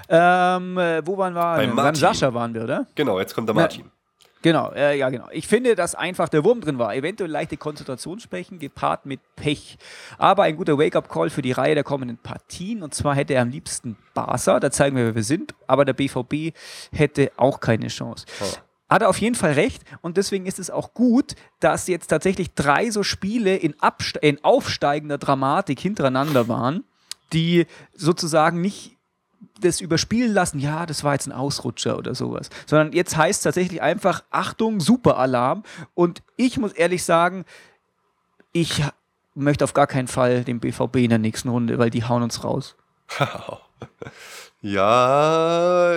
Ähm, 0.09 0.77
äh, 0.77 1.05
wo 1.05 1.17
waren 1.17 1.33
wir? 1.33 1.55
Beim 1.57 1.75
Martin. 1.75 1.95
Sascha 1.95 2.33
waren 2.33 2.53
wir, 2.53 2.63
oder? 2.63 2.87
Genau, 2.95 3.19
jetzt 3.19 3.33
kommt 3.33 3.49
der 3.49 3.55
Na, 3.55 3.61
Martin. 3.61 3.91
Genau, 4.41 4.71
äh, 4.71 4.97
ja, 4.97 5.09
genau. 5.09 5.27
Ich 5.31 5.47
finde, 5.47 5.75
dass 5.75 5.95
einfach 5.95 6.29
der 6.29 6.43
Wurm 6.43 6.61
drin 6.61 6.77
war. 6.77 6.95
Eventuell 6.95 7.29
leichte 7.29 7.57
Konzentrationsschwächen 7.57 8.59
gepaart 8.59 9.05
mit 9.05 9.19
Pech. 9.35 9.77
Aber 10.17 10.43
ein 10.43 10.55
guter 10.55 10.77
Wake-up-Call 10.77 11.29
für 11.29 11.41
die 11.41 11.51
Reihe 11.51 11.75
der 11.75 11.83
kommenden 11.83 12.17
Partien. 12.17 12.83
Und 12.83 12.93
zwar 12.93 13.15
hätte 13.15 13.33
er 13.33 13.41
am 13.41 13.49
liebsten 13.49 13.97
Barca, 14.13 14.59
da 14.59 14.71
zeigen 14.71 14.95
wir, 14.95 15.05
wer 15.05 15.15
wir 15.15 15.23
sind. 15.23 15.55
Aber 15.65 15.85
der 15.85 15.93
BVB 15.93 16.55
hätte 16.91 17.31
auch 17.35 17.59
keine 17.59 17.87
Chance. 17.87 18.25
Hat 18.89 19.01
er 19.01 19.09
auf 19.09 19.19
jeden 19.19 19.35
Fall 19.35 19.53
recht. 19.53 19.83
Und 20.01 20.17
deswegen 20.17 20.45
ist 20.45 20.59
es 20.59 20.69
auch 20.69 20.93
gut, 20.93 21.35
dass 21.59 21.87
jetzt 21.87 22.07
tatsächlich 22.07 22.53
drei 22.53 22.89
so 22.91 23.03
Spiele 23.03 23.55
in, 23.55 23.75
Abste 23.81 24.19
in 24.19 24.43
aufsteigender 24.43 25.17
Dramatik 25.17 25.79
hintereinander 25.79 26.47
waren, 26.47 26.83
die 27.33 27.65
sozusagen 27.93 28.61
nicht 28.61 28.96
das 29.61 29.81
überspielen 29.81 30.33
lassen, 30.33 30.59
ja, 30.59 30.85
das 30.85 31.03
war 31.03 31.13
jetzt 31.13 31.27
ein 31.27 31.31
Ausrutscher 31.31 31.97
oder 31.97 32.13
sowas. 32.15 32.49
Sondern 32.65 32.93
jetzt 32.93 33.17
heißt 33.17 33.39
es 33.39 33.43
tatsächlich 33.43 33.81
einfach, 33.81 34.23
Achtung, 34.29 34.79
Superalarm. 34.79 35.63
Und 35.95 36.21
ich 36.35 36.57
muss 36.57 36.73
ehrlich 36.73 37.03
sagen, 37.03 37.45
ich 38.51 38.83
möchte 39.35 39.63
auf 39.63 39.73
gar 39.73 39.87
keinen 39.87 40.07
Fall 40.07 40.43
den 40.43 40.59
BVB 40.59 40.97
in 40.97 41.09
der 41.09 41.19
nächsten 41.19 41.49
Runde, 41.49 41.77
weil 41.79 41.89
die 41.89 42.03
hauen 42.03 42.23
uns 42.23 42.43
raus. 42.43 42.75
Ja, 44.61 45.95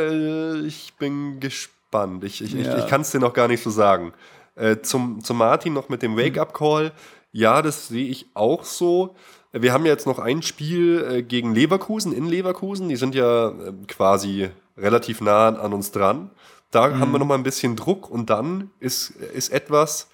ich 0.65 0.95
bin 0.99 1.41
gespannt. 1.41 2.25
Ich, 2.25 2.43
ich, 2.43 2.53
Ja. 2.53 2.77
ich, 2.77 2.85
ich 2.85 2.87
kann 2.91 3.01
es 3.01 3.11
dir 3.11 3.19
noch 3.19 3.33
gar 3.33 3.49
nicht 3.49 3.63
so 3.63 3.71
sagen. 3.71 4.13
Äh, 4.55 4.79
zum, 4.83 5.25
zum 5.25 5.39
Martin 5.39 5.73
noch 5.73 5.89
mit 5.89 6.03
dem 6.03 6.17
Wake-up-Call. 6.17 6.93
Ja, 7.33 7.63
das 7.63 7.89
sehe 7.89 8.07
ich 8.07 8.27
auch 8.35 8.65
so. 8.65 9.15
Wir 9.53 9.73
haben 9.73 9.85
ja 9.85 9.93
jetzt 9.93 10.07
noch 10.07 10.19
ein 10.19 10.43
Spiel 10.43 11.05
äh, 11.11 11.23
gegen 11.23 11.55
Leverkusen 11.55 12.13
in 12.13 12.27
Leverkusen. 12.27 12.89
Die 12.89 12.97
sind 12.97 13.15
ja 13.15 13.49
äh, 13.49 13.73
quasi 13.89 14.49
relativ 14.77 15.21
nah 15.21 15.49
an 15.49 15.73
uns 15.73 15.91
dran. 15.91 16.31
Da 16.71 16.89
mhm. 16.89 17.01
haben 17.01 17.13
wir 17.13 17.19
nochmal 17.19 17.39
ein 17.39 17.43
bisschen 17.43 17.77
Druck 17.77 18.09
und 18.09 18.31
dann 18.31 18.71
ist, 18.79 19.11
ist 19.11 19.51
etwas, 19.51 20.09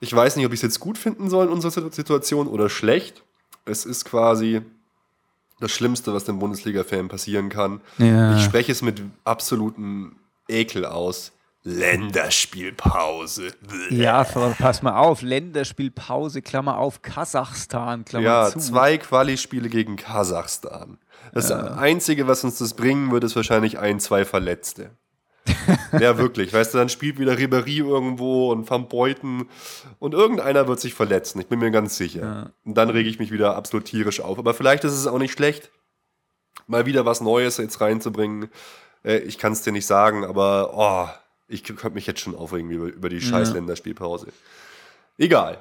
ich 0.00 0.14
weiß 0.14 0.36
nicht, 0.36 0.44
ob 0.44 0.52
ich 0.52 0.58
es 0.58 0.62
jetzt 0.62 0.80
gut 0.80 0.98
finden 0.98 1.30
soll 1.30 1.46
in 1.46 1.52
unserer 1.52 1.90
Situation 1.90 2.48
oder 2.48 2.68
schlecht. 2.68 3.22
Es 3.64 3.86
ist 3.86 4.04
quasi 4.04 4.60
das 5.58 5.72
Schlimmste, 5.72 6.12
was 6.12 6.24
dem 6.24 6.38
Bundesliga-Fan 6.38 7.08
passieren 7.08 7.48
kann. 7.48 7.80
Ja. 7.96 8.36
Ich 8.36 8.44
spreche 8.44 8.72
es 8.72 8.82
mit 8.82 9.02
absolutem 9.24 10.16
Ekel 10.48 10.84
aus. 10.84 11.32
Länderspielpause. 11.66 13.48
Ja, 13.90 14.22
pass 14.22 14.82
mal 14.82 14.96
auf. 14.96 15.22
Länderspielpause, 15.22 16.40
Klammer 16.40 16.78
auf, 16.78 17.02
Kasachstan, 17.02 18.04
Klammer 18.04 18.24
ja, 18.24 18.50
zu. 18.50 18.58
Ja, 18.58 18.64
zwei 18.64 18.98
Quali-Spiele 18.98 19.68
gegen 19.68 19.96
Kasachstan. 19.96 20.98
Das 21.34 21.48
ja. 21.48 21.74
Einzige, 21.74 22.28
was 22.28 22.44
uns 22.44 22.58
das 22.58 22.74
bringen 22.74 23.10
wird, 23.10 23.24
ist 23.24 23.34
wahrscheinlich 23.34 23.80
ein, 23.80 23.98
zwei 23.98 24.24
Verletzte. 24.24 24.90
ja, 26.00 26.18
wirklich. 26.18 26.52
Weißt 26.52 26.72
du, 26.72 26.78
dann 26.78 26.88
spielt 26.88 27.18
wieder 27.18 27.32
Ribéry 27.32 27.78
irgendwo 27.78 28.52
und 28.52 28.70
Van 28.70 28.88
Beuten 28.88 29.48
und 29.98 30.14
irgendeiner 30.14 30.68
wird 30.68 30.78
sich 30.78 30.94
verletzen. 30.94 31.40
Ich 31.40 31.48
bin 31.48 31.58
mir 31.58 31.72
ganz 31.72 31.96
sicher. 31.96 32.20
Ja. 32.20 32.50
Und 32.64 32.76
dann 32.76 32.90
rege 32.90 33.08
ich 33.08 33.18
mich 33.18 33.32
wieder 33.32 33.56
absolut 33.56 33.86
tierisch 33.86 34.20
auf. 34.20 34.38
Aber 34.38 34.54
vielleicht 34.54 34.84
ist 34.84 34.92
es 34.92 35.08
auch 35.08 35.18
nicht 35.18 35.32
schlecht, 35.32 35.72
mal 36.68 36.86
wieder 36.86 37.04
was 37.06 37.20
Neues 37.20 37.56
jetzt 37.56 37.80
reinzubringen. 37.80 38.50
Äh, 39.04 39.18
ich 39.18 39.38
kann 39.38 39.52
es 39.52 39.62
dir 39.62 39.72
nicht 39.72 39.86
sagen, 39.86 40.24
aber 40.24 40.70
oh, 40.74 41.25
ich 41.48 41.62
könnte 41.64 41.90
mich 41.90 42.06
jetzt 42.06 42.20
schon 42.20 42.34
aufregen 42.34 42.70
über, 42.70 42.86
über 42.86 43.08
die 43.08 43.20
scheiß 43.20 43.52
Länderspielpause. 43.52 44.28
Egal. 45.18 45.58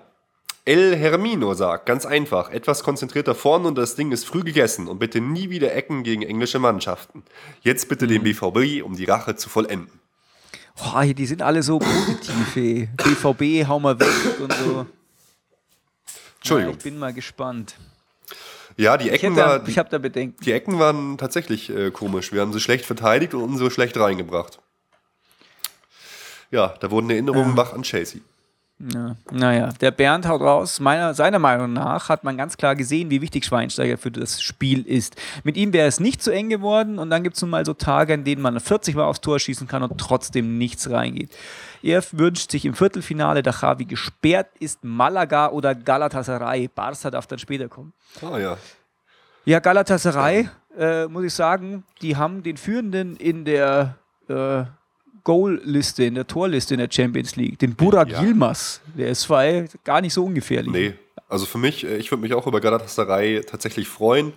El 0.68 0.96
Hermino 0.96 1.54
sagt, 1.54 1.86
ganz 1.86 2.08
einfach, 2.08 2.50
etwas 2.50 2.84
konzentrierter 2.84 3.36
vorne 3.36 3.68
und 3.68 3.78
das 3.78 3.96
Ding 3.96 4.12
ist 4.12 4.26
früh 4.26 4.42
gegessen 4.42 4.88
und 4.88 4.98
bitte 4.98 5.22
nie 5.22 5.52
wieder 5.52 5.76
Ecken 5.76 6.02
gegen 6.02 6.24
englische 6.24 6.58
Mannschaften. 6.58 7.24
Jetzt 7.62 7.88
bitte 7.88 8.08
den 8.08 8.24
BVB, 8.24 8.84
um 8.84 8.96
die 8.96 9.06
Rache 9.06 9.36
zu 9.36 9.48
vollenden. 9.48 10.00
Boah, 10.76 11.06
die 11.06 11.26
sind 11.28 11.44
alle 11.44 11.62
so 11.62 11.78
positiv, 11.78 12.56
ey. 12.56 12.90
BVB, 12.98 13.68
hau 13.68 13.80
mal 13.80 14.00
weg 14.00 14.40
und 14.40 14.54
so. 14.54 14.86
Entschuldigung. 16.38 16.74
Ja, 16.74 16.78
ich 16.78 16.84
bin 16.84 16.98
mal 16.98 17.14
gespannt. 17.14 17.76
Ja, 18.76 18.98
die 18.98 19.10
Ecken, 19.10 19.34
ich, 19.34 19.38
da, 19.38 19.48
war, 19.48 19.68
ich 19.68 19.78
habe 19.78 19.90
da 19.90 20.00
Bedenken. 20.00 20.44
Die 20.44 20.52
Ecken 20.52 20.80
waren 20.80 21.18
tatsächlich 21.18 21.70
äh, 21.70 21.92
komisch. 21.92 22.34
Wir 22.34 22.42
haben 22.42 22.52
sie 22.52 22.60
schlecht 22.60 22.86
verteidigt 22.86 23.36
und 23.36 23.44
unsere 23.44 23.72
schlecht 23.72 23.98
reingebracht. 23.98 24.60
Ja, 26.52 26.74
da 26.80 26.92
wurden 26.92 27.10
Erinnerungen 27.10 27.52
ja. 27.52 27.58
wach 27.58 27.74
an 27.74 27.84
Chelsea. 27.84 28.22
Ja, 28.78 29.16
naja, 29.32 29.70
der 29.80 29.92
Bernd 29.92 30.28
haut 30.28 30.42
raus. 30.42 30.82
Meiner, 30.82 31.14
seiner 31.14 31.40
Meinung 31.40 31.72
nach 31.72 32.10
hat 32.10 32.26
man 32.26 32.36
ganz 32.36 32.58
klar 32.58 32.76
gesehen, 32.76 33.10
wie 33.10 33.22
wichtig 33.22 33.46
Schweinsteiger 33.46 33.98
für 33.98 34.12
das 34.12 34.42
Spiel 34.42 34.86
ist. 34.86 35.16
Mit 35.46 35.56
ihm 35.56 35.72
wäre 35.72 35.88
es 35.88 36.02
nicht 36.02 36.22
zu 36.22 36.30
eng 36.32 36.50
geworden 36.50 37.00
und 37.00 37.10
dann 37.10 37.24
gibt 37.24 37.38
es 37.38 37.42
nun 37.42 37.52
mal 37.52 37.66
so 37.66 37.74
Tage, 37.74 38.14
in 38.14 38.26
denen 38.26 38.42
man 38.42 38.60
40 38.60 38.96
Mal 38.96 39.06
aufs 39.06 39.22
Tor 39.22 39.40
schießen 39.40 39.70
kann 39.70 39.82
und 39.82 39.98
trotzdem 39.98 40.58
nichts 40.58 40.90
reingeht. 40.90 41.34
Er 41.84 42.04
wünscht 42.12 42.52
sich 42.52 42.66
im 42.66 42.74
Viertelfinale, 42.74 43.44
da 43.44 43.52
Javi 43.52 43.86
gesperrt 43.86 44.50
ist, 44.60 44.84
Malaga 44.84 45.52
oder 45.52 45.74
Galatasaray. 45.74 46.68
Barca 46.68 47.10
darf 47.10 47.28
dann 47.28 47.40
später 47.40 47.70
kommen. 47.70 47.94
Ah 48.22 48.38
ja. 48.38 48.58
Ja, 49.46 49.60
Galatasaray, 49.60 50.50
äh, 50.78 51.06
muss 51.06 51.24
ich 51.24 51.34
sagen, 51.34 51.86
die 52.02 52.18
haben 52.18 52.44
den 52.44 52.58
Führenden 52.58 53.16
in 53.16 53.46
der 53.46 53.96
äh, 54.28 54.66
Goal-Liste, 55.26 56.06
in 56.06 56.16
der 56.16 56.26
Torliste 56.26 56.76
in 56.76 56.80
der 56.80 56.90
Champions 56.90 57.36
League, 57.36 57.60
den 57.60 57.76
Burak 57.76 58.10
ja. 58.10 58.22
Yilmaz. 58.22 58.80
Der 58.98 59.10
ist 59.10 59.22
zwar 59.22 59.46
gar 59.84 60.00
nicht 60.00 60.14
so 60.14 60.24
ungefährlich. 60.24 60.72
Nee, 60.72 60.94
also 61.28 61.46
für 61.46 61.58
mich, 61.58 61.84
äh, 61.84 61.98
ich 61.98 62.12
würde 62.12 62.22
mich 62.22 62.34
auch 62.34 62.48
über 62.48 62.62
Galatasaray 62.62 63.42
tatsächlich 63.42 63.90
freuen. 63.90 64.32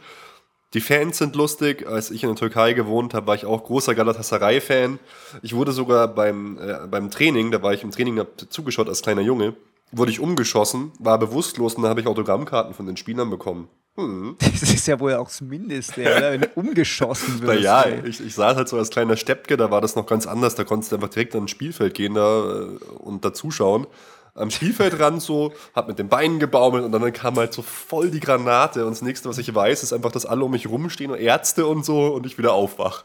Die 0.75 0.81
Fans 0.81 1.19
sind 1.19 1.37
lustig. 1.37 1.87
Als 1.87 2.11
ich 2.11 2.23
in 2.23 2.31
der 2.31 2.37
Türkei 2.37 2.73
gewohnt 2.73 3.15
habe, 3.15 3.27
war 3.27 3.35
ich 3.35 3.47
auch 3.47 3.65
großer 3.65 3.95
Galatasaray-Fan. 3.95 4.99
Ich 5.43 5.55
wurde 5.55 5.73
sogar 5.73 6.09
beim, 6.09 6.59
äh, 6.59 6.87
beim 6.87 7.11
Training, 7.11 7.51
da 7.51 7.63
war 7.63 7.73
ich 7.73 7.83
im 7.83 7.91
Training 7.91 8.23
zugeschaut 8.49 8.89
als 8.89 9.03
kleiner 9.03 9.23
Junge, 9.23 9.55
wurde 9.93 10.11
ich 10.11 10.21
umgeschossen, 10.21 10.93
war 10.99 11.19
bewusstlos 11.19 11.75
und 11.75 11.85
da 11.85 11.89
habe 11.89 12.01
ich 12.01 12.07
Autogrammkarten 12.07 12.75
von 12.75 12.87
den 12.87 12.97
Spielern 12.97 13.31
bekommen. 13.31 13.69
Hm. 13.99 14.37
Das 14.61 14.63
ist 14.63 14.87
ja 14.87 14.99
wohl 15.01 15.15
auch 15.15 15.27
das 15.27 15.41
Mindeste, 15.41 16.03
oder? 16.03 16.33
wenn 16.33 16.41
du 16.43 16.51
umgeschossen 16.55 17.43
wirst. 17.43 17.65
Naja, 17.65 17.85
ich, 18.05 18.21
ich 18.21 18.35
saß 18.35 18.57
halt 18.57 18.69
so 18.69 18.79
als 18.79 18.91
kleiner 18.91 19.17
Steppke, 19.17 19.57
da 19.57 19.71
war 19.71 19.81
das 19.81 19.97
noch 19.97 20.07
ganz 20.07 20.27
anders. 20.27 20.55
Da 20.55 20.65
konntest 20.65 20.93
du 20.93 20.97
einfach 20.97 21.09
direkt 21.09 21.35
an 21.35 21.45
ein 21.45 21.49
Spielfeld 21.49 21.95
gehen 21.95 22.15
da, 22.15 22.45
äh, 22.45 22.65
und 22.99 23.25
da 23.25 23.33
zuschauen. 23.33 23.87
Am 24.35 24.51
Spielfeldrand 24.51 25.21
so, 25.21 25.53
hab 25.75 25.89
mit 25.89 25.99
den 25.99 26.09
Beinen 26.09 26.39
gebaumelt 26.39 26.85
und 26.85 26.93
dann 26.93 27.13
kam 27.13 27.37
halt 27.37 27.53
so 27.53 27.63
voll 27.63 28.11
die 28.11 28.21
Granate. 28.21 28.85
Und 28.85 28.93
das 28.93 29.03
nächste, 29.03 29.29
was 29.29 29.39
ich 29.39 29.53
weiß, 29.53 29.83
ist 29.83 29.93
einfach, 29.93 30.13
dass 30.13 30.27
alle 30.27 30.45
um 30.45 30.53
mich 30.53 30.69
rumstehen 30.69 31.11
und 31.11 31.19
Ärzte 31.19 31.67
und 31.67 31.85
so 31.85 32.15
und 32.15 32.25
ich 32.25 32.39
wieder 32.39 32.53
aufwach. 32.53 33.05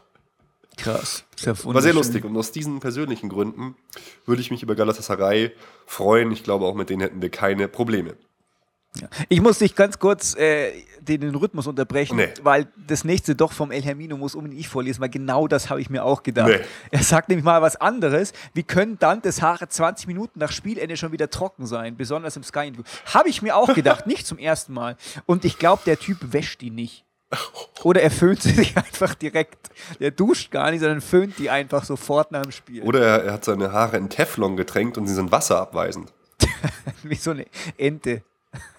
Krass. 0.76 1.24
Sehr 1.36 1.56
War 1.64 1.82
sehr 1.82 1.94
lustig. 1.94 2.24
Und 2.24 2.36
aus 2.36 2.52
diesen 2.52 2.78
persönlichen 2.78 3.28
Gründen 3.28 3.74
würde 4.26 4.42
ich 4.42 4.52
mich 4.52 4.62
über 4.62 4.76
Galatasaray 4.76 5.52
freuen. 5.86 6.30
Ich 6.30 6.44
glaube, 6.44 6.66
auch 6.66 6.74
mit 6.74 6.88
denen 6.88 7.00
hätten 7.00 7.20
wir 7.20 7.30
keine 7.30 7.66
Probleme. 7.66 8.14
Ich 9.28 9.40
muss 9.40 9.58
dich 9.58 9.74
ganz 9.74 9.98
kurz 9.98 10.36
äh, 10.36 10.72
den, 11.00 11.20
den, 11.20 11.34
Rhythmus 11.34 11.66
unterbrechen, 11.66 12.16
nee. 12.16 12.28
weil 12.42 12.68
das 12.86 13.04
nächste 13.04 13.34
doch 13.34 13.52
vom 13.52 13.72
El 13.72 13.82
Hermino 13.82 14.16
muss 14.16 14.34
unbedingt 14.34 14.60
ich 14.60 14.68
vorlesen, 14.68 15.00
weil 15.00 15.08
genau 15.08 15.48
das 15.48 15.68
habe 15.68 15.80
ich 15.80 15.90
mir 15.90 16.04
auch 16.04 16.22
gedacht. 16.22 16.48
Nee. 16.48 16.60
Er 16.92 17.02
sagt 17.02 17.28
nämlich 17.28 17.44
mal 17.44 17.60
was 17.60 17.76
anderes. 17.76 18.32
Wie 18.52 18.62
können 18.62 18.98
Dantes 18.98 19.42
Haare 19.42 19.68
20 19.68 20.06
Minuten 20.06 20.38
nach 20.38 20.52
Spielende 20.52 20.96
schon 20.96 21.10
wieder 21.10 21.28
trocken 21.28 21.66
sein, 21.66 21.96
besonders 21.96 22.36
im 22.36 22.44
Sky-Interview? 22.44 22.84
Habe 23.12 23.28
ich 23.28 23.42
mir 23.42 23.56
auch 23.56 23.74
gedacht, 23.74 24.06
nicht 24.06 24.26
zum 24.26 24.38
ersten 24.38 24.72
Mal. 24.72 24.96
Und 25.26 25.44
ich 25.44 25.58
glaube, 25.58 25.82
der 25.84 25.98
Typ 25.98 26.18
wäscht 26.32 26.60
die 26.60 26.70
nicht. 26.70 27.04
Oder 27.82 28.02
er 28.02 28.10
föhnt 28.12 28.42
sie 28.42 28.50
sich 28.54 28.76
einfach 28.76 29.14
direkt. 29.14 29.70
Der 29.98 30.12
duscht 30.12 30.52
gar 30.52 30.70
nicht, 30.70 30.80
sondern 30.80 31.00
föhnt 31.00 31.38
die 31.38 31.50
einfach 31.50 31.84
sofort 31.84 32.30
nach 32.30 32.42
dem 32.42 32.52
Spiel. 32.52 32.82
Oder 32.82 33.00
er, 33.00 33.24
er 33.24 33.32
hat 33.32 33.44
seine 33.44 33.72
Haare 33.72 33.96
in 33.96 34.08
Teflon 34.08 34.56
getränkt 34.56 34.98
und 34.98 35.06
sie 35.06 35.14
sind 35.14 35.32
wasserabweisend. 35.32 36.12
Wie 37.02 37.16
so 37.16 37.32
eine 37.32 37.46
Ente. 37.76 38.22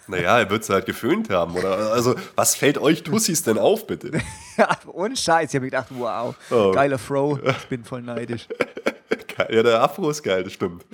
Naja, 0.08 0.40
er 0.40 0.50
wird 0.50 0.64
es 0.64 0.70
halt 0.70 0.86
geföhnt 0.86 1.30
haben, 1.30 1.56
oder? 1.56 1.92
Also, 1.92 2.16
was 2.36 2.56
fällt 2.56 2.78
euch 2.78 3.04
Tussis 3.04 3.42
denn 3.44 3.58
auf, 3.58 3.88
bitte? 3.88 4.12
ja, 4.58 4.70
ohne 4.92 5.16
Scheiß. 5.16 5.50
Ich 5.50 5.56
habe 5.56 5.66
gedacht, 5.66 5.88
wow, 5.90 6.36
oh. 6.52 6.72
geiler 6.72 7.00
Fro. 7.00 7.40
Ich 7.44 7.68
bin 7.68 7.84
voll 7.84 8.04
neidisch. 8.04 8.48
ja, 9.50 9.64
der 9.64 9.82
Afro 9.82 10.10
ist 10.10 10.24
geil, 10.24 10.44
das 10.44 10.54
stimmt. 10.54 10.86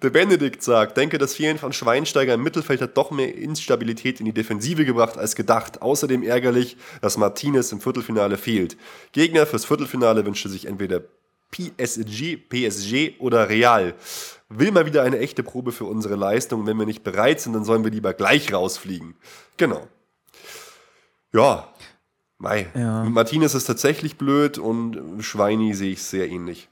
Der 0.00 0.10
Benedikt 0.10 0.62
sagt, 0.62 0.96
denke, 0.96 1.18
das 1.18 1.34
Fehlen 1.34 1.58
von 1.58 1.72
Schweinsteiger 1.72 2.34
im 2.34 2.42
Mittelfeld 2.42 2.80
hat 2.80 2.96
doch 2.96 3.10
mehr 3.10 3.34
Instabilität 3.34 4.20
in 4.20 4.26
die 4.26 4.32
Defensive 4.32 4.84
gebracht 4.84 5.18
als 5.18 5.34
gedacht. 5.34 5.82
Außerdem 5.82 6.22
ärgerlich, 6.22 6.76
dass 7.00 7.16
Martinez 7.16 7.72
im 7.72 7.80
Viertelfinale 7.80 8.36
fehlt. 8.38 8.76
Gegner 9.12 9.46
fürs 9.46 9.64
Viertelfinale 9.64 10.24
wünschte 10.24 10.48
sich 10.48 10.66
entweder 10.66 11.02
PSG, 11.50 12.36
PSG 12.48 13.20
oder 13.20 13.48
Real 13.48 13.94
will 14.58 14.72
mal 14.72 14.86
wieder 14.86 15.02
eine 15.02 15.18
echte 15.18 15.42
Probe 15.42 15.72
für 15.72 15.84
unsere 15.84 16.16
Leistung. 16.16 16.66
Wenn 16.66 16.78
wir 16.78 16.86
nicht 16.86 17.02
bereit 17.02 17.40
sind, 17.40 17.52
dann 17.52 17.64
sollen 17.64 17.84
wir 17.84 17.90
lieber 17.90 18.14
gleich 18.14 18.52
rausfliegen. 18.52 19.14
Genau. 19.56 19.86
Ja, 21.32 21.68
Mei. 22.42 22.66
Ja. 22.74 23.04
Mit 23.04 23.14
Martinez 23.14 23.54
ist 23.54 23.66
tatsächlich 23.66 24.18
blöd 24.18 24.58
und 24.58 25.22
Schweini 25.22 25.74
sehe 25.74 25.92
ich 25.92 26.02
sehr 26.02 26.28
ähnlich. 26.28 26.68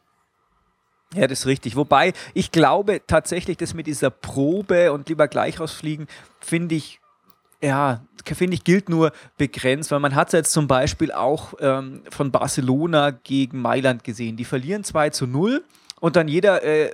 Ja, 1.15 1.29
das 1.29 1.41
ist 1.41 1.47
richtig. 1.47 1.77
Wobei 1.77 2.13
ich 2.35 2.51
glaube 2.51 3.03
tatsächlich, 3.07 3.57
dass 3.57 3.73
mit 3.73 3.87
dieser 3.87 4.11
Probe 4.11 4.93
und 4.93 5.09
lieber 5.09 5.29
gleich 5.29 5.61
rausfliegen, 5.61 6.09
finde 6.41 6.75
ich, 6.75 7.01
ja, 7.63 8.03
finde 8.25 8.55
ich, 8.55 8.65
gilt 8.65 8.89
nur 8.89 9.13
begrenzt, 9.37 9.93
weil 9.93 10.01
man 10.01 10.15
hat 10.17 10.29
es 10.29 10.33
jetzt 10.33 10.53
zum 10.53 10.67
Beispiel 10.67 11.13
auch 11.13 11.55
ähm, 11.61 12.03
von 12.11 12.33
Barcelona 12.33 13.11
gegen 13.11 13.61
Mailand 13.61 14.03
gesehen. 14.03 14.37
Die 14.37 14.45
verlieren 14.45 14.83
2 14.83 15.11
zu 15.11 15.27
0 15.27 15.65
und 16.01 16.17
dann 16.17 16.27
jeder 16.27 16.65
äh, 16.65 16.91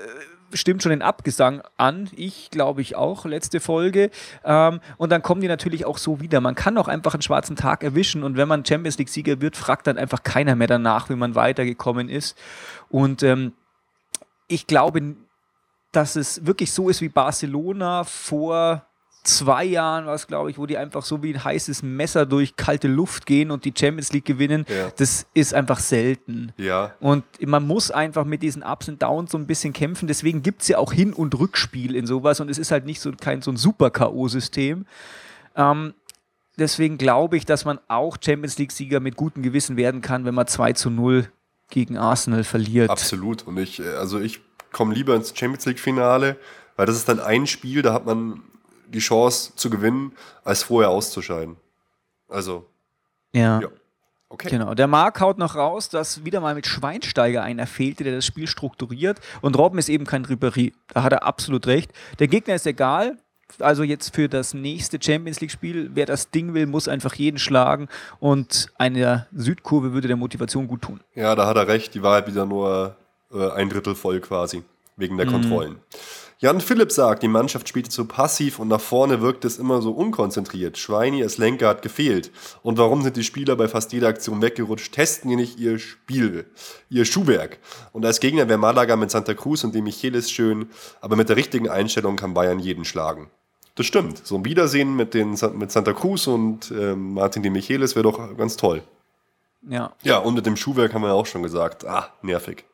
stimmt 0.53 0.82
schon 0.82 0.90
den 0.90 1.03
Abgesang 1.03 1.62
an. 1.76 2.09
Ich 2.14 2.51
glaube 2.51 2.80
ich 2.80 2.97
auch, 2.97 3.24
letzte 3.24 3.61
Folge. 3.61 4.11
Ähm, 4.44 4.80
und 4.97 5.11
dann 5.11 5.22
kommen 5.22 5.40
die 5.40 5.49
natürlich 5.49 5.84
auch 5.84 5.99
so 5.99 6.20
wieder. 6.20 6.40
Man 6.40 6.55
kann 6.55 6.78
auch 6.78 6.88
einfach 6.88 7.14
einen 7.14 7.22
schwarzen 7.22 7.57
Tag 7.57 7.82
erwischen 7.82 8.22
und 8.22 8.36
wenn 8.36 8.49
man 8.49 8.64
Champions 8.64 8.99
League-Sieger 8.99 9.40
wird, 9.40 9.57
fragt 9.57 9.86
dann 9.86 9.99
einfach 9.99 10.22
keiner 10.22 10.57
mehr 10.57 10.68
danach, 10.68 11.11
wie 11.11 11.16
man 11.16 11.34
weitergekommen 11.34 12.09
ist. 12.09 12.36
Und 12.88 13.22
ähm, 13.22 13.53
ich 14.49 14.66
glaube, 14.66 15.16
dass 15.92 16.16
es 16.16 16.47
wirklich 16.47 16.72
so 16.72 16.88
ist 16.88 17.01
wie 17.01 17.09
Barcelona 17.09 18.05
vor 18.05 18.86
zwei 19.26 19.64
Jahren 19.64 20.06
war 20.06 20.14
es, 20.14 20.26
glaube 20.26 20.50
ich, 20.50 20.58
wo 20.58 20.66
die 20.66 20.78
einfach 20.78 21.04
so 21.04 21.22
wie 21.22 21.34
ein 21.34 21.42
heißes 21.42 21.82
Messer 21.82 22.26
durch 22.26 22.56
kalte 22.56 22.88
Luft 22.88 23.26
gehen 23.26 23.50
und 23.50 23.64
die 23.64 23.72
Champions 23.76 24.12
League 24.12 24.24
gewinnen. 24.24 24.64
Ja. 24.68 24.90
Das 24.96 25.26
ist 25.34 25.54
einfach 25.54 25.78
selten. 25.78 26.52
Ja. 26.56 26.94
Und 27.00 27.24
man 27.44 27.66
muss 27.66 27.90
einfach 27.90 28.24
mit 28.24 28.42
diesen 28.42 28.62
Ups 28.62 28.88
und 28.88 29.02
Downs 29.02 29.32
so 29.32 29.38
ein 29.38 29.46
bisschen 29.46 29.72
kämpfen. 29.72 30.08
Deswegen 30.08 30.42
gibt 30.42 30.62
es 30.62 30.68
ja 30.68 30.78
auch 30.78 30.92
Hin- 30.92 31.12
und 31.12 31.38
Rückspiel 31.38 31.94
in 31.94 32.06
sowas 32.06 32.40
und 32.40 32.50
es 32.50 32.58
ist 32.58 32.70
halt 32.70 32.86
nicht 32.86 33.00
so 33.00 33.12
kein 33.12 33.42
so 33.42 33.50
ein 33.50 33.56
super 33.56 33.90
K.O.-System. 33.90 34.84
Ähm, 35.56 35.94
deswegen 36.58 36.98
glaube 36.98 37.36
ich, 37.36 37.44
dass 37.44 37.64
man 37.64 37.78
auch 37.88 38.16
Champions 38.20 38.58
League-Sieger 38.58 39.00
mit 39.00 39.16
gutem 39.16 39.42
Gewissen 39.42 39.76
werden 39.76 40.00
kann, 40.00 40.24
wenn 40.24 40.34
man 40.34 40.46
2 40.46 40.72
zu 40.72 40.90
0 40.90 41.28
gegen 41.70 41.96
Arsenal 41.96 42.44
verliert. 42.44 42.90
Absolut. 42.90 43.46
Und 43.46 43.58
ich, 43.58 43.80
äh, 43.80 43.94
also 43.94 44.20
ich 44.20 44.40
komme 44.72 44.94
lieber 44.94 45.14
ins 45.14 45.36
Champions 45.36 45.66
League-Finale, 45.66 46.36
weil 46.76 46.86
das 46.86 46.96
ist 46.96 47.08
dann 47.08 47.20
ein 47.20 47.46
Spiel, 47.46 47.82
da 47.82 47.92
hat 47.92 48.06
man 48.06 48.42
die 48.89 48.99
Chance 48.99 49.53
zu 49.57 49.70
gewinnen, 49.70 50.12
als 50.45 50.62
vorher 50.62 50.91
auszuscheiden. 50.91 51.57
Also. 52.28 52.66
Ja. 53.32 53.61
ja. 53.61 53.68
Okay. 54.28 54.51
Genau. 54.51 54.74
Der 54.74 54.89
Marc 54.89 55.20
haut 55.20 55.39
noch 55.39 55.55
raus, 55.55 55.89
dass 55.89 56.24
wieder 56.24 56.41
mal 56.41 56.55
mit 56.55 56.66
Schweinsteiger 56.66 57.43
einer 57.43 57.66
fehlte, 57.66 58.03
der 58.03 58.16
das 58.16 58.26
Spiel 58.26 58.49
strukturiert. 58.49 59.20
Und 59.41 59.57
Robben 59.57 59.78
ist 59.78 59.89
eben 59.89 60.05
kein 60.05 60.26
Ribéry. 60.26 60.72
Da 60.93 61.05
hat 61.05 61.12
er 61.12 61.22
absolut 61.22 61.66
recht. 61.68 61.93
Der 62.18 62.26
Gegner 62.26 62.57
ist 62.57 62.66
egal. 62.66 63.18
Also 63.61 63.84
jetzt 63.84 64.14
für 64.14 64.28
das 64.28 64.55
nächste 64.55 64.99
Champions 65.01 65.41
League-Spiel, 65.41 65.91
wer 65.95 66.07
das 66.07 66.30
Ding 66.30 66.53
will, 66.55 66.66
muss 66.66 66.89
einfach 66.89 67.14
jeden 67.14 67.39
schlagen 67.39 67.89
und 68.18 68.72
eine 68.76 69.28
Südkurve 69.32 69.93
würde 69.93 70.09
der 70.09 70.16
Motivation 70.16 70.66
gut 70.66 70.82
tun. 70.82 71.01
Ja, 71.14 71.37
da 71.37 71.47
hat 71.47 71.57
er 71.57 71.68
recht. 71.68 71.95
Die 71.95 72.03
war 72.03 72.14
halt 72.14 72.26
wieder 72.26 72.45
nur 72.45 72.97
äh, 73.32 73.51
ein 73.53 73.68
Drittel 73.70 73.95
voll 73.95 74.20
quasi, 74.20 74.64
wegen 74.97 75.16
der 75.16 75.26
mhm. 75.26 75.32
Kontrollen. 75.32 75.80
Jan 76.38 76.61
Philipp 76.61 76.92
sagt, 76.92 77.22
die 77.22 77.28
Mannschaft 77.28 77.66
spielte 77.66 77.88
zu 77.88 78.05
passiv 78.05 78.59
und 78.59 78.68
nach 78.68 78.80
vorne 78.80 79.22
wirkt 79.22 79.47
es 79.47 79.59
immer 79.59 79.80
so 79.80 79.92
unkonzentriert. 79.92 80.76
Schweini 80.76 81.22
als 81.22 81.38
Lenker 81.38 81.68
hat 81.68 81.80
gefehlt. 81.80 82.30
Und 82.62 82.76
warum 82.76 83.01
sind 83.01 83.16
die 83.16 83.24
Spieler 83.24 83.57
bei 83.57 83.68
fast 83.68 83.94
jeder 83.94 84.09
Aktion 84.09 84.42
weggerutscht? 84.42 84.92
Testen 84.92 85.30
die 85.30 85.36
nicht 85.36 85.59
ihr 85.59 85.78
Spiel, 85.78 86.44
ihr 86.90 87.07
Schuhwerk. 87.07 87.59
Und 87.92 88.05
als 88.05 88.20
Gegner 88.20 88.49
wäre 88.49 88.59
Malaga 88.59 88.97
mit 88.97 89.11
Santa 89.11 89.32
Cruz 89.32 89.64
und 89.64 89.74
dem 89.74 89.84
Michelis 89.84 90.30
schön, 90.30 90.68
aber 91.01 91.16
mit 91.16 91.30
der 91.30 91.36
richtigen 91.36 91.70
Einstellung 91.70 92.16
kann 92.16 92.34
Bayern 92.34 92.59
jeden 92.59 92.84
schlagen. 92.84 93.30
Das 93.74 93.86
stimmt. 93.86 94.26
So 94.26 94.36
ein 94.36 94.44
Wiedersehen 94.44 94.94
mit, 94.94 95.14
den, 95.14 95.38
mit 95.55 95.72
Santa 95.72 95.94
Cruz 95.94 96.26
und 96.26 96.70
äh, 96.70 96.94
Martin 96.94 97.42
de 97.42 97.51
Michelis 97.51 97.94
wäre 97.97 98.03
doch 98.03 98.36
ganz 98.36 98.59
toll. 98.59 98.82
Ja. 99.62 99.94
Ja, 100.03 100.18
und 100.18 100.34
mit 100.34 100.44
dem 100.44 100.57
Schuhwerk 100.57 100.92
haben 100.92 101.03
wir 101.03 101.14
auch 101.14 101.26
schon 101.26 101.42
gesagt. 101.42 101.86
Ah, 101.86 102.11
nervig. 102.20 102.64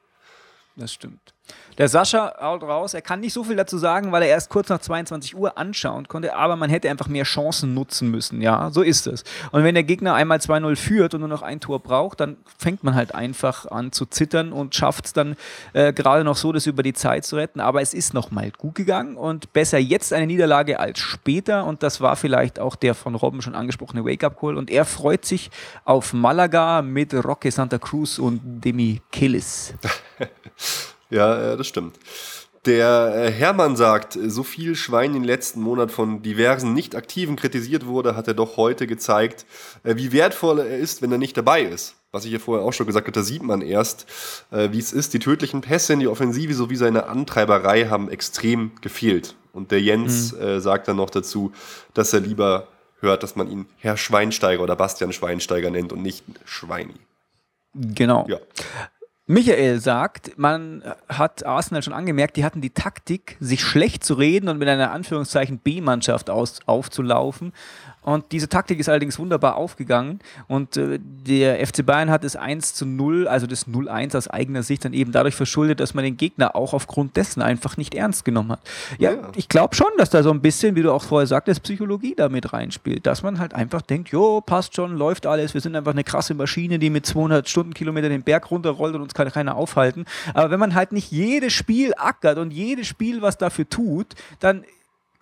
Das 0.74 0.92
stimmt. 0.92 1.32
Der 1.78 1.88
Sascha 1.88 2.34
haut 2.40 2.62
raus, 2.62 2.92
er 2.92 3.00
kann 3.00 3.20
nicht 3.20 3.32
so 3.32 3.44
viel 3.44 3.56
dazu 3.56 3.78
sagen, 3.78 4.12
weil 4.12 4.22
er 4.22 4.28
erst 4.28 4.50
kurz 4.50 4.68
nach 4.68 4.80
22 4.80 5.34
Uhr 5.34 5.56
anschauen 5.56 6.06
konnte, 6.06 6.36
aber 6.36 6.56
man 6.56 6.68
hätte 6.68 6.90
einfach 6.90 7.08
mehr 7.08 7.24
Chancen 7.24 7.72
nutzen 7.72 8.10
müssen. 8.10 8.42
Ja, 8.42 8.70
so 8.70 8.82
ist 8.82 9.06
es. 9.06 9.24
Und 9.52 9.64
wenn 9.64 9.74
der 9.74 9.84
Gegner 9.84 10.14
einmal 10.14 10.38
2-0 10.38 10.76
führt 10.76 11.14
und 11.14 11.20
nur 11.20 11.28
noch 11.28 11.42
ein 11.42 11.60
Tor 11.60 11.80
braucht, 11.80 12.20
dann 12.20 12.36
fängt 12.58 12.84
man 12.84 12.94
halt 12.94 13.14
einfach 13.14 13.66
an 13.66 13.90
zu 13.90 14.04
zittern 14.04 14.52
und 14.52 14.74
schafft 14.74 15.06
es 15.06 15.12
dann 15.14 15.34
äh, 15.72 15.94
gerade 15.94 16.24
noch 16.24 16.36
so, 16.36 16.52
das 16.52 16.66
über 16.66 16.82
die 16.82 16.92
Zeit 16.92 17.24
zu 17.24 17.36
retten. 17.36 17.60
Aber 17.60 17.80
es 17.80 17.94
ist 17.94 18.12
nochmal 18.12 18.50
gut 18.50 18.74
gegangen 18.74 19.16
und 19.16 19.52
besser 19.54 19.78
jetzt 19.78 20.12
eine 20.12 20.26
Niederlage 20.26 20.78
als 20.78 20.98
später. 20.98 21.64
Und 21.64 21.82
das 21.82 22.02
war 22.02 22.16
vielleicht 22.16 22.58
auch 22.58 22.76
der 22.76 22.94
von 22.94 23.14
Robben 23.14 23.40
schon 23.40 23.54
angesprochene 23.54 24.04
Wake-up-Call. 24.04 24.58
Und 24.58 24.70
er 24.70 24.84
freut 24.84 25.24
sich 25.24 25.50
auf 25.84 26.12
Malaga 26.12 26.82
mit 26.82 27.14
Roque 27.14 27.50
Santa 27.50 27.78
Cruz 27.78 28.18
und 28.18 28.40
Demi 28.62 29.00
Killis. 29.10 29.74
Ja, 31.12 31.56
das 31.56 31.66
stimmt. 31.66 31.98
Der 32.64 33.12
äh, 33.16 33.32
Hermann 33.32 33.74
sagt, 33.74 34.16
so 34.24 34.44
viel 34.44 34.76
Schwein 34.76 35.10
in 35.10 35.22
den 35.22 35.24
letzten 35.24 35.60
Monaten 35.60 35.90
von 35.90 36.22
diversen 36.22 36.74
Nicht-Aktiven 36.74 37.34
kritisiert 37.34 37.86
wurde, 37.86 38.14
hat 38.14 38.28
er 38.28 38.34
doch 38.34 38.56
heute 38.56 38.86
gezeigt, 38.86 39.46
äh, 39.82 39.96
wie 39.96 40.12
wertvoll 40.12 40.60
er 40.60 40.78
ist, 40.78 41.02
wenn 41.02 41.10
er 41.10 41.18
nicht 41.18 41.36
dabei 41.36 41.62
ist. 41.62 41.96
Was 42.12 42.24
ich 42.24 42.30
ja 42.30 42.38
vorher 42.38 42.64
auch 42.64 42.72
schon 42.72 42.86
gesagt 42.86 43.06
habe, 43.06 43.12
da 43.12 43.22
sieht 43.22 43.42
man 43.42 43.62
erst, 43.62 44.06
äh, 44.52 44.68
wie 44.70 44.78
es 44.78 44.92
ist. 44.92 45.12
Die 45.12 45.18
tödlichen 45.18 45.60
Pässe 45.60 45.94
in 45.94 46.00
die 46.00 46.06
Offensive 46.06 46.54
sowie 46.54 46.76
seine 46.76 47.06
Antreiberei 47.06 47.86
haben 47.86 48.08
extrem 48.08 48.70
gefehlt. 48.80 49.34
Und 49.52 49.70
der 49.70 49.80
Jens 49.82 50.32
mhm. 50.32 50.60
sagt 50.60 50.88
dann 50.88 50.96
noch 50.96 51.10
dazu, 51.10 51.52
dass 51.92 52.14
er 52.14 52.20
lieber 52.20 52.68
hört, 53.00 53.22
dass 53.22 53.36
man 53.36 53.50
ihn 53.50 53.66
Herr 53.76 53.98
Schweinsteiger 53.98 54.62
oder 54.62 54.76
Bastian 54.76 55.12
Schweinsteiger 55.12 55.70
nennt 55.70 55.92
und 55.92 56.00
nicht 56.00 56.24
Schweini. 56.46 56.94
Genau. 57.74 58.24
Ja. 58.30 58.38
Michael 59.26 59.78
sagt, 59.78 60.36
man 60.36 60.82
hat 61.08 61.46
Arsenal 61.46 61.82
schon 61.82 61.92
angemerkt, 61.92 62.36
die 62.36 62.44
hatten 62.44 62.60
die 62.60 62.70
Taktik, 62.70 63.36
sich 63.38 63.62
schlecht 63.62 64.02
zu 64.02 64.14
reden 64.14 64.48
und 64.48 64.58
mit 64.58 64.68
einer 64.68 64.90
Anführungszeichen 64.90 65.58
B-Mannschaft 65.58 66.28
aufzulaufen. 66.28 67.52
Und 68.02 68.32
diese 68.32 68.48
Taktik 68.48 68.80
ist 68.80 68.88
allerdings 68.88 69.18
wunderbar 69.18 69.56
aufgegangen. 69.56 70.20
Und 70.48 70.76
äh, 70.76 70.98
der 71.00 71.64
FC 71.64 71.86
Bayern 71.86 72.10
hat 72.10 72.24
es 72.24 72.34
1 72.36 72.74
zu 72.74 72.84
0, 72.84 73.28
also 73.28 73.46
das 73.46 73.68
0-1 73.68 74.16
aus 74.16 74.28
eigener 74.28 74.62
Sicht, 74.62 74.84
dann 74.84 74.92
eben 74.92 75.12
dadurch 75.12 75.34
verschuldet, 75.34 75.80
dass 75.80 75.94
man 75.94 76.04
den 76.04 76.16
Gegner 76.16 76.56
auch 76.56 76.74
aufgrund 76.74 77.16
dessen 77.16 77.42
einfach 77.42 77.76
nicht 77.76 77.94
ernst 77.94 78.24
genommen 78.24 78.52
hat. 78.52 78.60
Ja, 78.98 79.12
ja. 79.12 79.32
ich 79.36 79.48
glaube 79.48 79.74
schon, 79.74 79.90
dass 79.98 80.10
da 80.10 80.22
so 80.22 80.30
ein 80.30 80.40
bisschen, 80.40 80.74
wie 80.74 80.82
du 80.82 80.92
auch 80.92 81.04
vorher 81.04 81.26
sagtest, 81.26 81.62
Psychologie 81.62 82.14
damit 82.16 82.52
reinspielt. 82.52 83.06
Dass 83.06 83.22
man 83.22 83.38
halt 83.38 83.54
einfach 83.54 83.82
denkt, 83.82 84.08
jo, 84.08 84.40
passt 84.40 84.74
schon, 84.74 84.96
läuft 84.96 85.26
alles, 85.26 85.54
wir 85.54 85.60
sind 85.60 85.76
einfach 85.76 85.92
eine 85.92 86.04
krasse 86.04 86.34
Maschine, 86.34 86.78
die 86.78 86.90
mit 86.90 87.06
200 87.06 87.48
Stundenkilometer 87.48 88.08
den 88.08 88.22
Berg 88.22 88.50
runterrollt 88.50 88.94
und 88.96 89.02
uns 89.02 89.14
kann 89.14 89.30
keiner 89.30 89.56
aufhalten. 89.56 90.06
Aber 90.34 90.50
wenn 90.50 90.58
man 90.58 90.74
halt 90.74 90.92
nicht 90.92 91.12
jedes 91.12 91.52
Spiel 91.52 91.92
ackert 91.96 92.38
und 92.38 92.52
jedes 92.52 92.88
Spiel 92.88 93.22
was 93.22 93.38
dafür 93.38 93.68
tut, 93.68 94.08
dann 94.40 94.64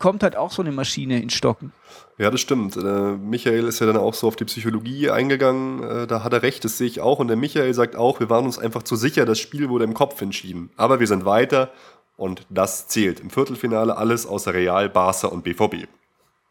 kommt 0.00 0.24
halt 0.24 0.34
auch 0.34 0.50
so 0.50 0.62
eine 0.62 0.72
Maschine 0.72 1.22
in 1.22 1.30
Stocken. 1.30 1.72
Ja, 2.18 2.30
das 2.30 2.40
stimmt. 2.40 2.76
Äh, 2.76 2.80
Michael 3.16 3.66
ist 3.66 3.78
ja 3.78 3.86
dann 3.86 3.96
auch 3.96 4.14
so 4.14 4.26
auf 4.26 4.34
die 4.34 4.44
Psychologie 4.44 5.10
eingegangen. 5.10 5.82
Äh, 5.82 6.06
da 6.08 6.24
hat 6.24 6.32
er 6.32 6.42
recht, 6.42 6.64
das 6.64 6.76
sehe 6.76 6.88
ich 6.88 7.00
auch. 7.00 7.20
Und 7.20 7.28
der 7.28 7.36
Michael 7.36 7.72
sagt 7.72 7.94
auch, 7.94 8.18
wir 8.18 8.28
waren 8.28 8.44
uns 8.44 8.58
einfach 8.58 8.82
zu 8.82 8.96
sicher, 8.96 9.24
das 9.24 9.38
Spiel 9.38 9.68
wurde 9.68 9.84
im 9.84 9.94
Kopf 9.94 10.20
entschieden. 10.20 10.70
Aber 10.76 10.98
wir 10.98 11.06
sind 11.06 11.24
weiter 11.24 11.70
und 12.16 12.46
das 12.50 12.88
zählt. 12.88 13.20
Im 13.20 13.30
Viertelfinale 13.30 13.96
alles 13.96 14.26
außer 14.26 14.52
Real, 14.52 14.88
Barca 14.88 15.28
und 15.28 15.44
BVB. 15.44 15.86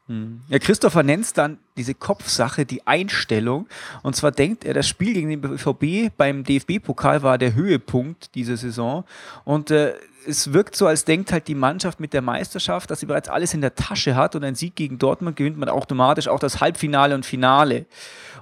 Hm. 0.10 0.41
Ja, 0.49 0.57
Christopher 0.57 1.03
nennt 1.03 1.38
dann 1.38 1.60
diese 1.78 1.93
Kopfsache, 1.93 2.66
die 2.66 2.86
Einstellung. 2.88 3.68
Und 4.01 4.16
zwar 4.16 4.32
denkt 4.32 4.66
er, 4.66 4.74
das 4.74 4.88
Spiel 4.88 5.14
gegen 5.14 5.30
den 5.30 5.39
BVB 5.39 6.12
beim 6.18 6.43
DFB-Pokal 6.43 7.22
war 7.22 7.38
der 7.38 7.53
Höhepunkt 7.53 8.34
dieser 8.34 8.57
Saison. 8.57 9.05
Und 9.45 9.70
äh, 9.70 9.93
es 10.26 10.51
wirkt 10.51 10.76
so, 10.76 10.88
als 10.88 11.05
denkt 11.05 11.32
halt 11.32 11.47
die 11.47 11.53
Mannschaft 11.53 11.99
mit 11.99 12.14
der 12.14 12.24
Meisterschaft, 12.24 12.89
dass 12.89 13.01
sie 13.01 13.05
bereits 13.05 13.30
alles 13.30 13.53
in 13.53 13.62
der 13.62 13.76
Tasche 13.76 14.16
hat 14.16 14.36
und 14.36 14.43
ein 14.43 14.55
Sieg 14.55 14.76
gegen 14.76 14.97
Dortmund 14.97 15.36
gewinnt 15.36 15.57
man 15.57 15.70
automatisch 15.70 16.28
auch 16.28 16.39
das 16.39 16.60
Halbfinale 16.60 17.14
und 17.14 17.24
Finale. 17.24 17.86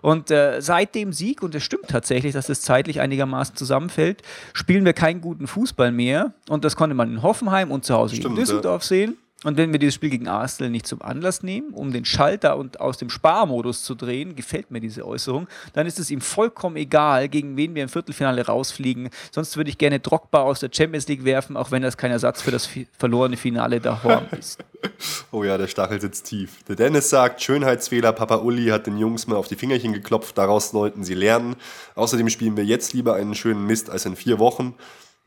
Und 0.02 0.32
äh, 0.32 0.62
seit 0.62 0.96
dem 0.96 1.12
Sieg, 1.12 1.44
und 1.44 1.54
es 1.54 1.64
stimmt 1.64 1.90
tatsächlich, 1.90 2.32
dass 2.32 2.48
es 2.48 2.62
zeitlich 2.62 3.02
einigermaßen 3.02 3.58
zusammenfällt, 3.58 4.22
spielen 4.54 4.86
wir 4.86 4.94
keinen 4.94 5.20
guten 5.20 5.48
Fußball 5.48 5.92
mehr. 5.92 6.34
Und 6.48 6.64
das 6.64 6.78
konnte 6.78 6.96
man 6.96 7.12
in 7.12 7.24
Hoffenheim 7.24 7.72
und 7.72 7.84
zu 7.84 7.94
Hause 7.94 8.16
stimmt, 8.16 8.36
in 8.36 8.40
Düsseldorf 8.40 8.84
ja. 8.84 8.88
sehen. 8.88 9.18
Und 9.44 9.56
wenn 9.56 9.72
wir 9.72 9.78
dieses 9.78 9.94
Spiel 9.94 10.10
gegen 10.10 10.28
Arsenal 10.28 10.72
nicht 10.72 10.88
zum 10.88 11.04
Anlass 11.04 11.44
nehmen, 11.44 11.72
um 11.76 11.94
den 11.94 12.06
Schalter 12.06 12.58
und 12.58 12.80
aus 12.80 12.98
dem 12.98 13.12
Sparmodus 13.12 13.84
zu 13.84 13.94
drehen, 13.94 14.36
gefällt 14.36 14.72
mir 14.72 14.80
diese 14.80 15.06
Äußerung, 15.06 15.48
dann 15.74 15.86
ist 15.86 16.00
es 16.00 16.10
ihm 16.10 16.22
vollkommen 16.22 16.76
egal, 16.76 17.30
gegen 17.30 17.56
wen 17.56 17.76
wir 17.76 17.84
im 17.84 17.90
Viertelfinale 17.90 18.48
rausfliegen. 18.48 19.12
Sonst 19.32 19.56
würde 19.56 19.70
ich 19.70 19.78
gerne 19.78 20.00
Drogba 20.00 20.42
aus 20.42 20.62
der 20.62 20.72
Champions 20.74 21.08
League 21.08 21.24
werfen, 21.24 21.56
auch 21.56 21.70
wenn 21.70 21.84
das 21.84 21.98
kein 21.98 22.10
Ersatz 22.10 22.42
für 22.42 22.50
das 22.50 22.68
verlorene 22.98 23.38
Finale 23.38 23.80
da 23.80 24.02
Horn 24.02 24.26
ist. 24.32 24.58
oh 25.32 25.44
ja, 25.44 25.56
der 25.60 25.68
Stachel 25.68 26.02
sitzt 26.02 26.26
tief. 26.26 26.64
Der 26.64 26.76
Dennis 26.76 27.12
sagt, 27.12 27.40
Schönheitsfehler, 27.44 28.14
Papa 28.14 28.38
Uli 28.38 28.70
hat 28.70 28.88
den 28.88 28.98
Jungs 28.98 29.28
mal 29.28 29.36
auf 29.36 29.48
die 29.48 29.56
Fingerchen 29.56 29.94
geklopft, 29.94 30.36
daraus 30.40 30.72
sollten 30.72 31.04
sie 31.04 31.14
lernen. 31.14 31.58
Außerdem 31.94 32.30
spielen 32.30 32.58
wir 32.58 32.66
jetzt 32.66 32.94
lieber 32.94 33.14
einen 33.14 33.36
schönen 33.36 33.68
Mist 33.68 33.92
als 33.92 34.08
in 34.08 34.16
vier 34.16 34.40
Wochen. 34.40 34.74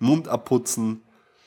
Mund 0.01 0.27
abputzen, 0.27 1.03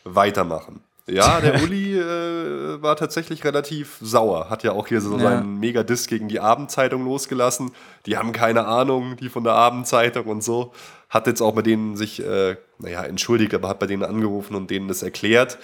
weitermachen. 0.05 0.79
Ja, 1.07 1.41
der 1.41 1.61
Uli 1.61 1.97
äh, 1.99 2.81
war 2.81 2.95
tatsächlich 2.95 3.43
relativ 3.43 3.97
sauer. 3.99 4.49
Hat 4.49 4.63
ja 4.63 4.71
auch 4.71 4.87
hier 4.87 5.01
so 5.01 5.17
ja. 5.17 5.23
seinen 5.23 5.59
Megadisk 5.59 6.09
gegen 6.09 6.29
die 6.29 6.39
Abendzeitung 6.39 7.03
losgelassen. 7.03 7.71
Die 8.05 8.17
haben 8.17 8.31
keine 8.31 8.65
Ahnung, 8.65 9.17
die 9.17 9.27
von 9.27 9.43
der 9.43 9.53
Abendzeitung 9.53 10.25
und 10.27 10.43
so. 10.43 10.71
Hat 11.09 11.27
jetzt 11.27 11.41
auch 11.41 11.53
bei 11.53 11.61
denen 11.61 11.97
sich, 11.97 12.23
äh, 12.25 12.55
naja, 12.79 13.03
entschuldigt, 13.03 13.53
aber 13.53 13.67
hat 13.67 13.79
bei 13.79 13.87
denen 13.87 14.03
angerufen 14.03 14.55
und 14.55 14.69
denen 14.69 14.87
das 14.87 15.03
erklärt. 15.03 15.57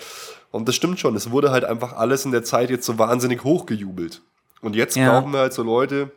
Und 0.51 0.67
das 0.67 0.75
stimmt 0.75 0.99
schon, 0.99 1.15
es 1.15 1.31
wurde 1.31 1.51
halt 1.51 1.63
einfach 1.63 1.93
alles 1.93 2.25
in 2.25 2.31
der 2.31 2.43
Zeit 2.43 2.69
jetzt 2.69 2.85
so 2.85 2.97
wahnsinnig 2.97 3.43
hochgejubelt. 3.43 4.21
Und 4.61 4.75
jetzt 4.75 4.97
ja. 4.97 5.09
brauchen 5.09 5.31
wir 5.31 5.39
halt 5.39 5.53
so 5.53 5.63
Leute 5.63 6.11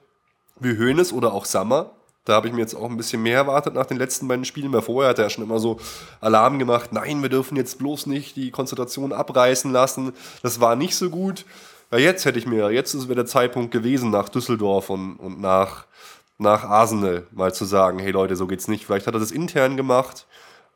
wie 0.58 0.76
Hoeneß 0.78 1.12
oder 1.12 1.32
auch 1.32 1.44
Sammer, 1.44 1.92
da 2.24 2.34
habe 2.34 2.46
ich 2.46 2.54
mir 2.54 2.60
jetzt 2.60 2.74
auch 2.74 2.88
ein 2.88 2.96
bisschen 2.96 3.22
mehr 3.22 3.36
erwartet 3.36 3.74
nach 3.74 3.86
den 3.86 3.96
letzten 3.96 4.28
beiden 4.28 4.44
Spielen, 4.44 4.72
weil 4.72 4.82
vorher 4.82 5.10
hat 5.10 5.18
er 5.18 5.24
ja 5.24 5.30
schon 5.30 5.44
immer 5.44 5.58
so 5.58 5.78
Alarm 6.20 6.58
gemacht, 6.58 6.92
nein, 6.92 7.20
wir 7.22 7.28
dürfen 7.28 7.56
jetzt 7.56 7.78
bloß 7.78 8.06
nicht 8.06 8.36
die 8.36 8.50
Konzentration 8.50 9.12
abreißen 9.12 9.72
lassen. 9.72 10.12
Das 10.42 10.60
war 10.60 10.76
nicht 10.76 10.94
so 10.94 11.10
gut. 11.10 11.44
Ja, 11.90 11.98
jetzt 11.98 12.24
hätte 12.24 12.38
ich 12.38 12.46
mir, 12.46 12.70
jetzt 12.70 12.94
wieder 13.04 13.16
der 13.16 13.26
Zeitpunkt 13.26 13.72
gewesen, 13.72 14.10
nach 14.10 14.28
Düsseldorf 14.28 14.88
und, 14.88 15.16
und 15.16 15.40
nach, 15.40 15.86
nach 16.38 16.64
Arsenal 16.64 17.26
mal 17.32 17.52
zu 17.52 17.64
sagen, 17.64 17.98
hey 17.98 18.12
Leute, 18.12 18.36
so 18.36 18.46
geht's 18.46 18.68
nicht. 18.68 18.86
Vielleicht 18.86 19.06
hat 19.06 19.14
er 19.14 19.20
das 19.20 19.32
intern 19.32 19.76
gemacht, 19.76 20.26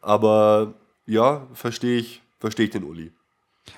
aber 0.02 0.74
ja, 1.06 1.46
verstehe 1.54 1.98
ich, 1.98 2.22
verstehe 2.38 2.66
ich 2.66 2.72
den 2.72 2.84
Uli. 2.84 3.12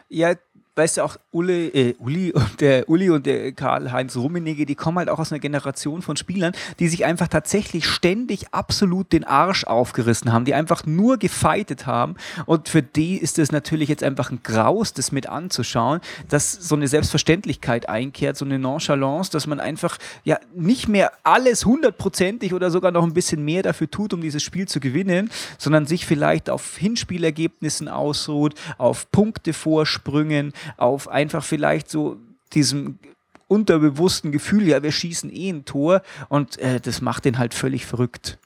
Ja, 0.09 0.35
weißt 0.79 0.99
du 0.99 1.03
auch, 1.03 1.17
Uli, 1.33 1.67
äh, 1.69 1.95
Uli 1.99 2.33
und 2.33 2.61
der 2.61 2.89
Uli 2.89 3.11
und 3.11 3.27
der 3.27 3.53
Karl-Heinz 3.53 4.17
Rummenigge, 4.17 4.65
die 4.65 4.77
kommen 4.77 4.99
halt 4.99 5.11
auch 5.11 5.19
aus 5.19 5.33
einer 5.33 5.41
Generation 5.41 6.03
von 6.03 6.17
Spielern, 6.17 6.53
die 6.79 6.89
sich 6.89 7.05
einfach 7.05 7.29
tatsächlich 7.29 7.87
ständig 7.87 8.55
absolut 8.55 9.13
den 9.13 9.25
Arsch 9.25 9.65
aufgerissen 9.65 10.33
haben, 10.33 10.45
die 10.45 10.55
einfach 10.55 10.87
nur 10.87 11.19
gefeitet 11.19 11.87
haben. 11.87 12.15
Und 12.47 12.69
für 12.69 12.83
die 12.83 13.17
ist 13.19 13.39
es 13.39 13.51
natürlich 13.51 13.89
jetzt 13.89 14.05
einfach 14.05 14.31
ein 14.31 14.41
Graus, 14.43 14.93
das 14.93 15.13
mit 15.13 15.29
anzuschauen, 15.29 16.01
dass 16.29 16.53
so 16.53 16.77
eine 16.77 16.87
Selbstverständlichkeit 16.87 17.89
einkehrt, 17.89 18.37
so 18.37 18.45
eine 18.45 18.59
Nonchalance, 18.59 19.33
dass 19.33 19.47
man 19.47 19.61
einfach 19.61 19.99
ja 20.23 20.39
nicht 20.55 20.89
mehr 20.89 21.13
alles 21.25 21.65
hundertprozentig 21.65 22.55
oder 22.55 22.71
sogar 22.71 22.93
noch 22.93 23.03
ein 23.03 23.15
bisschen 23.15 23.45
mehr 23.45 23.63
dafür 23.63 23.91
tut, 23.91 24.15
um 24.15 24.21
dieses 24.21 24.43
Spiel 24.43 24.69
zu 24.69 24.79
gewinnen, 24.79 25.31
sondern 25.59 25.87
sich 25.87 26.07
vielleicht 26.07 26.49
auf 26.49 26.77
Hinspielergebnissen 26.77 27.89
ausruht, 27.89 28.55
auf 28.79 29.11
Punktevorsprüngen, 29.11 30.53
auf 30.77 31.09
einfach 31.09 31.45
vielleicht 31.45 31.91
so 31.91 32.17
diesem 32.53 32.99
unterbewussten 33.47 34.31
Gefühl, 34.31 34.69
ja, 34.69 34.83
wir 34.83 34.93
schießen 34.93 35.31
eh 35.35 35.51
ein 35.51 35.65
Tor 35.65 36.03
und 36.29 36.59
äh, 36.59 36.81
das 36.81 37.01
macht 37.01 37.25
den 37.25 37.39
halt 37.39 37.55
völlig 37.55 37.87
verrückt. 37.87 38.39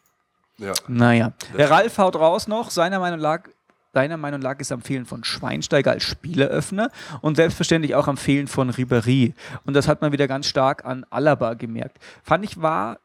Ja. 0.59 0.73
Naja, 0.87 1.33
der 1.57 1.71
Ralf 1.71 1.99
haut 1.99 2.15
raus 2.17 2.47
noch, 2.47 2.71
seiner 2.71 3.01
Meinung 3.01 3.21
nach 3.21 3.41
Deiner 3.93 4.17
Meinung 4.17 4.41
nach 4.41 4.59
ist 4.59 4.73
am 4.73 4.81
Fehlen 4.81 5.05
von 5.05 5.23
Schweinsteiger 5.23 5.91
als 5.91 6.05
Spieleröffner 6.05 6.91
und 7.21 7.37
selbstverständlich 7.37 7.95
auch 7.95 8.09
am 8.09 8.17
Fehlen 8.17 8.49
von 8.49 8.71
Ribéry. 8.71 9.35
Und 9.67 9.75
das 9.75 9.87
hat 9.87 10.01
man 10.01 10.13
wieder 10.13 10.27
ganz 10.29 10.47
stark 10.47 10.87
an 10.87 11.05
Alaba 11.11 11.53
gemerkt. 11.55 11.99
Fand 12.23 12.43
ich 12.43 12.63
war 12.63 13.01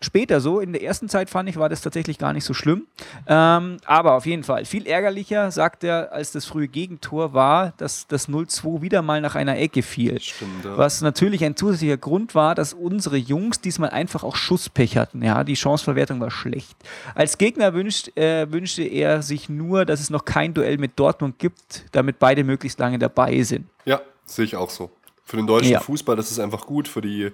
später 0.00 0.40
so. 0.40 0.60
In 0.60 0.72
der 0.72 0.82
ersten 0.82 1.08
Zeit 1.08 1.30
fand 1.30 1.48
ich, 1.48 1.56
war 1.56 1.68
das 1.68 1.80
tatsächlich 1.80 2.18
gar 2.18 2.32
nicht 2.32 2.44
so 2.44 2.54
schlimm. 2.54 2.86
Ähm, 3.26 3.78
aber 3.84 4.14
auf 4.14 4.26
jeden 4.26 4.44
Fall 4.44 4.64
viel 4.64 4.86
ärgerlicher, 4.86 5.50
sagt 5.50 5.84
er, 5.84 6.12
als 6.12 6.32
das 6.32 6.44
frühe 6.44 6.68
Gegentor 6.68 7.32
war, 7.32 7.72
dass 7.78 8.06
das 8.06 8.28
0-2 8.28 8.82
wieder 8.82 9.02
mal 9.02 9.20
nach 9.20 9.34
einer 9.34 9.58
Ecke 9.58 9.82
fiel. 9.82 10.20
Stimmt, 10.20 10.64
ja. 10.64 10.76
Was 10.76 11.00
natürlich 11.00 11.44
ein 11.44 11.56
zusätzlicher 11.56 11.96
Grund 11.96 12.34
war, 12.34 12.54
dass 12.54 12.72
unsere 12.72 13.16
Jungs 13.16 13.60
diesmal 13.60 13.90
einfach 13.90 14.22
auch 14.24 14.36
Schusspech 14.36 14.96
hatten. 14.96 15.22
Ja, 15.22 15.44
die 15.44 15.56
Chanceverwertung 15.56 16.20
war 16.20 16.30
schlecht. 16.30 16.76
Als 17.14 17.38
Gegner 17.38 17.74
wünscht, 17.74 18.16
äh, 18.16 18.50
wünschte 18.50 18.82
er 18.82 19.22
sich 19.22 19.48
nur, 19.48 19.84
dass 19.84 20.00
es 20.00 20.10
noch 20.10 20.24
kein 20.24 20.54
Duell 20.54 20.78
mit 20.78 20.98
Dortmund 20.98 21.38
gibt, 21.38 21.84
damit 21.92 22.18
beide 22.18 22.44
möglichst 22.44 22.78
lange 22.78 22.98
dabei 22.98 23.42
sind. 23.42 23.66
Ja, 23.84 24.00
sehe 24.26 24.44
ich 24.44 24.56
auch 24.56 24.70
so. 24.70 24.90
Für 25.28 25.36
den 25.36 25.46
deutschen 25.46 25.72
Ja. 25.72 25.80
Fußball, 25.80 26.14
das 26.16 26.30
ist 26.30 26.38
einfach 26.38 26.64
gut, 26.66 26.86
für 26.86 27.02
die 27.02 27.32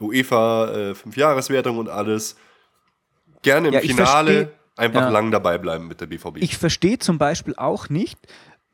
UEFA 0.00 0.70
äh, 0.72 0.94
Fünfjahreswertung 0.94 1.76
und 1.78 1.88
alles. 1.90 2.36
Gerne 3.42 3.68
im 3.68 3.74
Ja, 3.74 3.80
Finale 3.80 4.32
versteh- 4.32 4.48
einfach 4.80 5.02
Ja. 5.02 5.08
lang 5.10 5.30
dabei 5.30 5.58
bleiben 5.58 5.86
mit 5.86 6.00
der 6.00 6.06
BVB. 6.06 6.38
Ich 6.40 6.56
verstehe 6.56 6.98
zum 6.98 7.18
Beispiel 7.18 7.54
auch 7.56 7.90
nicht, 7.90 8.18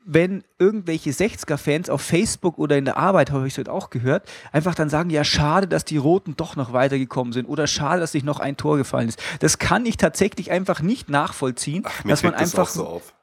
wenn 0.05 0.43
irgendwelche 0.57 1.11
60er-Fans 1.11 1.89
auf 1.89 2.01
Facebook 2.01 2.57
oder 2.57 2.77
in 2.77 2.85
der 2.85 2.95
Arbeit, 2.97 3.29
habe 3.31 3.45
ich 3.45 3.53
es 3.53 3.59
heute 3.59 3.71
auch 3.71 3.89
gehört, 3.91 4.27
einfach 4.53 4.73
dann 4.73 4.89
sagen, 4.89 5.09
ja, 5.11 5.23
schade, 5.23 5.67
dass 5.67 5.83
die 5.85 5.97
Roten 5.97 6.35
doch 6.37 6.55
noch 6.55 6.71
weitergekommen 6.73 7.33
sind 7.33 7.45
oder 7.47 7.67
schade, 7.67 7.99
dass 7.99 8.13
sich 8.13 8.23
noch 8.23 8.39
ein 8.39 8.55
Tor 8.57 8.77
gefallen 8.77 9.09
ist. 9.09 9.21
Das 9.41 9.59
kann 9.59 9.85
ich 9.85 9.97
tatsächlich 9.97 10.49
einfach 10.49 10.81
nicht 10.81 11.09
nachvollziehen, 11.09 11.83
Ach, 11.85 12.03
mir 12.05 12.11
dass 12.11 12.23
man 12.23 12.31
das 12.31 12.41
einfach, 12.55 12.63
auch 12.63 12.73
so 12.73 12.87
auf. 12.87 13.13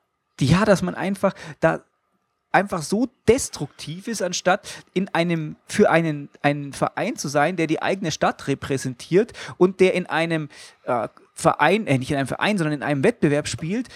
ja, 0.40 0.64
dass 0.66 0.82
man 0.82 0.94
einfach 0.94 1.32
da 1.58 1.80
einfach 2.52 2.82
so 2.82 3.08
destruktiv 3.26 4.08
ist, 4.08 4.22
anstatt 4.22 4.84
in 4.94 5.08
einem 5.14 5.56
für 5.66 5.90
einen, 5.90 6.28
einen 6.42 6.72
Verein 6.72 7.16
zu 7.16 7.28
sein, 7.28 7.56
der 7.56 7.66
die 7.66 7.82
eigene 7.82 8.10
Stadt 8.10 8.46
repräsentiert 8.48 9.32
und 9.58 9.80
der 9.80 9.94
in 9.94 10.06
einem 10.06 10.48
äh, 10.84 11.08
Verein, 11.34 11.86
äh, 11.86 11.98
nicht 11.98 12.10
in 12.10 12.16
einem 12.16 12.26
Verein, 12.26 12.58
sondern 12.58 12.74
in 12.74 12.82
einem 12.82 13.04
Wettbewerb 13.04 13.48
spielt, 13.48 13.88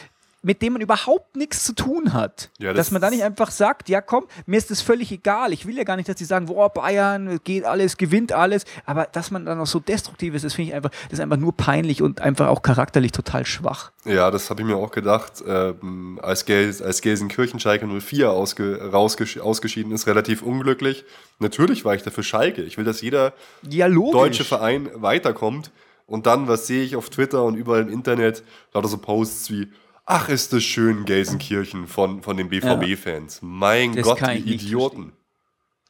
mit 0.42 0.60
dem 0.60 0.74
man 0.74 0.82
überhaupt 0.82 1.36
nichts 1.36 1.64
zu 1.64 1.72
tun 1.72 2.12
hat. 2.12 2.50
Ja, 2.58 2.72
das 2.72 2.86
dass 2.86 2.90
man 2.90 3.00
da 3.00 3.10
nicht 3.10 3.22
einfach 3.22 3.50
sagt, 3.50 3.88
ja 3.88 4.00
komm, 4.00 4.26
mir 4.44 4.58
ist 4.58 4.70
das 4.70 4.80
völlig 4.80 5.12
egal. 5.12 5.52
Ich 5.52 5.66
will 5.66 5.76
ja 5.76 5.84
gar 5.84 5.96
nicht, 5.96 6.08
dass 6.08 6.16
die 6.16 6.24
sagen, 6.24 6.46
boah, 6.46 6.68
Bayern 6.68 7.38
geht 7.44 7.64
alles, 7.64 7.96
gewinnt 7.96 8.32
alles. 8.32 8.64
Aber 8.84 9.04
dass 9.04 9.30
man 9.30 9.46
dann 9.46 9.58
noch 9.58 9.68
so 9.68 9.78
destruktiv 9.78 10.34
ist, 10.34 10.44
das 10.44 10.54
finde 10.54 10.70
ich 10.70 10.74
einfach, 10.74 10.90
das 10.90 11.14
ist 11.14 11.20
einfach 11.20 11.36
nur 11.36 11.56
peinlich 11.56 12.02
und 12.02 12.20
einfach 12.20 12.48
auch 12.48 12.62
charakterlich 12.62 13.12
total 13.12 13.46
schwach. 13.46 13.92
Ja, 14.04 14.32
das 14.32 14.50
habe 14.50 14.62
ich 14.62 14.66
mir 14.66 14.76
auch 14.76 14.90
gedacht. 14.90 15.44
Ähm, 15.46 16.18
als, 16.22 16.44
Gel 16.44 16.74
als 16.82 17.00
Gelsenkirchen 17.00 17.60
Schalke 17.60 17.86
04 17.86 18.30
ausge 18.32 18.90
rausgesch 18.90 19.38
ausgeschieden 19.38 19.92
ist, 19.92 20.08
relativ 20.08 20.42
unglücklich. 20.42 21.04
Natürlich 21.38 21.84
war 21.84 21.94
ich 21.94 22.02
dafür 22.02 22.24
Schalke. 22.24 22.62
Ich 22.62 22.78
will, 22.78 22.84
dass 22.84 23.00
jeder 23.00 23.32
Ja, 23.68 23.88
deutsche 23.88 24.44
Verein 24.44 24.90
weiterkommt. 24.94 25.70
Und 26.06 26.26
dann, 26.26 26.48
was 26.48 26.66
sehe 26.66 26.82
ich 26.82 26.96
auf 26.96 27.10
Twitter 27.10 27.44
und 27.44 27.54
überall 27.54 27.82
im 27.82 27.88
Internet? 27.88 28.42
Lauter 28.74 28.88
so 28.88 28.98
Posts 28.98 29.50
wie, 29.50 29.68
ach, 30.04 30.28
ist 30.28 30.52
das 30.52 30.62
schön, 30.62 31.04
Gelsenkirchen 31.04 31.86
von, 31.86 32.22
von 32.22 32.36
den 32.36 32.48
BVB-Fans. 32.48 33.40
Mein 33.42 33.94
Das 33.94 34.04
Gott, 34.04 34.20
die 34.20 34.54
Idioten. 34.54 35.12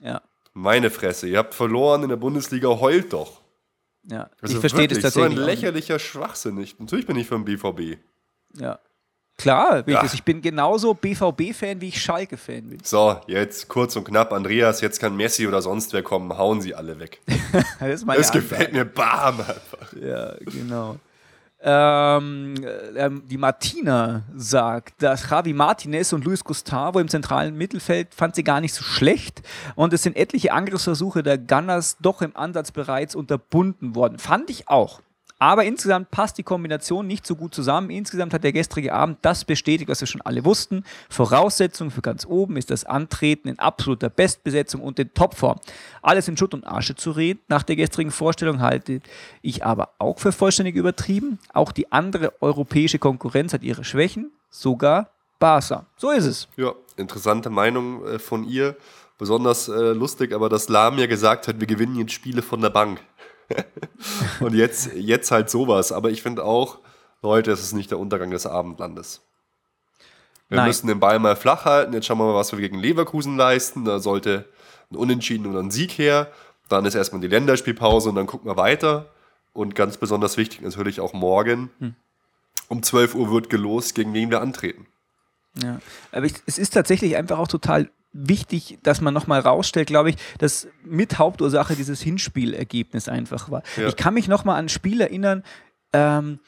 Ja, 0.00 0.20
Meine 0.52 0.90
Fresse, 0.90 1.28
ihr 1.28 1.38
habt 1.38 1.54
verloren 1.54 2.02
in 2.02 2.08
der 2.08 2.16
Bundesliga, 2.16 2.68
heult 2.68 3.12
doch. 3.12 3.40
ja. 4.04 4.28
Also 4.40 4.54
ich 4.54 4.60
verstehe 4.60 4.88
das 4.88 5.00
tatsächlich. 5.00 5.34
So 5.36 5.40
ein 5.40 5.46
lächerlicher 5.46 5.98
Schwachsinn. 5.98 6.58
Ich, 6.60 6.78
natürlich 6.78 7.06
bin 7.06 7.16
ich 7.16 7.26
vom 7.28 7.44
BVB. 7.44 7.98
Ja. 8.58 8.78
Klar, 9.38 9.82
bin 9.82 9.94
Ja. 9.94 10.04
ich 10.04 10.22
bin 10.24 10.42
genauso 10.42 10.92
BVB-Fan, 10.92 11.80
wie 11.80 11.88
ich 11.88 12.02
Schalke-Fan 12.02 12.68
bin. 12.68 12.78
So, 12.84 13.18
jetzt 13.26 13.66
kurz 13.68 13.96
und 13.96 14.04
knapp, 14.04 14.30
Andreas, 14.32 14.82
jetzt 14.82 15.00
kann 15.00 15.16
Messi 15.16 15.46
oder 15.48 15.62
sonst 15.62 15.92
wer 15.94 16.02
kommen, 16.02 16.36
hauen 16.36 16.60
sie 16.60 16.74
alle 16.74 16.98
weg. 17.00 17.20
Das 17.80 18.04
Das 18.04 18.30
gefällt 18.32 18.72
mir 18.72 18.84
bam 18.84 19.40
einfach. 19.40 19.92
Ja, 20.00 20.34
genau. 20.44 20.98
Ähm, 21.64 22.54
äh, 22.64 23.06
ähm, 23.06 23.22
die 23.28 23.38
Martina 23.38 24.22
sagt, 24.34 25.00
dass 25.00 25.30
Javi 25.30 25.52
Martinez 25.52 26.12
und 26.12 26.24
Luis 26.24 26.42
Gustavo 26.42 26.98
im 26.98 27.06
zentralen 27.06 27.56
Mittelfeld 27.56 28.14
fand 28.14 28.34
sie 28.34 28.42
gar 28.42 28.60
nicht 28.60 28.74
so 28.74 28.82
schlecht 28.82 29.42
und 29.76 29.92
es 29.92 30.02
sind 30.02 30.16
etliche 30.16 30.52
Angriffsversuche 30.52 31.22
der 31.22 31.38
Gunners 31.38 31.98
doch 32.00 32.20
im 32.20 32.36
Ansatz 32.36 32.72
bereits 32.72 33.14
unterbunden 33.14 33.94
worden. 33.94 34.18
Fand 34.18 34.50
ich 34.50 34.68
auch. 34.68 35.02
Aber 35.42 35.64
insgesamt 35.64 36.12
passt 36.12 36.38
die 36.38 36.44
Kombination 36.44 37.04
nicht 37.04 37.26
so 37.26 37.34
gut 37.34 37.52
zusammen. 37.52 37.90
Insgesamt 37.90 38.32
hat 38.32 38.44
der 38.44 38.52
gestrige 38.52 38.94
Abend 38.94 39.18
das 39.22 39.44
bestätigt, 39.44 39.90
was 39.90 39.98
wir 39.98 40.06
schon 40.06 40.20
alle 40.20 40.44
wussten. 40.44 40.84
Voraussetzung 41.10 41.90
für 41.90 42.00
ganz 42.00 42.24
oben 42.24 42.56
ist 42.56 42.70
das 42.70 42.84
Antreten 42.84 43.48
in 43.48 43.58
absoluter 43.58 44.08
Bestbesetzung 44.08 44.80
und 44.80 45.00
in 45.00 45.12
Topform. 45.14 45.58
Alles 46.00 46.28
in 46.28 46.36
Schutt 46.36 46.54
und 46.54 46.64
Asche 46.64 46.94
zu 46.94 47.10
reden, 47.10 47.40
nach 47.48 47.64
der 47.64 47.74
gestrigen 47.74 48.12
Vorstellung 48.12 48.60
halte 48.60 49.00
ich 49.40 49.64
aber 49.64 49.88
auch 49.98 50.20
für 50.20 50.30
vollständig 50.30 50.76
übertrieben. 50.76 51.40
Auch 51.52 51.72
die 51.72 51.90
andere 51.90 52.40
europäische 52.40 53.00
Konkurrenz 53.00 53.52
hat 53.52 53.64
ihre 53.64 53.82
Schwächen, 53.82 54.30
sogar 54.48 55.10
Barca. 55.40 55.86
So 55.96 56.12
ist 56.12 56.26
es. 56.26 56.46
Ja, 56.56 56.72
interessante 56.96 57.50
Meinung 57.50 58.06
äh, 58.06 58.20
von 58.20 58.44
ihr. 58.44 58.76
Besonders 59.18 59.66
äh, 59.66 59.92
lustig, 59.92 60.34
aber 60.34 60.48
dass 60.48 60.68
Lahm 60.68 60.98
ja 60.98 61.06
gesagt 61.06 61.48
hat, 61.48 61.58
wir 61.58 61.66
gewinnen 61.66 61.96
jetzt 61.96 62.12
Spiele 62.12 62.42
von 62.42 62.60
der 62.60 62.70
Bank. 62.70 63.00
und 64.40 64.54
jetzt, 64.54 64.90
jetzt 64.94 65.30
halt 65.30 65.50
sowas. 65.50 65.92
Aber 65.92 66.10
ich 66.10 66.22
finde 66.22 66.44
auch, 66.44 66.78
Leute, 67.22 67.50
es 67.52 67.60
ist 67.60 67.72
nicht 67.72 67.90
der 67.90 67.98
Untergang 67.98 68.30
des 68.30 68.46
Abendlandes. 68.46 69.22
Wir 70.48 70.56
Nein. 70.56 70.66
müssen 70.66 70.86
den 70.86 71.00
Ball 71.00 71.18
mal 71.18 71.36
flach 71.36 71.64
halten. 71.64 71.92
Jetzt 71.94 72.06
schauen 72.06 72.18
wir 72.18 72.24
mal, 72.26 72.34
was 72.34 72.52
wir 72.52 72.58
gegen 72.58 72.78
Leverkusen 72.78 73.36
leisten. 73.36 73.84
Da 73.84 74.00
sollte 74.00 74.46
ein 74.90 74.96
Unentschieden 74.96 75.46
oder 75.46 75.60
ein 75.60 75.70
Sieg 75.70 75.92
her. 75.92 76.30
Dann 76.68 76.84
ist 76.84 76.94
erstmal 76.94 77.20
die 77.20 77.28
Länderspielpause 77.28 78.08
und 78.08 78.16
dann 78.16 78.26
gucken 78.26 78.50
wir 78.50 78.56
weiter. 78.56 79.06
Und 79.52 79.74
ganz 79.74 79.96
besonders 79.96 80.36
wichtig 80.36 80.60
natürlich 80.60 81.00
auch 81.00 81.12
morgen. 81.12 81.70
Um 82.68 82.82
12 82.82 83.14
Uhr 83.14 83.30
wird 83.30 83.50
gelost, 83.50 83.94
gegen 83.94 84.14
wen 84.14 84.30
wir 84.30 84.40
antreten. 84.40 84.86
Ja, 85.62 85.80
aber 86.10 86.26
ich, 86.26 86.34
es 86.46 86.58
ist 86.58 86.70
tatsächlich 86.70 87.16
einfach 87.16 87.38
auch 87.38 87.48
total 87.48 87.90
wichtig, 88.12 88.78
dass 88.82 89.00
man 89.00 89.14
nochmal 89.14 89.40
rausstellt, 89.40 89.86
glaube 89.86 90.10
ich, 90.10 90.16
dass 90.38 90.68
mit 90.84 91.18
Hauptursache 91.18 91.74
dieses 91.74 92.02
Hinspielergebnis 92.02 93.08
einfach 93.08 93.50
war. 93.50 93.62
Ja. 93.76 93.88
Ich 93.88 93.96
kann 93.96 94.14
mich 94.14 94.28
nochmal 94.28 94.58
an 94.58 94.66
ein 94.66 94.68
Spiel 94.68 95.00
erinnern, 95.00 95.42
ähm, 95.92 96.38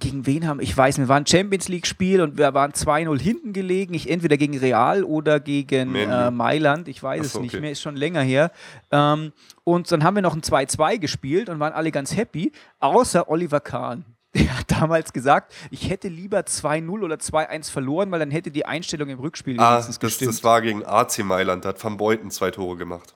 gegen 0.00 0.26
wen 0.26 0.46
haben, 0.46 0.60
ich 0.60 0.76
weiß 0.76 0.98
nicht, 0.98 1.06
wir 1.06 1.08
waren 1.08 1.22
ein 1.22 1.26
Champions 1.26 1.68
League-Spiel 1.68 2.20
und 2.20 2.36
wir 2.36 2.52
waren 2.52 2.72
2-0 2.72 3.20
hinten 3.20 3.52
gelegen, 3.52 3.94
ich 3.94 4.10
entweder 4.10 4.36
gegen 4.36 4.58
Real 4.58 5.04
oder 5.04 5.40
gegen 5.40 5.94
äh, 5.94 6.30
Mailand, 6.30 6.88
ich 6.88 7.02
weiß 7.02 7.20
Ach 7.20 7.26
es 7.26 7.32
so, 7.32 7.40
nicht 7.40 7.54
okay. 7.54 7.60
mehr, 7.60 7.70
ist 7.70 7.80
schon 7.80 7.96
länger 7.96 8.20
her. 8.20 8.50
Ähm, 8.90 9.32
und 9.62 9.90
dann 9.90 10.02
haben 10.02 10.16
wir 10.16 10.22
noch 10.22 10.34
ein 10.34 10.42
2-2 10.42 10.98
gespielt 10.98 11.48
und 11.48 11.60
waren 11.60 11.72
alle 11.72 11.92
ganz 11.92 12.16
happy, 12.16 12.52
außer 12.80 13.30
Oliver 13.30 13.60
Kahn. 13.60 14.04
Der 14.46 14.58
hat 14.58 14.70
damals 14.70 15.12
gesagt, 15.12 15.52
ich 15.70 15.88
hätte 15.88 16.08
lieber 16.08 16.40
2-0 16.40 16.88
oder 17.02 17.16
2-1 17.16 17.70
verloren, 17.70 18.10
weil 18.10 18.18
dann 18.18 18.30
hätte 18.30 18.50
die 18.50 18.66
Einstellung 18.66 19.08
im 19.08 19.18
Rückspiel 19.20 19.58
Ah, 19.60 19.72
wenigstens 19.74 19.96
das, 19.96 20.00
gestimmt. 20.00 20.30
das 20.30 20.42
war 20.44 20.60
gegen 20.60 20.84
AC 20.84 21.18
Mailand, 21.24 21.64
da 21.64 21.68
hat 21.70 21.82
Van 21.84 21.96
Beuten 21.96 22.30
zwei 22.30 22.50
Tore 22.50 22.76
gemacht. 22.76 23.14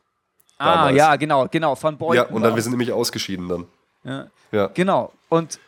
ah, 0.59 0.75
damals. 0.75 0.97
ja, 0.97 1.16
genau, 1.16 1.47
genau, 1.49 1.75
von 1.75 1.99
Beuten. 1.99 2.16
ja, 2.16 2.27
und 2.27 2.43
dann 2.43 2.55
wir 2.55 2.62
sind 2.62 2.71
nämlich 2.73 2.93
ausgeschieden 2.93 3.49
dann. 3.49 3.66
ja. 4.05 4.27
Ja. 4.51 4.69
Genau. 4.69 5.12
Und 5.29 5.59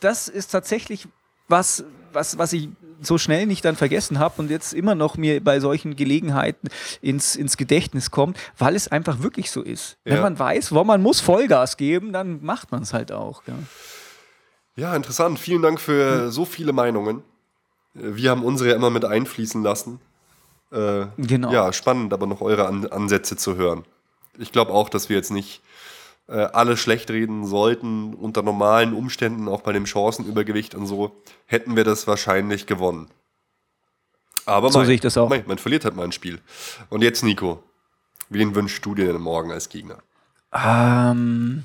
das 0.00 0.28
ist 0.28 0.46
tatsächlich 0.52 1.06
was, 1.48 1.84
was, 2.12 2.38
was 2.38 2.52
ich 2.54 2.68
so 3.02 3.18
schnell 3.18 3.44
nicht 3.46 3.64
dann 3.66 3.76
vergessen 3.76 4.18
habe 4.18 4.40
und 4.40 4.50
jetzt 4.50 4.72
immer 4.72 4.94
noch 4.94 5.18
mir 5.18 5.42
bei 5.44 5.60
solchen 5.60 5.94
Gelegenheiten 5.94 6.68
ins, 7.02 7.36
ins 7.36 7.58
Gedächtnis 7.58 8.10
kommt, 8.10 8.38
weil 8.56 8.76
es 8.76 8.88
einfach 8.88 9.20
wirklich 9.22 9.50
so 9.50 9.60
ist. 9.60 9.98
Wenn 10.04 10.16
Ja. 10.16 10.22
man 10.22 10.38
weiß, 10.38 10.72
wo 10.72 10.84
man 10.84 11.02
muss 11.02 11.20
Vollgas 11.20 11.76
geben, 11.76 12.12
dann 12.14 12.42
macht 12.42 12.72
man 12.72 12.82
es 12.82 12.94
halt 12.94 13.12
auch. 13.12 13.42
Ja. 13.46 13.54
Ja, 14.76 14.94
interessant. 14.96 15.38
Vielen 15.38 15.62
Dank 15.62 15.80
für 15.80 16.30
so 16.30 16.44
viele 16.44 16.72
Meinungen. 16.72 17.22
Äh, 17.94 18.14
Wir 18.16 18.30
haben 18.30 18.44
unsere 18.44 18.70
ja 18.70 18.76
immer 18.76 18.90
mit 18.90 19.04
einfließen 19.04 19.62
lassen. 19.62 20.00
Äh, 20.72 21.06
Genau. 21.16 21.52
Ja, 21.52 21.72
spannend, 21.72 22.12
aber 22.12 22.26
noch 22.26 22.40
eure 22.40 22.66
An 22.66 22.86
Ansätze 22.86 23.36
zu 23.36 23.56
hören. 23.56 23.84
Ich 24.38 24.50
glaube 24.52 24.72
auch, 24.72 24.88
dass 24.88 25.08
wir 25.08 25.16
jetzt 25.16 25.30
nicht 25.30 25.62
äh, 26.26 26.32
alle 26.38 26.76
schlecht 26.76 27.10
reden 27.10 27.46
sollten. 27.46 28.14
Unter 28.14 28.42
normalen 28.42 28.94
Umständen, 28.94 29.46
auch 29.48 29.60
bei 29.60 29.72
dem 29.72 29.86
Chancenübergewicht 29.86 30.74
und 30.74 30.86
so, 30.86 31.12
hätten 31.46 31.76
wir 31.76 31.84
das 31.84 32.06
wahrscheinlich 32.06 32.66
gewonnen. 32.66 33.08
Aber 34.46 34.70
So 34.72 34.80
mei, 34.80 34.84
sehe 34.86 34.94
ich 34.96 35.00
das 35.00 35.16
auch. 35.16 35.28
mei, 35.28 35.44
man 35.46 35.58
verliert 35.58 35.84
halt 35.84 35.94
mal 35.96 36.02
ein 36.04 36.12
Spiel. 36.12 36.40
Und 36.90 37.02
jetzt, 37.02 37.22
Nico, 37.22 37.62
wen 38.28 38.54
wünschst 38.54 38.84
du 38.84 38.94
dir 38.94 39.06
denn 39.12 39.20
morgen 39.22 39.52
als 39.52 39.68
Gegner? 39.68 39.98
Ähm, 40.52 41.64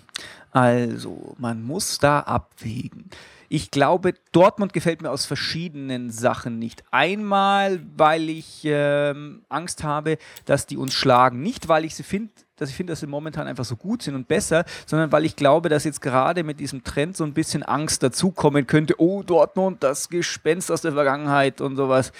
also, 0.51 1.35
man 1.37 1.63
muss 1.63 1.99
da 1.99 2.21
abwägen. 2.21 3.09
Ich 3.51 3.71
glaube, 3.71 4.13
Dortmund 4.31 4.73
gefällt 4.73 5.01
mir 5.01 5.09
aus 5.09 5.25
verschiedenen 5.25 6.11
Sachen 6.11 6.59
nicht. 6.59 6.83
Einmal, 6.91 7.79
weil 7.97 8.29
ich 8.29 8.61
ähm, 8.63 9.41
Angst 9.49 9.83
habe, 9.83 10.19
dass 10.45 10.67
die 10.67 10.77
uns 10.77 10.93
schlagen. 10.93 11.41
Nicht, 11.41 11.67
weil 11.67 11.83
ich 11.83 11.95
sie 11.95 12.03
finde, 12.03 12.31
dass 12.57 12.69
ich 12.69 12.75
finde, 12.75 12.91
dass 12.91 12.99
sie 12.99 13.07
momentan 13.07 13.47
einfach 13.47 13.65
so 13.65 13.75
gut 13.75 14.03
sind 14.03 14.13
und 14.13 14.27
besser, 14.27 14.65
sondern 14.85 15.11
weil 15.11 15.25
ich 15.25 15.35
glaube, 15.35 15.69
dass 15.69 15.83
jetzt 15.83 16.01
gerade 16.01 16.43
mit 16.43 16.59
diesem 16.59 16.83
Trend 16.83 17.17
so 17.17 17.23
ein 17.23 17.33
bisschen 17.33 17.63
Angst 17.63 18.03
dazukommen 18.03 18.67
könnte. 18.67 19.01
Oh, 19.01 19.23
Dortmund, 19.23 19.81
das 19.81 20.09
Gespenst 20.09 20.71
aus 20.71 20.81
der 20.81 20.93
Vergangenheit 20.93 21.59
und 21.59 21.75
sowas. 21.75 22.11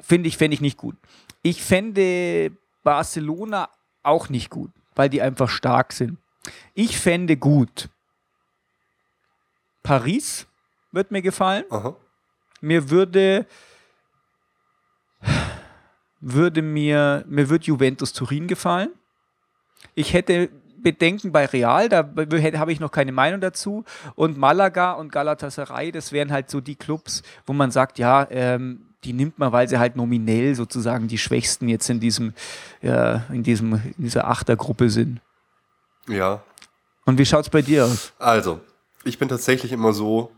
Finde 0.00 0.28
ich, 0.28 0.36
fände 0.36 0.54
ich 0.54 0.60
nicht 0.60 0.78
gut. 0.78 0.96
Ich 1.42 1.62
fände 1.62 2.50
Barcelona 2.82 3.68
auch 4.02 4.28
nicht 4.30 4.50
gut, 4.50 4.72
weil 4.96 5.08
die 5.08 5.22
einfach 5.22 5.48
stark 5.48 5.92
sind. 5.92 6.18
Ich 6.74 6.98
fände 6.98 7.36
gut. 7.36 7.88
Paris 9.82 10.46
wird 10.92 11.10
mir 11.10 11.22
gefallen. 11.22 11.64
Aha. 11.70 11.96
Mir 12.60 12.90
würde 12.90 13.46
würde 16.20 16.62
mir 16.62 17.24
mir 17.28 17.48
wird 17.48 17.64
Juventus 17.64 18.12
Turin 18.12 18.48
gefallen. 18.48 18.90
Ich 19.94 20.12
hätte 20.12 20.50
Bedenken 20.78 21.32
bei 21.32 21.46
Real, 21.46 21.88
da 21.88 22.08
habe 22.58 22.72
ich 22.72 22.80
noch 22.80 22.92
keine 22.92 23.12
Meinung 23.12 23.40
dazu. 23.40 23.84
Und 24.14 24.38
Malaga 24.38 24.92
und 24.92 25.10
Galatasaray, 25.10 25.90
das 25.90 26.12
wären 26.12 26.30
halt 26.32 26.50
so 26.50 26.60
die 26.60 26.76
Clubs, 26.76 27.22
wo 27.46 27.52
man 27.52 27.70
sagt, 27.70 27.98
ja, 27.98 28.26
ähm, 28.30 28.82
die 29.04 29.12
nimmt 29.12 29.38
man, 29.38 29.52
weil 29.52 29.68
sie 29.68 29.78
halt 29.78 29.96
nominell 29.96 30.54
sozusagen 30.54 31.08
die 31.08 31.18
Schwächsten 31.18 31.68
jetzt 31.68 31.88
in 31.90 32.00
diesem, 32.00 32.34
ja, 32.82 33.24
in 33.30 33.42
diesem, 33.42 33.74
in 33.74 34.04
dieser 34.04 34.28
Achtergruppe 34.28 34.90
sind. 34.90 35.20
Ja. 36.08 36.42
Und 37.04 37.18
wie 37.18 37.26
schaut 37.26 37.44
es 37.44 37.50
bei 37.50 37.62
dir 37.62 37.84
aus? 37.84 38.12
Also, 38.18 38.60
ich 39.04 39.18
bin 39.18 39.28
tatsächlich 39.28 39.72
immer 39.72 39.92
so, 39.92 40.32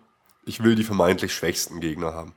ich 0.44 0.62
will 0.62 0.74
die 0.74 0.84
vermeintlich 0.84 1.34
schwächsten 1.34 1.80
Gegner 1.80 2.14
haben. 2.14 2.34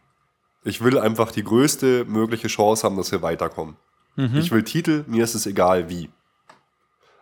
Ich 0.63 0.83
will 0.83 0.97
einfach 0.99 1.31
die 1.31 1.43
größte 1.43 2.05
mögliche 2.05 2.47
Chance 2.47 2.83
haben, 2.83 2.97
dass 2.97 3.11
wir 3.11 3.21
weiterkommen. 3.21 3.77
Mhm. 4.15 4.37
Ich 4.37 4.51
will 4.51 4.63
Titel, 4.63 5.03
mir 5.07 5.23
ist 5.23 5.35
es 5.35 5.45
egal 5.45 5.89
wie. 5.89 6.09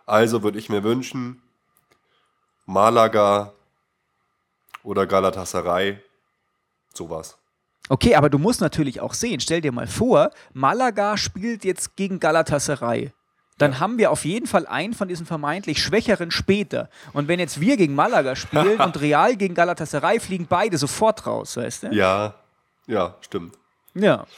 Also 0.06 0.42
würde 0.42 0.58
ich 0.58 0.68
mir 0.68 0.82
wünschen, 0.82 1.40
Malaga 2.66 3.52
oder 4.82 5.06
Galatasaray, 5.06 5.98
sowas. 6.92 7.38
Okay, 7.88 8.14
aber 8.14 8.30
du 8.30 8.38
musst 8.38 8.60
natürlich 8.60 9.00
auch 9.00 9.14
sehen, 9.14 9.40
stell 9.40 9.60
dir 9.60 9.72
mal 9.72 9.86
vor, 9.86 10.30
Malaga 10.52 11.16
spielt 11.16 11.64
jetzt 11.64 11.96
gegen 11.96 12.20
Galatasaray. 12.20 13.12
Dann 13.60 13.78
haben 13.78 13.98
wir 13.98 14.10
auf 14.10 14.24
jeden 14.24 14.46
Fall 14.46 14.66
einen 14.66 14.94
von 14.94 15.06
diesen 15.08 15.26
vermeintlich 15.26 15.82
Schwächeren 15.82 16.30
später. 16.30 16.88
Und 17.12 17.28
wenn 17.28 17.38
jetzt 17.38 17.60
wir 17.60 17.76
gegen 17.76 17.94
Malaga 17.94 18.34
spielen 18.34 18.80
und 18.84 19.00
Real 19.00 19.36
gegen 19.36 19.54
Galatasaray, 19.54 20.18
fliegen 20.18 20.46
beide 20.48 20.78
sofort 20.78 21.26
raus, 21.26 21.56
weißt 21.56 21.84
du? 21.84 21.86
Ja, 21.92 22.34
ja, 22.86 23.14
stimmt. 23.20 23.54
Ja. 23.94 24.26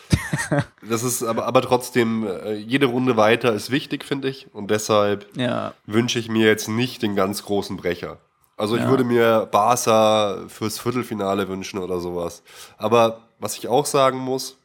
Das 0.89 1.03
ist 1.05 1.23
aber, 1.23 1.47
aber 1.47 1.63
trotzdem, 1.63 2.27
äh, 2.27 2.55
jede 2.55 2.87
Runde 2.87 3.17
weiter 3.17 3.53
ist 3.53 3.71
wichtig, 3.71 4.05
finde 4.05 4.29
ich. 4.29 4.53
Und 4.53 4.71
deshalb 4.71 5.27
Ja. 5.37 5.75
wünsche 5.87 6.19
ich 6.19 6.29
mir 6.29 6.47
jetzt 6.47 6.69
nicht 6.69 7.03
den 7.03 7.15
ganz 7.15 7.45
großen 7.45 7.77
Brecher. 7.77 8.19
Also 8.57 8.75
ich 8.77 8.83
Ja. 8.83 8.89
würde 8.91 9.05
mir 9.05 9.47
Barca 9.51 10.39
fürs 10.49 10.79
Viertelfinale 10.81 11.49
wünschen 11.49 11.79
oder 11.79 12.01
sowas. 12.01 12.43
Aber 12.79 13.21
was 13.39 13.57
ich 13.57 13.69
auch 13.69 13.87
sagen 13.87 14.19
muss, 14.19 14.57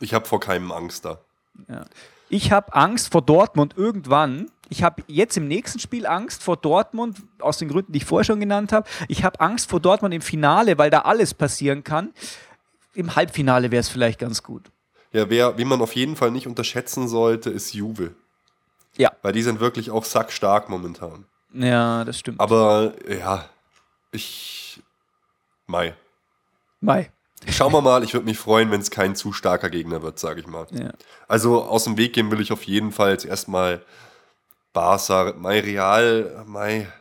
ich 0.00 0.12
habe 0.14 0.26
vor 0.26 0.40
keinem 0.40 0.70
Angst 0.72 1.04
da. 1.06 1.18
Ich 2.30 2.52
habe 2.52 2.72
Angst 2.74 3.10
vor 3.10 3.22
Dortmund 3.22 3.74
irgendwann. 3.76 4.50
Ich 4.68 4.84
habe 4.84 5.02
jetzt 5.08 5.36
im 5.36 5.48
nächsten 5.48 5.80
Spiel 5.80 6.06
Angst 6.06 6.44
vor 6.44 6.56
Dortmund, 6.56 7.18
aus 7.40 7.58
den 7.58 7.68
Gründen, 7.68 7.90
die 7.90 7.98
ich 7.98 8.04
vorher 8.04 8.24
schon 8.24 8.38
genannt 8.38 8.72
habe. 8.72 8.88
Ich 9.08 9.24
habe 9.24 9.40
Angst 9.40 9.68
vor 9.68 9.80
Dortmund 9.80 10.14
im 10.14 10.22
Finale, 10.22 10.78
weil 10.78 10.90
da 10.90 11.00
alles 11.00 11.34
passieren 11.34 11.82
kann. 11.82 12.14
Im 12.94 13.16
Halbfinale 13.16 13.72
wäre 13.72 13.80
es 13.80 13.88
vielleicht 13.88 14.20
ganz 14.20 14.44
gut. 14.44 14.70
Ja, 15.12 15.28
wer, 15.28 15.58
wie 15.58 15.64
man 15.64 15.82
auf 15.82 15.96
jeden 15.96 16.14
Fall 16.14 16.30
nicht 16.30 16.46
unterschätzen 16.46 17.08
sollte, 17.08 17.50
ist 17.50 17.74
Juve. 17.74 18.14
Ja. 18.96 19.10
Weil 19.22 19.32
die 19.32 19.42
sind 19.42 19.58
wirklich 19.58 19.90
auch 19.90 20.04
sackstark 20.04 20.68
momentan. 20.68 21.24
Ja, 21.52 22.04
das 22.04 22.20
stimmt. 22.20 22.38
Aber 22.38 22.92
ja, 23.08 23.46
ich. 24.12 24.80
Mai. 25.66 25.94
Mai. 26.80 27.10
Schauen 27.48 27.72
wir 27.72 27.80
mal, 27.80 28.04
ich 28.04 28.12
würde 28.12 28.26
mich 28.26 28.38
freuen, 28.38 28.70
wenn 28.70 28.80
es 28.80 28.90
kein 28.90 29.16
zu 29.16 29.32
starker 29.32 29.70
Gegner 29.70 30.02
wird, 30.02 30.18
sage 30.18 30.40
ich 30.40 30.46
mal. 30.46 30.66
Ja. 30.70 30.90
Also 31.26 31.62
aus 31.64 31.84
dem 31.84 31.96
Weg 31.96 32.12
gehen 32.12 32.30
will 32.30 32.40
ich 32.40 32.52
auf 32.52 32.64
jeden 32.64 32.92
Fall 32.92 33.12
jetzt 33.12 33.24
erstmal 33.24 33.82
Barca, 34.72 35.32
Mai 35.36 35.60
Real, 35.60 36.44
Mai. 36.46 36.92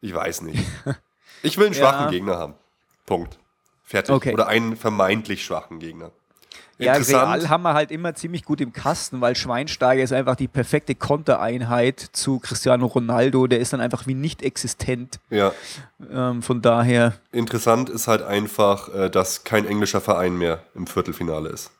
Ich 0.00 0.14
weiß 0.14 0.42
nicht. 0.42 0.64
Ich 1.44 1.58
will 1.58 1.66
einen 1.66 1.74
schwachen 1.74 2.04
Ja. 2.04 2.10
Gegner 2.10 2.38
haben. 2.38 2.54
Punkt. 3.04 3.36
Fertig. 3.82 4.14
Okay. 4.14 4.32
Oder 4.32 4.46
einen 4.46 4.76
vermeintlich 4.76 5.44
schwachen 5.44 5.80
Gegner. 5.80 6.12
Ja. 6.78 6.94
Real 6.94 7.48
haben 7.48 7.62
wir 7.62 7.74
halt 7.74 7.90
immer 7.92 8.14
ziemlich 8.14 8.44
gut 8.44 8.60
im 8.60 8.72
Kasten, 8.72 9.20
weil 9.20 9.36
Schweinsteiger 9.36 10.02
ist 10.02 10.12
einfach 10.12 10.34
die 10.36 10.48
perfekte 10.48 10.94
Kontereinheit 10.96 12.00
zu 12.12 12.40
Cristiano 12.40 12.86
Ronaldo. 12.86 13.46
Der 13.46 13.60
ist 13.60 13.72
dann 13.72 13.80
einfach 13.80 14.06
wie 14.06 14.14
nicht 14.14 14.42
existent. 14.42 15.20
Ja. 15.30 15.52
Ähm, 16.12 16.42
von 16.42 16.60
daher, 16.60 17.14
Interessant 17.30 17.88
ist 17.88 18.08
halt 18.08 18.22
einfach, 18.22 18.92
äh, 18.94 19.10
dass 19.10 19.44
kein 19.44 19.64
englischer 19.66 20.00
Verein 20.00 20.36
mehr 20.36 20.62
im 20.74 20.86
Viertelfinale 20.86 21.50
ist. 21.50 21.70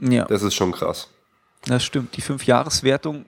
ja, 0.00 0.24
Das 0.24 0.42
ist 0.42 0.54
schon 0.54 0.72
krass. 0.72 1.08
das 1.66 1.84
stimmt. 1.84 2.16
Die 2.16 2.22
Fünfjahreswertung 2.22 3.26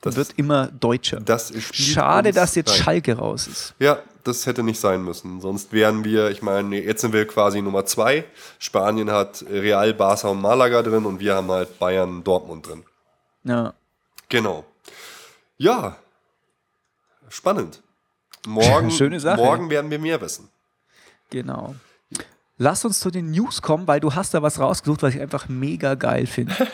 Das- 0.00 0.16
wird 0.16 0.32
immer 0.36 0.68
deutscher. 0.68 1.20
Das 1.20 1.52
Schade, 1.72 2.32
dass 2.32 2.54
jetzt 2.54 2.70
rein. 2.70 2.76
Schalke 2.82 3.18
raus 3.18 3.46
ist. 3.48 3.74
Ja, 3.78 3.98
das 4.24 4.46
hätte 4.46 4.62
nicht 4.62 4.80
sein 4.80 5.02
müssen. 5.02 5.40
Sonst 5.40 5.72
wären 5.72 6.04
wir, 6.04 6.30
ich 6.30 6.42
meine, 6.42 6.82
jetzt 6.82 7.02
sind 7.02 7.12
wir 7.12 7.26
quasi 7.26 7.62
Nummer 7.62 7.84
zwei. 7.86 8.24
Spanien 8.58 9.10
hat 9.10 9.44
Real, 9.48 9.94
Barca 9.94 10.28
und 10.28 10.40
Malaga 10.40 10.82
drin 10.82 11.04
und 11.04 11.20
wir 11.20 11.34
haben 11.36 11.50
halt 11.50 11.78
Bayern, 11.78 12.24
Dortmund 12.24 12.66
drin. 12.66 12.84
Ja. 13.44 13.74
Genau. 14.28 14.64
Ja, 15.56 15.96
spannend. 17.28 17.82
Morgen, 18.46 18.90
Schöne 18.90 19.20
Sache. 19.20 19.36
morgen 19.36 19.70
werden 19.70 19.90
wir 19.90 19.98
mehr 19.98 20.20
wissen. 20.20 20.48
Genau. 21.30 21.74
Lass 22.56 22.84
uns 22.84 23.00
zu 23.00 23.10
den 23.10 23.32
News 23.32 23.62
kommen, 23.62 23.88
weil 23.88 23.98
du 24.00 24.14
hast 24.14 24.32
da 24.32 24.40
was 24.42 24.60
rausgesucht, 24.60 25.02
was 25.02 25.14
ich 25.14 25.20
einfach 25.20 25.48
mega 25.48 25.94
geil 25.94 26.26
finde. 26.26 26.54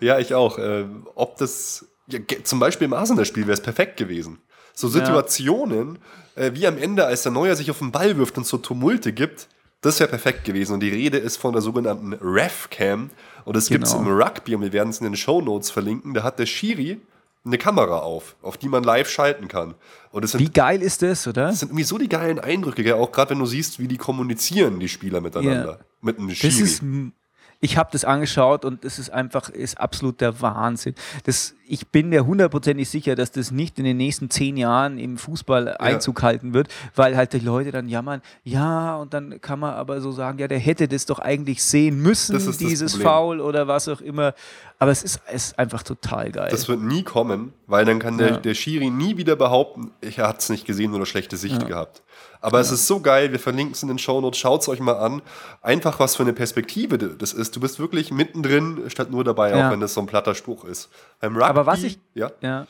Ja, 0.00 0.18
ich 0.18 0.32
auch. 0.32 0.56
Äh, 0.56 0.86
ob 1.16 1.36
das, 1.36 1.84
ja, 2.06 2.18
zum 2.44 2.58
Beispiel 2.58 2.86
im 2.86 2.94
Arsenal-Spiel 2.94 3.42
wäre 3.42 3.52
es 3.52 3.60
perfekt 3.60 3.98
gewesen. 3.98 4.38
So 4.78 4.88
Situationen, 4.88 5.98
äh, 6.34 6.52
wie 6.54 6.66
am 6.66 6.76
Ende, 6.76 7.06
als 7.06 7.22
der 7.22 7.32
Neuer 7.32 7.56
sich 7.56 7.70
auf 7.70 7.78
den 7.78 7.90
Ball 7.92 8.16
wirft 8.18 8.36
und 8.36 8.46
so 8.46 8.58
Tumulte 8.58 9.12
gibt, 9.12 9.48
das 9.80 9.98
wäre 10.00 10.08
perfekt 10.10 10.44
gewesen. 10.44 10.74
Und 10.74 10.80
die 10.80 10.90
Rede 10.90 11.16
ist 11.18 11.38
von 11.38 11.52
der 11.52 11.62
sogenannten 11.62 12.12
Ref-Cam. 12.12 13.10
Und 13.46 13.56
das 13.56 13.68
gibt 13.68 13.84
es 13.84 13.92
Genau. 13.92 14.04
im 14.10 14.20
Rugby 14.20 14.54
und 14.54 14.60
wir 14.62 14.72
werden 14.72 14.90
es 14.90 14.98
in 14.98 15.04
den 15.04 15.16
Shownotes 15.16 15.70
verlinken. 15.70 16.12
Da 16.12 16.22
hat 16.22 16.38
der 16.38 16.46
Schiri 16.46 17.00
eine 17.44 17.56
Kamera 17.58 18.00
auf, 18.00 18.36
auf 18.42 18.56
die 18.58 18.68
man 18.68 18.82
live 18.84 19.08
schalten 19.08 19.48
kann. 19.48 19.74
Und 20.12 20.28
sind 20.28 20.40
Wie 20.40 20.50
geil 20.50 20.82
ist 20.82 21.00
das, 21.02 21.26
oder? 21.26 21.46
Das 21.46 21.60
sind 21.60 21.68
irgendwie 21.70 21.84
so 21.84 21.96
die 21.96 22.08
geilen 22.08 22.38
Eindrücke, 22.38 22.96
auch 22.96 23.12
gerade 23.12 23.30
wenn 23.30 23.38
du 23.38 23.46
siehst, 23.46 23.78
wie 23.78 23.88
die 23.88 23.96
kommunizieren, 23.98 24.78
die 24.80 24.88
Spieler 24.88 25.20
miteinander. 25.22 25.78
Ja. 25.78 25.84
Mit 26.02 26.18
einem 26.18 26.28
Das 26.28 26.36
Schiri. 26.38 26.60
ist, 26.62 26.82
m- 26.82 27.12
ich 27.60 27.76
habe 27.76 27.88
das 27.92 28.04
angeschaut 28.04 28.64
und 28.64 28.84
es 28.84 28.98
ist 28.98 29.10
einfach, 29.10 29.48
ist 29.48 29.80
absolut 29.80 30.20
der 30.20 30.40
Wahnsinn. 30.40 30.94
Das, 31.24 31.54
ich 31.66 31.88
bin 31.88 32.08
mir 32.08 32.26
hundertprozentig 32.26 32.88
sicher, 32.88 33.14
dass 33.14 33.32
das 33.32 33.50
nicht 33.50 33.78
in 33.78 33.84
den 33.84 33.96
nächsten 33.96 34.30
zehn 34.30 34.56
Jahren 34.56 34.98
im 34.98 35.16
Fußball 35.16 35.76
Einzug 35.78 36.22
halten 36.22 36.54
wird, 36.54 36.68
weil 36.94 37.16
halt 37.16 37.32
die 37.32 37.38
Leute 37.38 37.72
dann 37.72 37.88
jammern, 37.88 38.20
ja, 38.44 38.96
und 38.96 39.14
dann 39.14 39.40
kann 39.40 39.58
man 39.58 39.74
aber 39.74 40.00
so 40.00 40.12
sagen, 40.12 40.38
ja, 40.38 40.48
der 40.48 40.58
hätte 40.58 40.86
das 40.86 41.06
doch 41.06 41.18
eigentlich 41.18 41.62
sehen 41.64 42.00
müssen, 42.00 42.34
Das 42.34 42.46
das 42.46 42.58
dieses. 42.58 42.94
Foul 42.96 43.40
oder 43.40 43.66
was 43.66 43.88
auch 43.88 44.00
immer. 44.00 44.34
Aber 44.78 44.90
es 44.90 45.02
ist, 45.02 45.20
es 45.26 45.46
ist 45.46 45.58
einfach 45.58 45.82
total 45.82 46.30
geil. 46.30 46.48
das 46.50 46.68
wird 46.68 46.80
nie 46.82 47.02
kommen, 47.02 47.54
weil 47.66 47.84
dann 47.86 47.98
kann 47.98 48.18
der, 48.18 48.28
Ja. 48.32 48.36
der 48.36 48.54
Schiri 48.54 48.90
nie 48.90 49.16
wieder 49.16 49.34
behaupten, 49.34 49.90
ich 50.02 50.18
hat 50.18 50.40
es 50.40 50.50
nicht 50.50 50.66
gesehen 50.66 50.92
oder 50.94 51.06
schlechte 51.06 51.36
Sicht 51.38 51.66
gehabt. 51.66 52.02
Aber 52.42 52.60
es 52.60 52.70
ist 52.70 52.86
so 52.86 53.00
geil, 53.00 53.32
wir 53.32 53.38
verlinken 53.40 53.72
es 53.72 53.82
in 53.82 53.88
den 53.88 53.98
Shownotes, 53.98 54.38
schaut 54.38 54.60
es 54.60 54.68
euch 54.68 54.78
mal 54.80 54.92
an. 54.96 55.22
Einfach 55.62 55.98
was 55.98 56.14
für 56.14 56.22
eine 56.24 56.34
Perspektive 56.34 56.98
das 56.98 57.32
ist. 57.32 57.56
Du 57.56 57.60
bist 57.60 57.78
wirklich 57.80 58.10
mittendrin, 58.10 58.84
statt 58.88 59.10
nur 59.10 59.24
dabei, 59.24 59.50
Ja. 59.50 59.66
auch 59.68 59.72
wenn 59.72 59.80
das 59.80 59.94
so 59.94 60.00
ein 60.00 60.06
platter 60.06 60.34
Spruch 60.34 60.64
ist. 60.64 60.90
Beim 61.20 61.32
Rugby, 61.34 61.48
Aber 61.48 61.66
was 61.66 61.82
ich- 61.82 61.98
ja, 62.14 62.30
ja. 62.42 62.66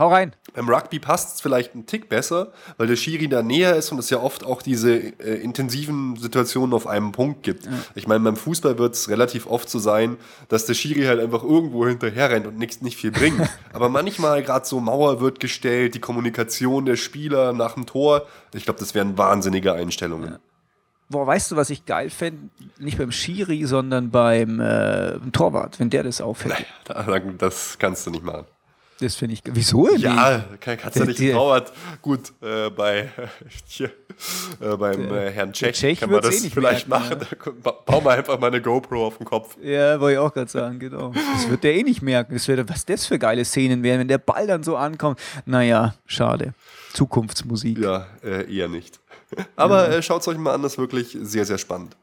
Hau 0.00 0.08
rein. 0.08 0.34
Beim 0.54 0.68
Rugby 0.68 0.98
passt 0.98 1.36
es 1.36 1.40
vielleicht 1.40 1.74
einen 1.74 1.86
Tick 1.86 2.08
besser, 2.08 2.52
weil 2.78 2.88
der 2.88 2.96
Schiri 2.96 3.28
da 3.28 3.42
näher 3.42 3.76
ist 3.76 3.92
und 3.92 3.98
es 3.98 4.10
ja 4.10 4.18
oft 4.18 4.44
auch 4.44 4.62
diese 4.62 4.94
äh, 4.96 5.34
intensiven 5.42 6.16
Situationen 6.16 6.74
auf 6.74 6.86
einem 6.88 7.12
Punkt 7.12 7.42
gibt. 7.44 7.68
Ich 7.94 8.08
meine, 8.08 8.24
beim 8.24 8.34
Fußball 8.36 8.78
wird 8.78 8.94
es 8.94 9.08
relativ 9.10 9.46
oft 9.46 9.68
so 9.70 9.78
sein, 9.78 10.16
dass 10.48 10.64
der 10.66 10.74
Schiri 10.74 11.02
halt 11.04 11.20
einfach 11.20 11.44
irgendwo 11.44 11.86
hinterher 11.86 12.30
rennt 12.30 12.46
und 12.46 12.58
nichts 12.58 12.80
nicht 12.80 12.96
viel 12.96 13.12
bringt. 13.12 13.40
Aber 13.72 13.88
manchmal 13.90 14.42
gerade 14.42 14.66
so 14.66 14.80
Mauer 14.80 15.20
wird 15.20 15.38
gestellt, 15.38 15.94
die 15.94 16.00
Kommunikation 16.00 16.86
der 16.86 16.96
Spieler 16.96 17.52
nach 17.52 17.74
dem 17.74 17.84
Tor. 17.86 18.22
Ich 18.54 18.64
glaube, 18.64 18.80
das 18.80 18.94
wären 18.94 19.16
wahnsinnige 19.18 19.74
Einstellungen. 19.74 20.38
Boah, 21.10 21.26
weißt 21.26 21.50
du, 21.52 21.56
was 21.56 21.70
ich 21.70 21.84
geil 21.86 22.08
fände? 22.08 22.48
Nicht 22.78 22.96
beim 22.98 23.12
Schiri, 23.12 23.66
sondern 23.66 24.10
beim 24.10 24.60
äh, 24.60 25.18
Torwart, 25.32 25.78
wenn 25.78 25.90
der 25.90 26.04
das 26.04 26.20
aufhält. 26.20 26.64
Da- 26.84 27.04
Das 27.36 27.76
kannst 27.78 28.06
du 28.06 28.10
nicht 28.12 28.24
machen. 28.24 28.46
Das 29.00 29.14
finde 29.16 29.34
ich. 29.34 29.42
Wieso? 29.46 29.88
Ja, 29.96 30.44
kann, 30.60 30.76
kannst 30.76 30.96
du 30.96 31.00
Der- 31.00 31.08
nicht 31.08 31.18
getrauert. 31.18 31.72
Gut, 32.02 32.32
äh, 32.42 32.68
bei 32.68 33.08
hier, 33.66 33.90
äh, 34.60 34.76
beim 34.76 35.12
äh, 35.12 35.30
Herrn 35.30 35.52
Tschech, 35.54 35.74
Tschech 35.74 36.00
kann 36.00 36.10
man 36.10 36.20
das 36.20 36.44
eh 36.44 36.50
vielleicht 36.50 36.86
merken, 36.86 37.18
machen. 37.18 37.26
Da 37.62 37.70
Bauen 37.70 38.04
wir 38.04 38.10
einfach 38.10 38.38
mal 38.38 38.48
eine 38.48 38.60
GoPro 38.60 39.06
auf 39.06 39.16
den 39.16 39.24
Kopf. 39.26 39.56
Ja, 39.62 39.98
wollte 39.98 40.12
ich 40.14 40.18
auch 40.18 40.34
gerade 40.34 40.50
sagen, 40.50 40.78
genau. 40.78 41.12
Das 41.14 41.48
wird 41.48 41.64
der 41.64 41.74
eh 41.74 41.82
nicht 41.82 42.02
merken. 42.02 42.34
Das 42.34 42.46
wird, 42.46 42.68
was 42.68 42.84
das 42.84 43.06
für 43.06 43.18
geile 43.18 43.44
Szenen 43.44 43.82
wären, 43.82 44.00
wenn 44.00 44.08
der 44.08 44.18
Ball 44.18 44.46
dann 44.46 44.62
so 44.62 44.76
ankommt. 44.76 45.18
Naja, 45.46 45.94
schade. 46.06 46.52
Zukunftsmusik. 46.92 47.78
Ja, 47.78 48.06
äh, 48.22 48.54
eher 48.54 48.68
nicht. 48.68 49.00
Aber 49.56 49.88
äh, 49.88 50.02
schaut 50.02 50.20
es 50.20 50.28
euch 50.28 50.36
mal 50.38 50.52
an, 50.54 50.62
das 50.62 50.72
ist 50.72 50.78
wirklich 50.78 51.16
sehr, 51.22 51.44
sehr 51.46 51.58
spannend. 51.58 51.96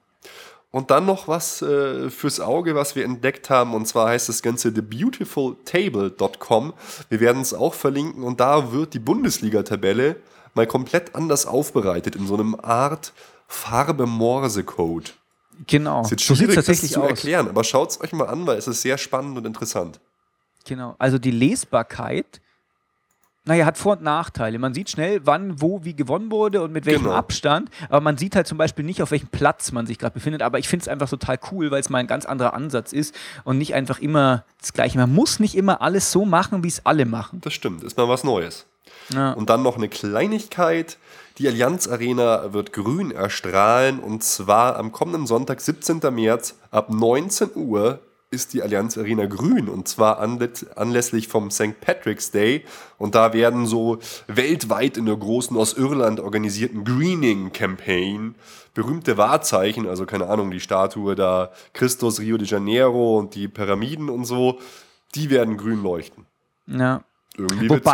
Und 0.72 0.92
dann 0.92 1.06
noch 1.06 1.28
was 1.28 1.62
äh, 1.62 2.10
fürs 2.10 2.40
Auge, 2.40 2.76
was 2.76 2.96
wir 2.96 3.06
entdeckt 3.06 3.50
haben, 3.50 3.74
und 3.74 3.88
zwar 3.88 4.10
heißt 4.10 4.30
das 4.30 4.42
Ganze 4.42 4.74
thebeautifultable.com. 4.74 6.74
Wir 7.10 7.20
werden 7.20 7.42
es 7.42 7.54
auch 7.54 7.74
verlinken 7.74 8.24
und 8.24 8.40
da 8.40 8.72
wird 8.72 8.94
die 8.94 9.00
Bundesliga-Tabelle 9.00 10.18
mal 10.54 10.68
komplett 10.68 11.16
anders 11.16 11.46
aufbereitet, 11.46 12.16
in 12.16 12.28
so 12.28 12.34
einem 12.34 12.58
Art 12.62 13.14
Farbe-Morse-Code. 13.48 15.12
Genau. 15.66 16.02
Ist 16.02 16.12
jetzt 16.12 16.26
So 16.26 16.36
schwierig, 16.36 16.50
es 16.50 16.56
das 16.58 16.66
tatsächlich 16.66 16.92
zu 16.92 17.02
aus. 17.02 17.10
erklären, 17.10 17.48
aber 17.48 17.64
schaut 17.64 17.92
es 17.92 18.02
euch 18.02 18.12
mal 18.14 18.28
an, 18.28 18.46
weil 18.46 18.58
es 18.58 18.68
ist 18.68 18.82
sehr 18.82 18.98
spannend 18.98 19.38
und 19.38 19.46
interessant. 19.46 20.00
Genau. 20.66 20.96
Also 21.00 21.18
die 21.18 21.32
Lesbarkeit, 21.32 22.42
naja, 23.48 23.66
hat 23.66 23.78
Vor- 23.78 23.94
und 23.94 24.04
Nachteile. 24.04 24.60
Man 24.60 24.74
sieht 24.74 24.90
schnell, 24.90 25.22
wann, 25.26 25.62
wo, 25.62 25.84
wie 25.84 25.96
gewonnen 25.96 26.30
wurde 26.32 26.62
und 26.62 26.72
mit 26.74 26.86
welchem 26.86 27.06
Genau. 27.06 27.16
Abstand. 27.16 27.70
Aber 27.90 28.02
man 28.02 28.18
sieht 28.18 28.36
halt 28.36 28.46
zum 28.46 28.58
Beispiel 28.58 28.86
nicht, 28.86 29.02
auf 29.02 29.12
welchem 29.12 29.30
Platz 29.30 29.72
man 29.72 29.88
sich 29.88 29.98
gerade 29.98 30.14
befindet. 30.14 30.42
Aber 30.42 30.60
ich 30.60 30.68
finde 30.68 30.84
es 30.84 30.88
einfach 30.88 31.10
total 31.10 31.40
cool, 31.52 31.72
weil 31.72 31.80
es 31.80 31.90
mal 31.90 32.00
ein 32.00 32.08
ganz 32.08 32.26
anderer 32.26 32.54
Ansatz 32.54 32.92
ist 32.94 33.16
und 33.44 33.58
nicht 33.58 33.74
einfach 33.74 34.00
immer 34.00 34.44
das 34.60 34.74
Gleiche. 34.74 34.98
Man 34.98 35.14
muss 35.14 35.40
nicht 35.40 35.56
immer 35.56 35.82
alles 35.82 36.12
so 36.12 36.26
machen, 36.26 36.64
wie 36.64 36.68
es 36.68 36.86
alle 36.86 37.06
machen. 37.06 37.42
Das 37.42 37.54
stimmt, 37.54 37.84
ist 37.84 37.98
mal 37.98 38.10
was 38.10 38.24
Neues. 38.24 38.66
Ja. 39.14 39.32
Und 39.32 39.50
dann 39.50 39.64
noch 39.64 39.78
eine 39.78 39.88
Kleinigkeit. 39.90 40.98
Die 41.38 41.48
Allianz 41.48 41.88
Arena 41.88 42.52
wird 42.52 42.74
grün 42.74 43.12
erstrahlen 43.12 44.00
und 44.00 44.24
zwar 44.24 44.76
am 44.76 44.92
kommenden 44.92 45.28
Sonntag, 45.28 45.62
17. 45.62 46.02
März 46.12 46.56
ab 46.72 46.90
19 46.90 47.52
Uhr 47.56 48.00
ist 48.30 48.54
die 48.54 48.62
Allianz 48.62 48.98
Arena 48.98 49.26
grün 49.26 49.70
und 49.70 49.88
zwar 49.88 50.22
anlä- 50.22 50.70
anlässlich 50.76 51.28
vom 51.30 51.50
St. 51.50 51.80
Patrick's 51.80 52.30
Day 52.32 52.66
und 52.98 53.16
da 53.16 53.32
werden 53.34 53.66
so 53.66 54.00
weltweit 54.28 54.98
in 54.98 55.06
der 55.06 55.16
großen 55.16 55.56
aus 55.56 55.74
Irland 55.74 56.20
organisierten 56.20 56.84
Greening 56.84 57.54
Campaign 57.54 58.36
berühmte 58.74 59.18
Wahrzeichen, 59.18 59.88
also 59.88 60.06
keine 60.06 60.28
Ahnung, 60.28 60.52
die 60.52 60.60
Statue 60.60 61.16
da 61.16 61.52
Christus 61.74 62.20
Rio 62.20 62.38
de 62.38 62.48
Janeiro 62.48 63.18
und 63.18 63.34
die 63.34 63.48
Pyramiden 63.48 64.10
und 64.10 64.26
so, 64.26 64.60
die 65.16 65.30
werden 65.30 65.58
grün 65.58 65.82
leuchten. 65.82 66.26
ja. 66.68 67.02
Irgendwie 67.38 67.70
witzig. 67.70 67.86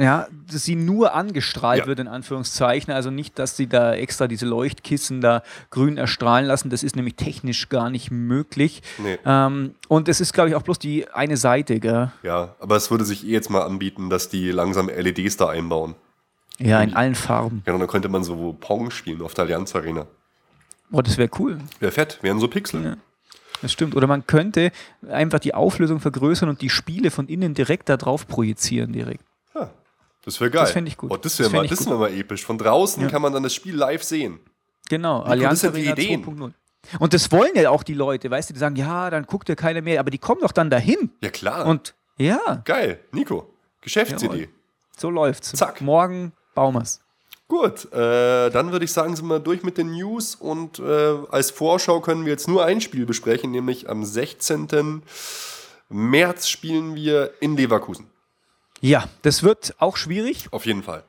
Ja, 0.00 0.28
dass 0.50 0.64
sie 0.64 0.76
nur 0.76 1.14
angestrahlt 1.14 1.80
Ja. 1.80 1.86
wird, 1.86 1.98
in 1.98 2.08
Anführungszeichen. 2.08 2.90
Also 2.94 3.10
nicht, 3.10 3.38
dass 3.38 3.58
sie 3.58 3.66
da 3.66 3.92
extra 3.92 4.28
diese 4.28 4.46
Leuchtkissen 4.46 5.20
da 5.20 5.42
grün 5.68 5.98
erstrahlen 5.98 6.46
lassen. 6.46 6.70
Das 6.70 6.82
ist 6.82 6.96
nämlich 6.96 7.16
technisch 7.16 7.68
gar 7.68 7.90
nicht 7.90 8.10
möglich. 8.10 8.82
Nee. 8.96 9.18
Ähm, 9.26 9.74
und 9.88 10.08
es 10.08 10.22
ist, 10.22 10.32
glaube 10.32 10.48
ich, 10.48 10.54
auch 10.54 10.62
bloß 10.62 10.78
die 10.78 11.06
eine 11.10 11.36
Seite, 11.36 11.80
gell? 11.80 12.12
Ja, 12.22 12.54
aber 12.60 12.76
es 12.76 12.90
würde 12.90 13.04
sich 13.04 13.26
eh 13.26 13.30
jetzt 13.30 13.50
mal 13.50 13.60
anbieten, 13.60 14.08
dass 14.08 14.30
die 14.30 14.50
langsam 14.52 14.88
LEDs 14.88 15.36
da 15.36 15.50
einbauen. 15.50 15.96
Ja, 16.58 16.80
in 16.80 16.94
allen 16.94 17.14
Farben. 17.14 17.62
Ja, 17.66 17.74
und 17.74 17.80
dann 17.80 17.88
könnte 17.88 18.08
man 18.08 18.24
so 18.24 18.56
Pong 18.58 18.90
spielen 18.90 19.20
auf 19.20 19.34
der 19.34 19.44
Allianz 19.44 19.74
Arena. 19.76 20.06
Oh, 20.92 21.02
das 21.02 21.18
wäre 21.18 21.28
cool. 21.38 21.58
Wäre 21.78 21.92
fett, 21.92 22.18
wären 22.22 22.40
so 22.40 22.48
Pixel. 22.48 22.82
Ja. 22.84 22.96
Das 23.60 23.70
stimmt. 23.72 23.94
Oder 23.94 24.06
man 24.06 24.26
könnte 24.26 24.72
einfach 25.10 25.40
die 25.40 25.52
Auflösung 25.52 26.00
vergrößern 26.00 26.48
und 26.48 26.62
die 26.62 26.70
Spiele 26.70 27.10
von 27.10 27.28
innen 27.28 27.52
direkt 27.52 27.90
da 27.90 27.98
drauf 27.98 28.26
projizieren 28.26 28.92
direkt. 28.92 29.24
Das 30.24 30.40
wäre 30.40 30.50
geil. 30.50 30.62
Das 30.62 30.72
fänd 30.72 30.86
ich 30.88 30.96
gut. 30.96 31.10
Oh, 31.10 31.16
das 31.16 31.38
wäre 31.38 31.50
mal, 31.50 31.66
das 31.66 31.86
wär 31.86 31.94
mal 31.96 32.12
episch. 32.12 32.44
Von 32.44 32.58
draußen 32.58 33.02
Ja. 33.02 33.08
kann 33.08 33.22
man 33.22 33.32
dann 33.32 33.42
das 33.42 33.54
Spiel 33.54 33.74
live 33.74 34.02
sehen. 34.02 34.40
Genau, 34.88 35.20
das 35.22 35.30
Allianz 35.30 35.60
sind 35.60 35.76
die 35.76 35.88
Arena 35.88 35.92
Ideen. 35.92 36.24
2.0. 36.24 36.52
Und 36.98 37.14
das 37.14 37.30
wollen 37.30 37.52
ja 37.54 37.70
auch 37.70 37.82
die 37.82 37.94
Leute, 37.94 38.30
weißt 38.30 38.50
du, 38.50 38.54
die 38.54 38.60
sagen, 38.60 38.76
ja, 38.76 39.10
dann 39.10 39.24
guckt 39.26 39.48
ja 39.48 39.54
keiner 39.54 39.82
mehr, 39.82 40.00
aber 40.00 40.10
die 40.10 40.18
kommen 40.18 40.40
doch 40.40 40.52
dann 40.52 40.70
dahin. 40.70 41.10
Ja, 41.22 41.30
klar. 41.30 41.66
Und 41.66 41.94
ja, 42.16 42.62
geil. 42.64 43.00
Nico, 43.12 43.52
Geschäftsidee. 43.82 44.26
Jawohl. 44.34 44.48
so 44.96 45.10
läuft's. 45.10 45.52
Zack. 45.52 45.80
Morgen 45.80 46.32
bauen 46.54 46.74
wir's. 46.74 47.00
Gut, 47.48 47.92
äh, 47.92 48.50
dann 48.50 48.70
würde 48.72 48.84
ich 48.84 48.92
sagen, 48.92 49.16
sind 49.16 49.26
wir 49.26 49.40
durch 49.40 49.62
mit 49.62 49.76
den 49.78 49.90
News 49.92 50.34
und 50.36 50.78
äh, 50.78 51.16
als 51.30 51.50
Vorschau 51.50 52.00
können 52.00 52.24
wir 52.24 52.32
jetzt 52.32 52.46
nur 52.48 52.64
ein 52.64 52.80
Spiel 52.80 53.06
besprechen, 53.06 53.50
nämlich 53.50 53.88
am 53.88 54.04
16. 54.04 55.02
März 55.88 56.48
spielen 56.48 56.94
wir 56.94 57.32
in 57.40 57.56
Leverkusen. 57.56 58.09
Ja, 58.80 59.04
das 59.22 59.42
wird 59.42 59.74
auch 59.78 59.96
schwierig. 59.96 60.48
Auf 60.52 60.66
jeden 60.66 60.82
Fall. 60.82 61.04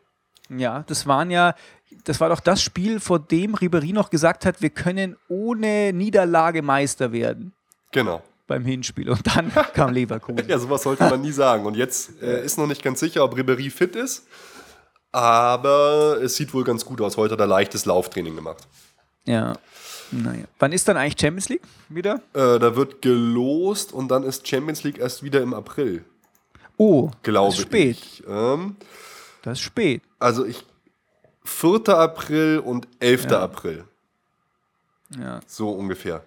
Ja, 0.50 0.84
das 0.88 1.08
waren 1.08 1.32
ja, 1.32 1.56
das 2.04 2.20
war 2.20 2.30
doch 2.30 2.42
das 2.42 2.62
Spiel, 2.62 3.00
vor 3.00 3.20
dem 3.20 3.56
Ribery 3.56 3.94
noch 3.94 4.10
gesagt 4.10 4.46
hat, 4.46 4.62
wir 4.62 4.70
können 4.70 5.16
ohne 5.30 5.94
Niederlage 5.94 6.62
Meister 6.62 7.12
werden 7.14 7.54
Genau. 7.92 8.22
beim 8.48 8.66
Hinspiel. 8.66 9.10
Und 9.10 9.26
dann 9.36 9.52
kam 9.74 9.94
Leverkusen. 9.94 10.48
Ja, 10.50 10.60
sowas 10.60 10.84
sollte 10.84 11.06
man 11.06 11.22
nie 11.22 11.32
sagen. 11.32 11.66
Und 11.66 11.76
jetzt 11.78 12.22
äh, 12.22 12.44
ist 12.44 12.58
noch 12.58 12.68
nicht 12.68 12.84
ganz 12.84 13.00
sicher, 13.00 13.24
ob 13.24 13.36
Ribéry 13.36 13.72
fit 13.72 13.96
ist. 13.96 14.26
Aber 15.12 16.20
es 16.22 16.36
sieht 16.36 16.54
wohl 16.54 16.64
ganz 16.64 16.86
gut 16.86 17.02
aus. 17.02 17.18
Heute 17.18 17.34
hat 17.34 17.40
er 17.40 17.48
leichtes 17.48 17.86
Lauftraining 17.86 18.36
gemacht. 18.36 18.66
Ja. 19.26 19.54
Naja. 20.12 20.44
Wann 20.60 20.72
ist 20.74 20.88
dann 20.88 20.98
eigentlich 20.98 21.20
Champions 21.20 21.50
League 21.50 21.62
wieder? 21.90 22.16
Äh, 22.34 22.60
da 22.60 22.76
wird 22.76 23.02
gelost 23.02 23.94
und 23.94 24.10
dann 24.10 24.24
ist 24.24 24.48
Champions 24.48 24.84
League 24.84 24.98
erst 25.00 25.24
wieder 25.24 25.42
im 25.42 25.54
April, 25.54 26.04
Oh, 26.78 27.12
glaube 27.24 27.50
das 27.50 27.56
ist 27.60 27.62
spät. 27.68 27.90
ich. 27.98 28.24
Ähm, 28.28 28.76
Das 29.44 29.54
ist 29.60 29.64
spät. 29.66 30.02
also 30.20 30.46
ich 30.46 30.64
4. 31.44 31.90
April 31.90 32.60
und 32.60 32.88
11. 33.00 33.26
Ja. 33.32 33.42
April. 33.42 33.84
Ja. 35.20 35.40
So 35.48 35.70
ungefähr. 35.72 36.24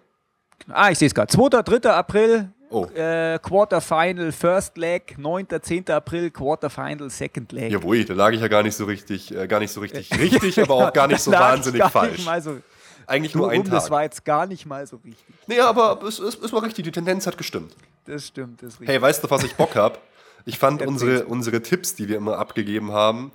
Ah, 0.69 0.91
ich 0.91 0.99
sehe 0.99 1.07
es 1.07 1.15
gerade. 1.15 1.29
2. 1.33 1.63
3. 1.63 1.91
April, 1.91 2.51
Oh. 2.71 2.87
äh, 2.87 3.39
Quarterfinal, 3.41 4.33
First 4.33 4.77
Leg, 4.77 5.17
9. 5.19 5.47
10. 5.63 5.91
April, 5.91 6.31
Quarterfinal, 6.31 7.09
Second 7.11 7.53
Leg. 7.53 7.71
Jawohl, 7.71 8.05
da 8.05 8.15
lag 8.15 8.33
ich 8.33 8.41
ja 8.41 8.49
gar 8.49 8.63
nicht 8.65 8.75
so 8.75 8.85
richtig, 8.85 9.33
äh, 9.35 9.47
gar 9.47 9.61
nicht 9.61 9.71
so 9.71 9.81
richtig 9.81 10.11
richtig, 10.19 10.61
aber 10.61 10.75
auch 10.75 10.93
gar 10.93 11.07
nicht 11.07 11.21
so 11.21 11.31
wahnsinnig 11.31 11.81
gar 11.81 11.91
falsch. 11.91 12.17
Nicht 12.17 12.27
mal 12.27 12.43
so, 12.43 12.59
Eigentlich 13.07 13.33
du 13.33 13.39
nur 13.39 13.51
ein 13.51 13.61
rum, 13.61 13.71
das 13.71 13.85
Tag. 13.85 13.93
war 13.93 14.03
jetzt 14.03 14.25
gar 14.25 14.47
nicht 14.47 14.67
mal 14.67 14.85
so 14.87 14.97
richtig. 14.97 15.25
Nee, 15.47 15.61
aber 15.61 16.03
es, 16.03 16.19
es, 16.19 16.37
es 16.37 16.53
war 16.53 16.63
richtig, 16.63 16.85
die 16.85 16.91
Tendenz 16.91 17.27
hat 17.27 17.37
gestimmt. 17.39 17.77
Das 18.07 18.27
stimmt, 18.27 18.61
das 18.63 18.71
ist 18.75 18.81
richtig. 18.81 18.89
Hey, 18.89 19.01
weißt 19.01 19.23
du, 19.23 19.31
was 19.31 19.45
ich 19.45 19.55
Bock 19.55 19.77
hab? 19.77 20.01
Ich 20.45 20.59
fand 20.59 20.83
unsere, 20.87 21.25
unsere 21.27 21.63
Tipps, 21.63 21.95
die 21.95 22.09
wir 22.09 22.17
immer 22.17 22.39
abgegeben 22.39 22.93
haben, 22.93 23.33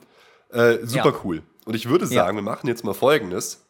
äh, 0.51 0.77
super 0.83 1.09
Ja. 1.09 1.15
cool. 1.23 1.41
Und 1.65 1.75
ich 1.75 1.89
würde 1.89 2.05
Ja. 2.05 2.23
sagen, 2.25 2.37
wir 2.37 2.41
machen 2.43 2.67
jetzt 2.67 2.83
mal 2.83 2.93
Folgendes. 2.93 3.65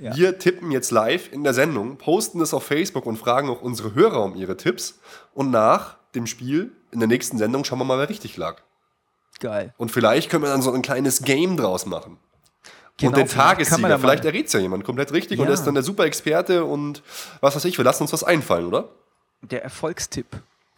Ja. 0.00 0.14
Wir 0.16 0.38
tippen 0.38 0.70
jetzt 0.70 0.90
live 0.92 1.32
in 1.32 1.42
der 1.42 1.52
Sendung, 1.54 1.96
posten 1.98 2.38
das 2.38 2.54
auf 2.54 2.62
Facebook 2.64 3.06
und 3.06 3.16
fragen 3.16 3.48
auch 3.50 3.60
unsere 3.60 3.94
Hörer 3.94 4.22
um 4.22 4.36
ihre 4.36 4.56
Tipps. 4.56 5.00
Und 5.34 5.50
nach 5.50 5.96
dem 6.14 6.26
Spiel, 6.26 6.72
in 6.92 7.00
der 7.00 7.08
nächsten 7.08 7.38
Sendung, 7.38 7.64
schauen 7.64 7.78
wir 7.78 7.84
mal, 7.84 7.98
wer 7.98 8.08
richtig 8.08 8.36
lag. 8.36 8.62
Geil. 9.40 9.74
Und 9.78 9.90
vielleicht 9.90 10.30
können 10.30 10.44
wir 10.44 10.50
dann 10.50 10.62
so 10.62 10.70
ein 10.72 10.82
kleines 10.82 11.22
Game 11.22 11.56
draus 11.56 11.86
machen. 11.86 12.18
Genau, 12.98 13.12
und 13.12 13.16
den 13.16 13.28
Tagessieger, 13.28 13.98
vielleicht 13.98 14.24
errät 14.26 14.46
es 14.48 14.52
ja 14.52 14.60
jemand 14.60 14.84
komplett 14.84 15.12
richtig 15.12 15.38
und 15.38 15.46
Ja. 15.46 15.52
er 15.52 15.54
ist 15.54 15.64
dann 15.64 15.72
der 15.74 15.82
super 15.82 16.04
Experte 16.04 16.64
und 16.66 17.02
was 17.40 17.56
weiß 17.56 17.64
ich, 17.64 17.78
wir 17.78 17.84
lassen 17.84 18.02
uns 18.02 18.12
was 18.12 18.22
einfallen, 18.22 18.66
oder? 18.66 18.90
Der 19.40 19.62
Erfolgstipp. 19.64 20.26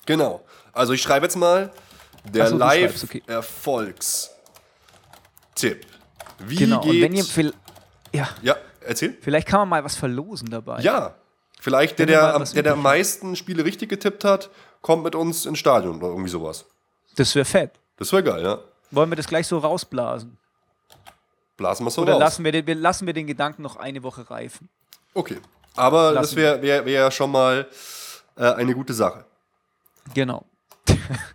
Genau. 0.06 0.44
Also 0.72 0.92
ich 0.92 1.02
schreibe 1.02 1.26
jetzt 1.26 1.34
mal 1.36 1.72
der 2.24 2.46
so, 2.48 2.58
schreibst, 2.58 3.04
okay. 3.04 3.22
Live-Erfolgstipp. 3.26 5.86
Wie 6.38 6.56
Genau. 6.56 6.82
Und 6.82 7.00
wenn 7.00 7.14
ihr, 7.14 7.22
geht's? 7.24 7.54
ja, 8.12 8.28
ja, 8.42 8.56
erzähl. 8.80 9.16
vielleicht 9.20 9.46
kann 9.48 9.60
man 9.60 9.68
mal 9.68 9.84
was 9.84 9.94
verlosen 9.96 10.50
dabei. 10.50 10.80
Ja. 10.80 11.14
Vielleicht 11.60 11.98
der, 12.00 12.08
Wenn 12.08 12.14
der, 12.14 12.38
der, 12.40 12.62
der 12.64 12.72
am 12.72 12.82
meisten 12.82 13.36
Spiele 13.36 13.64
richtig 13.64 13.88
getippt 13.88 14.24
hat, 14.24 14.50
kommt 14.80 15.04
mit 15.04 15.14
uns 15.14 15.46
ins 15.46 15.60
Stadion 15.60 15.98
oder 15.98 16.08
irgendwie 16.08 16.28
sowas. 16.28 16.64
Das 17.14 17.32
wäre 17.36 17.44
fett. 17.44 17.70
Das 17.98 18.10
wäre 18.12 18.24
geil, 18.24 18.42
ja. 18.42 18.58
Wollen 18.90 19.08
wir 19.10 19.16
das 19.16 19.28
gleich 19.28 19.46
so 19.46 19.58
rausblasen? 19.58 20.36
Blasen 21.56 21.86
wir 21.86 21.90
so 21.90 22.02
Oder 22.02 22.14
raus. 22.14 22.20
lassen 22.20 22.44
wir, 22.44 22.50
den, 22.52 22.66
wir 22.66 22.74
lassen 22.74 23.06
wir 23.06 23.14
den 23.14 23.26
Gedanken 23.28 23.62
noch 23.62 23.76
eine 23.76 24.02
Woche 24.02 24.28
reifen? 24.28 24.68
Okay. 25.14 25.38
Aber 25.76 26.12
das 26.12 26.14
Lassen 26.14 26.36
wäre 26.36 26.60
wär, 26.62 26.84
wär 26.84 26.92
ja 26.92 27.10
schon 27.10 27.30
mal 27.30 27.66
äh, 28.36 28.44
eine 28.44 28.74
gute 28.74 28.92
Sache. 28.92 29.24
Genau. 30.14 30.44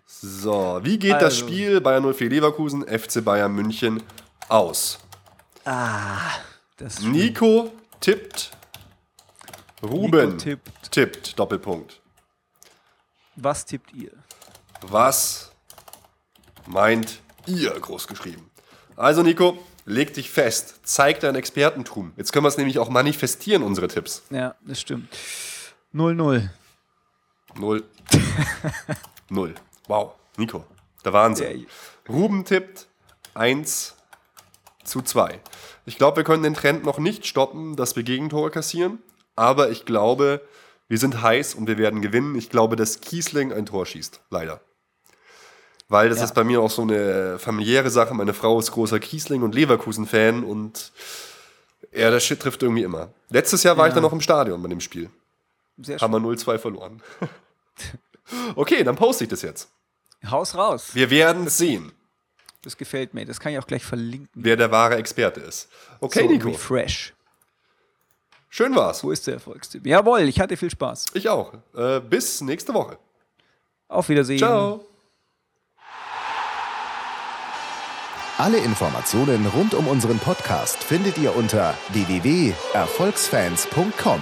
So, 0.05 0.79
wie 0.81 0.97
geht 0.97 1.13
das 1.13 1.35
Also. 1.35 1.47
Spiel 1.47 1.79
Bayern 1.81 2.11
04 2.13 2.29
Leverkusen, 2.29 2.87
FC 2.87 3.23
Bayern 3.23 3.53
München 3.53 4.01
aus? 4.49 4.99
Das 6.77 7.01
Nico 7.01 7.71
tippt. 7.99 8.51
Ruben 9.83 10.29
Nico 10.29 10.37
tippt. 10.37 10.91
tippt. 10.91 11.39
Doppelpunkt. 11.39 12.01
Was 13.35 13.65
tippt 13.65 13.93
ihr? 13.93 14.11
Was 14.81 15.51
meint 16.65 17.19
ihr, 17.45 17.71
groß 17.71 18.07
geschrieben? 18.07 18.49
Also, 18.95 19.21
Nico, 19.21 19.63
leg 19.85 20.13
dich 20.15 20.31
fest. 20.31 20.79
Zeig 20.83 21.19
dein 21.19 21.35
Expertentum. 21.35 22.13
Jetzt 22.17 22.33
können 22.33 22.45
wir 22.45 22.49
es 22.49 22.57
nämlich 22.57 22.79
auch 22.79 22.89
manifestieren, 22.89 23.61
unsere 23.61 23.87
Tipps. 23.87 24.23
Ja, 24.31 24.55
das 24.61 24.81
stimmt. 24.81 25.09
0-0. 25.93 26.49
Null. 27.55 27.83
Null. 29.29 29.55
Wow. 29.87 30.13
Nico, 30.37 30.63
Der 31.03 31.13
Wahnsinn. 31.13 31.65
Ruben 32.07 32.45
tippt 32.45 32.87
1 33.33 33.95
zu 34.83 35.01
2. 35.01 35.39
Ich 35.85 35.97
glaube, 35.97 36.17
wir 36.17 36.23
können 36.23 36.43
den 36.43 36.53
Trend 36.53 36.85
noch 36.85 36.99
nicht 36.99 37.25
stoppen, 37.25 37.75
dass 37.75 37.95
wir 37.95 38.03
Gegentore 38.03 38.51
kassieren. 38.51 38.99
Aber 39.35 39.69
ich 39.69 39.85
glaube, 39.85 40.41
wir 40.87 40.97
sind 40.97 41.21
heiß 41.21 41.55
und 41.55 41.67
wir 41.67 41.77
werden 41.77 42.01
gewinnen. 42.01 42.35
Ich 42.35 42.49
glaube, 42.49 42.75
dass 42.75 43.01
Kiesling 43.01 43.51
ein 43.51 43.65
Tor 43.65 43.85
schießt. 43.85 44.21
Leider. 44.29 44.61
Weil 45.89 46.09
das 46.09 46.19
Ja. 46.19 46.25
ist 46.25 46.33
bei 46.35 46.43
mir 46.43 46.61
auch 46.61 46.69
so 46.71 46.81
eine 46.81 47.39
familiäre 47.39 47.89
Sache. 47.89 48.13
Meine 48.13 48.33
Frau 48.33 48.59
ist 48.59 48.71
großer 48.71 48.99
Kiesling- 48.99 49.43
und 49.43 49.55
Leverkusen-Fan 49.55 50.43
und 50.43 50.91
ja, 51.93 52.11
der 52.11 52.19
Shit 52.19 52.41
trifft 52.41 52.61
irgendwie 52.63 52.83
immer. 52.83 53.09
Letztes 53.29 53.63
Jahr 53.63 53.77
war 53.77 53.85
Ja. 53.85 53.89
ich 53.89 53.93
dann 53.93 54.03
noch 54.03 54.11
im 54.13 54.21
Stadion 54.21 54.61
bei 54.61 54.69
dem 54.69 54.81
Spiel. 54.81 55.09
Sehr 55.77 55.99
Haben 55.99 56.13
wir 56.13 56.19
0-2 56.19 56.57
verloren. 56.57 57.01
okay, 58.55 58.83
dann 58.83 58.95
poste 58.95 59.23
ich 59.25 59.29
das 59.29 59.41
jetzt. 59.41 59.69
Haus 60.29 60.55
raus. 60.55 60.89
Wir 60.93 61.09
werden 61.09 61.47
sehen, 61.47 61.91
Das 62.63 62.75
gefällt 62.77 63.13
mir. 63.13 63.25
Das 63.25 63.39
kann 63.39 63.53
ich 63.53 63.59
auch 63.59 63.67
gleich 63.67 63.85
verlinken. 63.85 64.29
wer 64.33 64.55
der 64.57 64.71
wahre 64.71 64.95
Experte 64.97 65.39
ist. 65.41 65.69
Okay, 65.99 66.23
so, 66.23 66.29
Nico. 66.31 66.49
Refresh. 66.49 67.13
Schön 68.49 68.75
war's. 68.75 69.03
Wo 69.03 69.11
ist 69.11 69.27
der 69.27 69.35
Erfolgstipp? 69.35 69.85
Jawohl, 69.85 70.21
ich 70.21 70.39
hatte 70.39 70.57
viel 70.57 70.71
Spaß. 70.71 71.05
Ich 71.13 71.29
auch. 71.29 71.53
Äh, 71.75 71.99
bis 71.99 72.41
nächste 72.41 72.73
Woche. 72.73 72.97
Auf 73.87 74.09
Wiedersehen. 74.09 74.39
Ciao. 74.39 74.83
Alle 78.39 78.59
Informationen 78.59 79.47
rund 79.47 79.73
um 79.73 79.87
unseren 79.87 80.19
Podcast 80.19 80.83
findet 80.83 81.17
ihr 81.17 81.35
unter 81.35 81.73
www.erfolgsfans.com. 81.89 84.21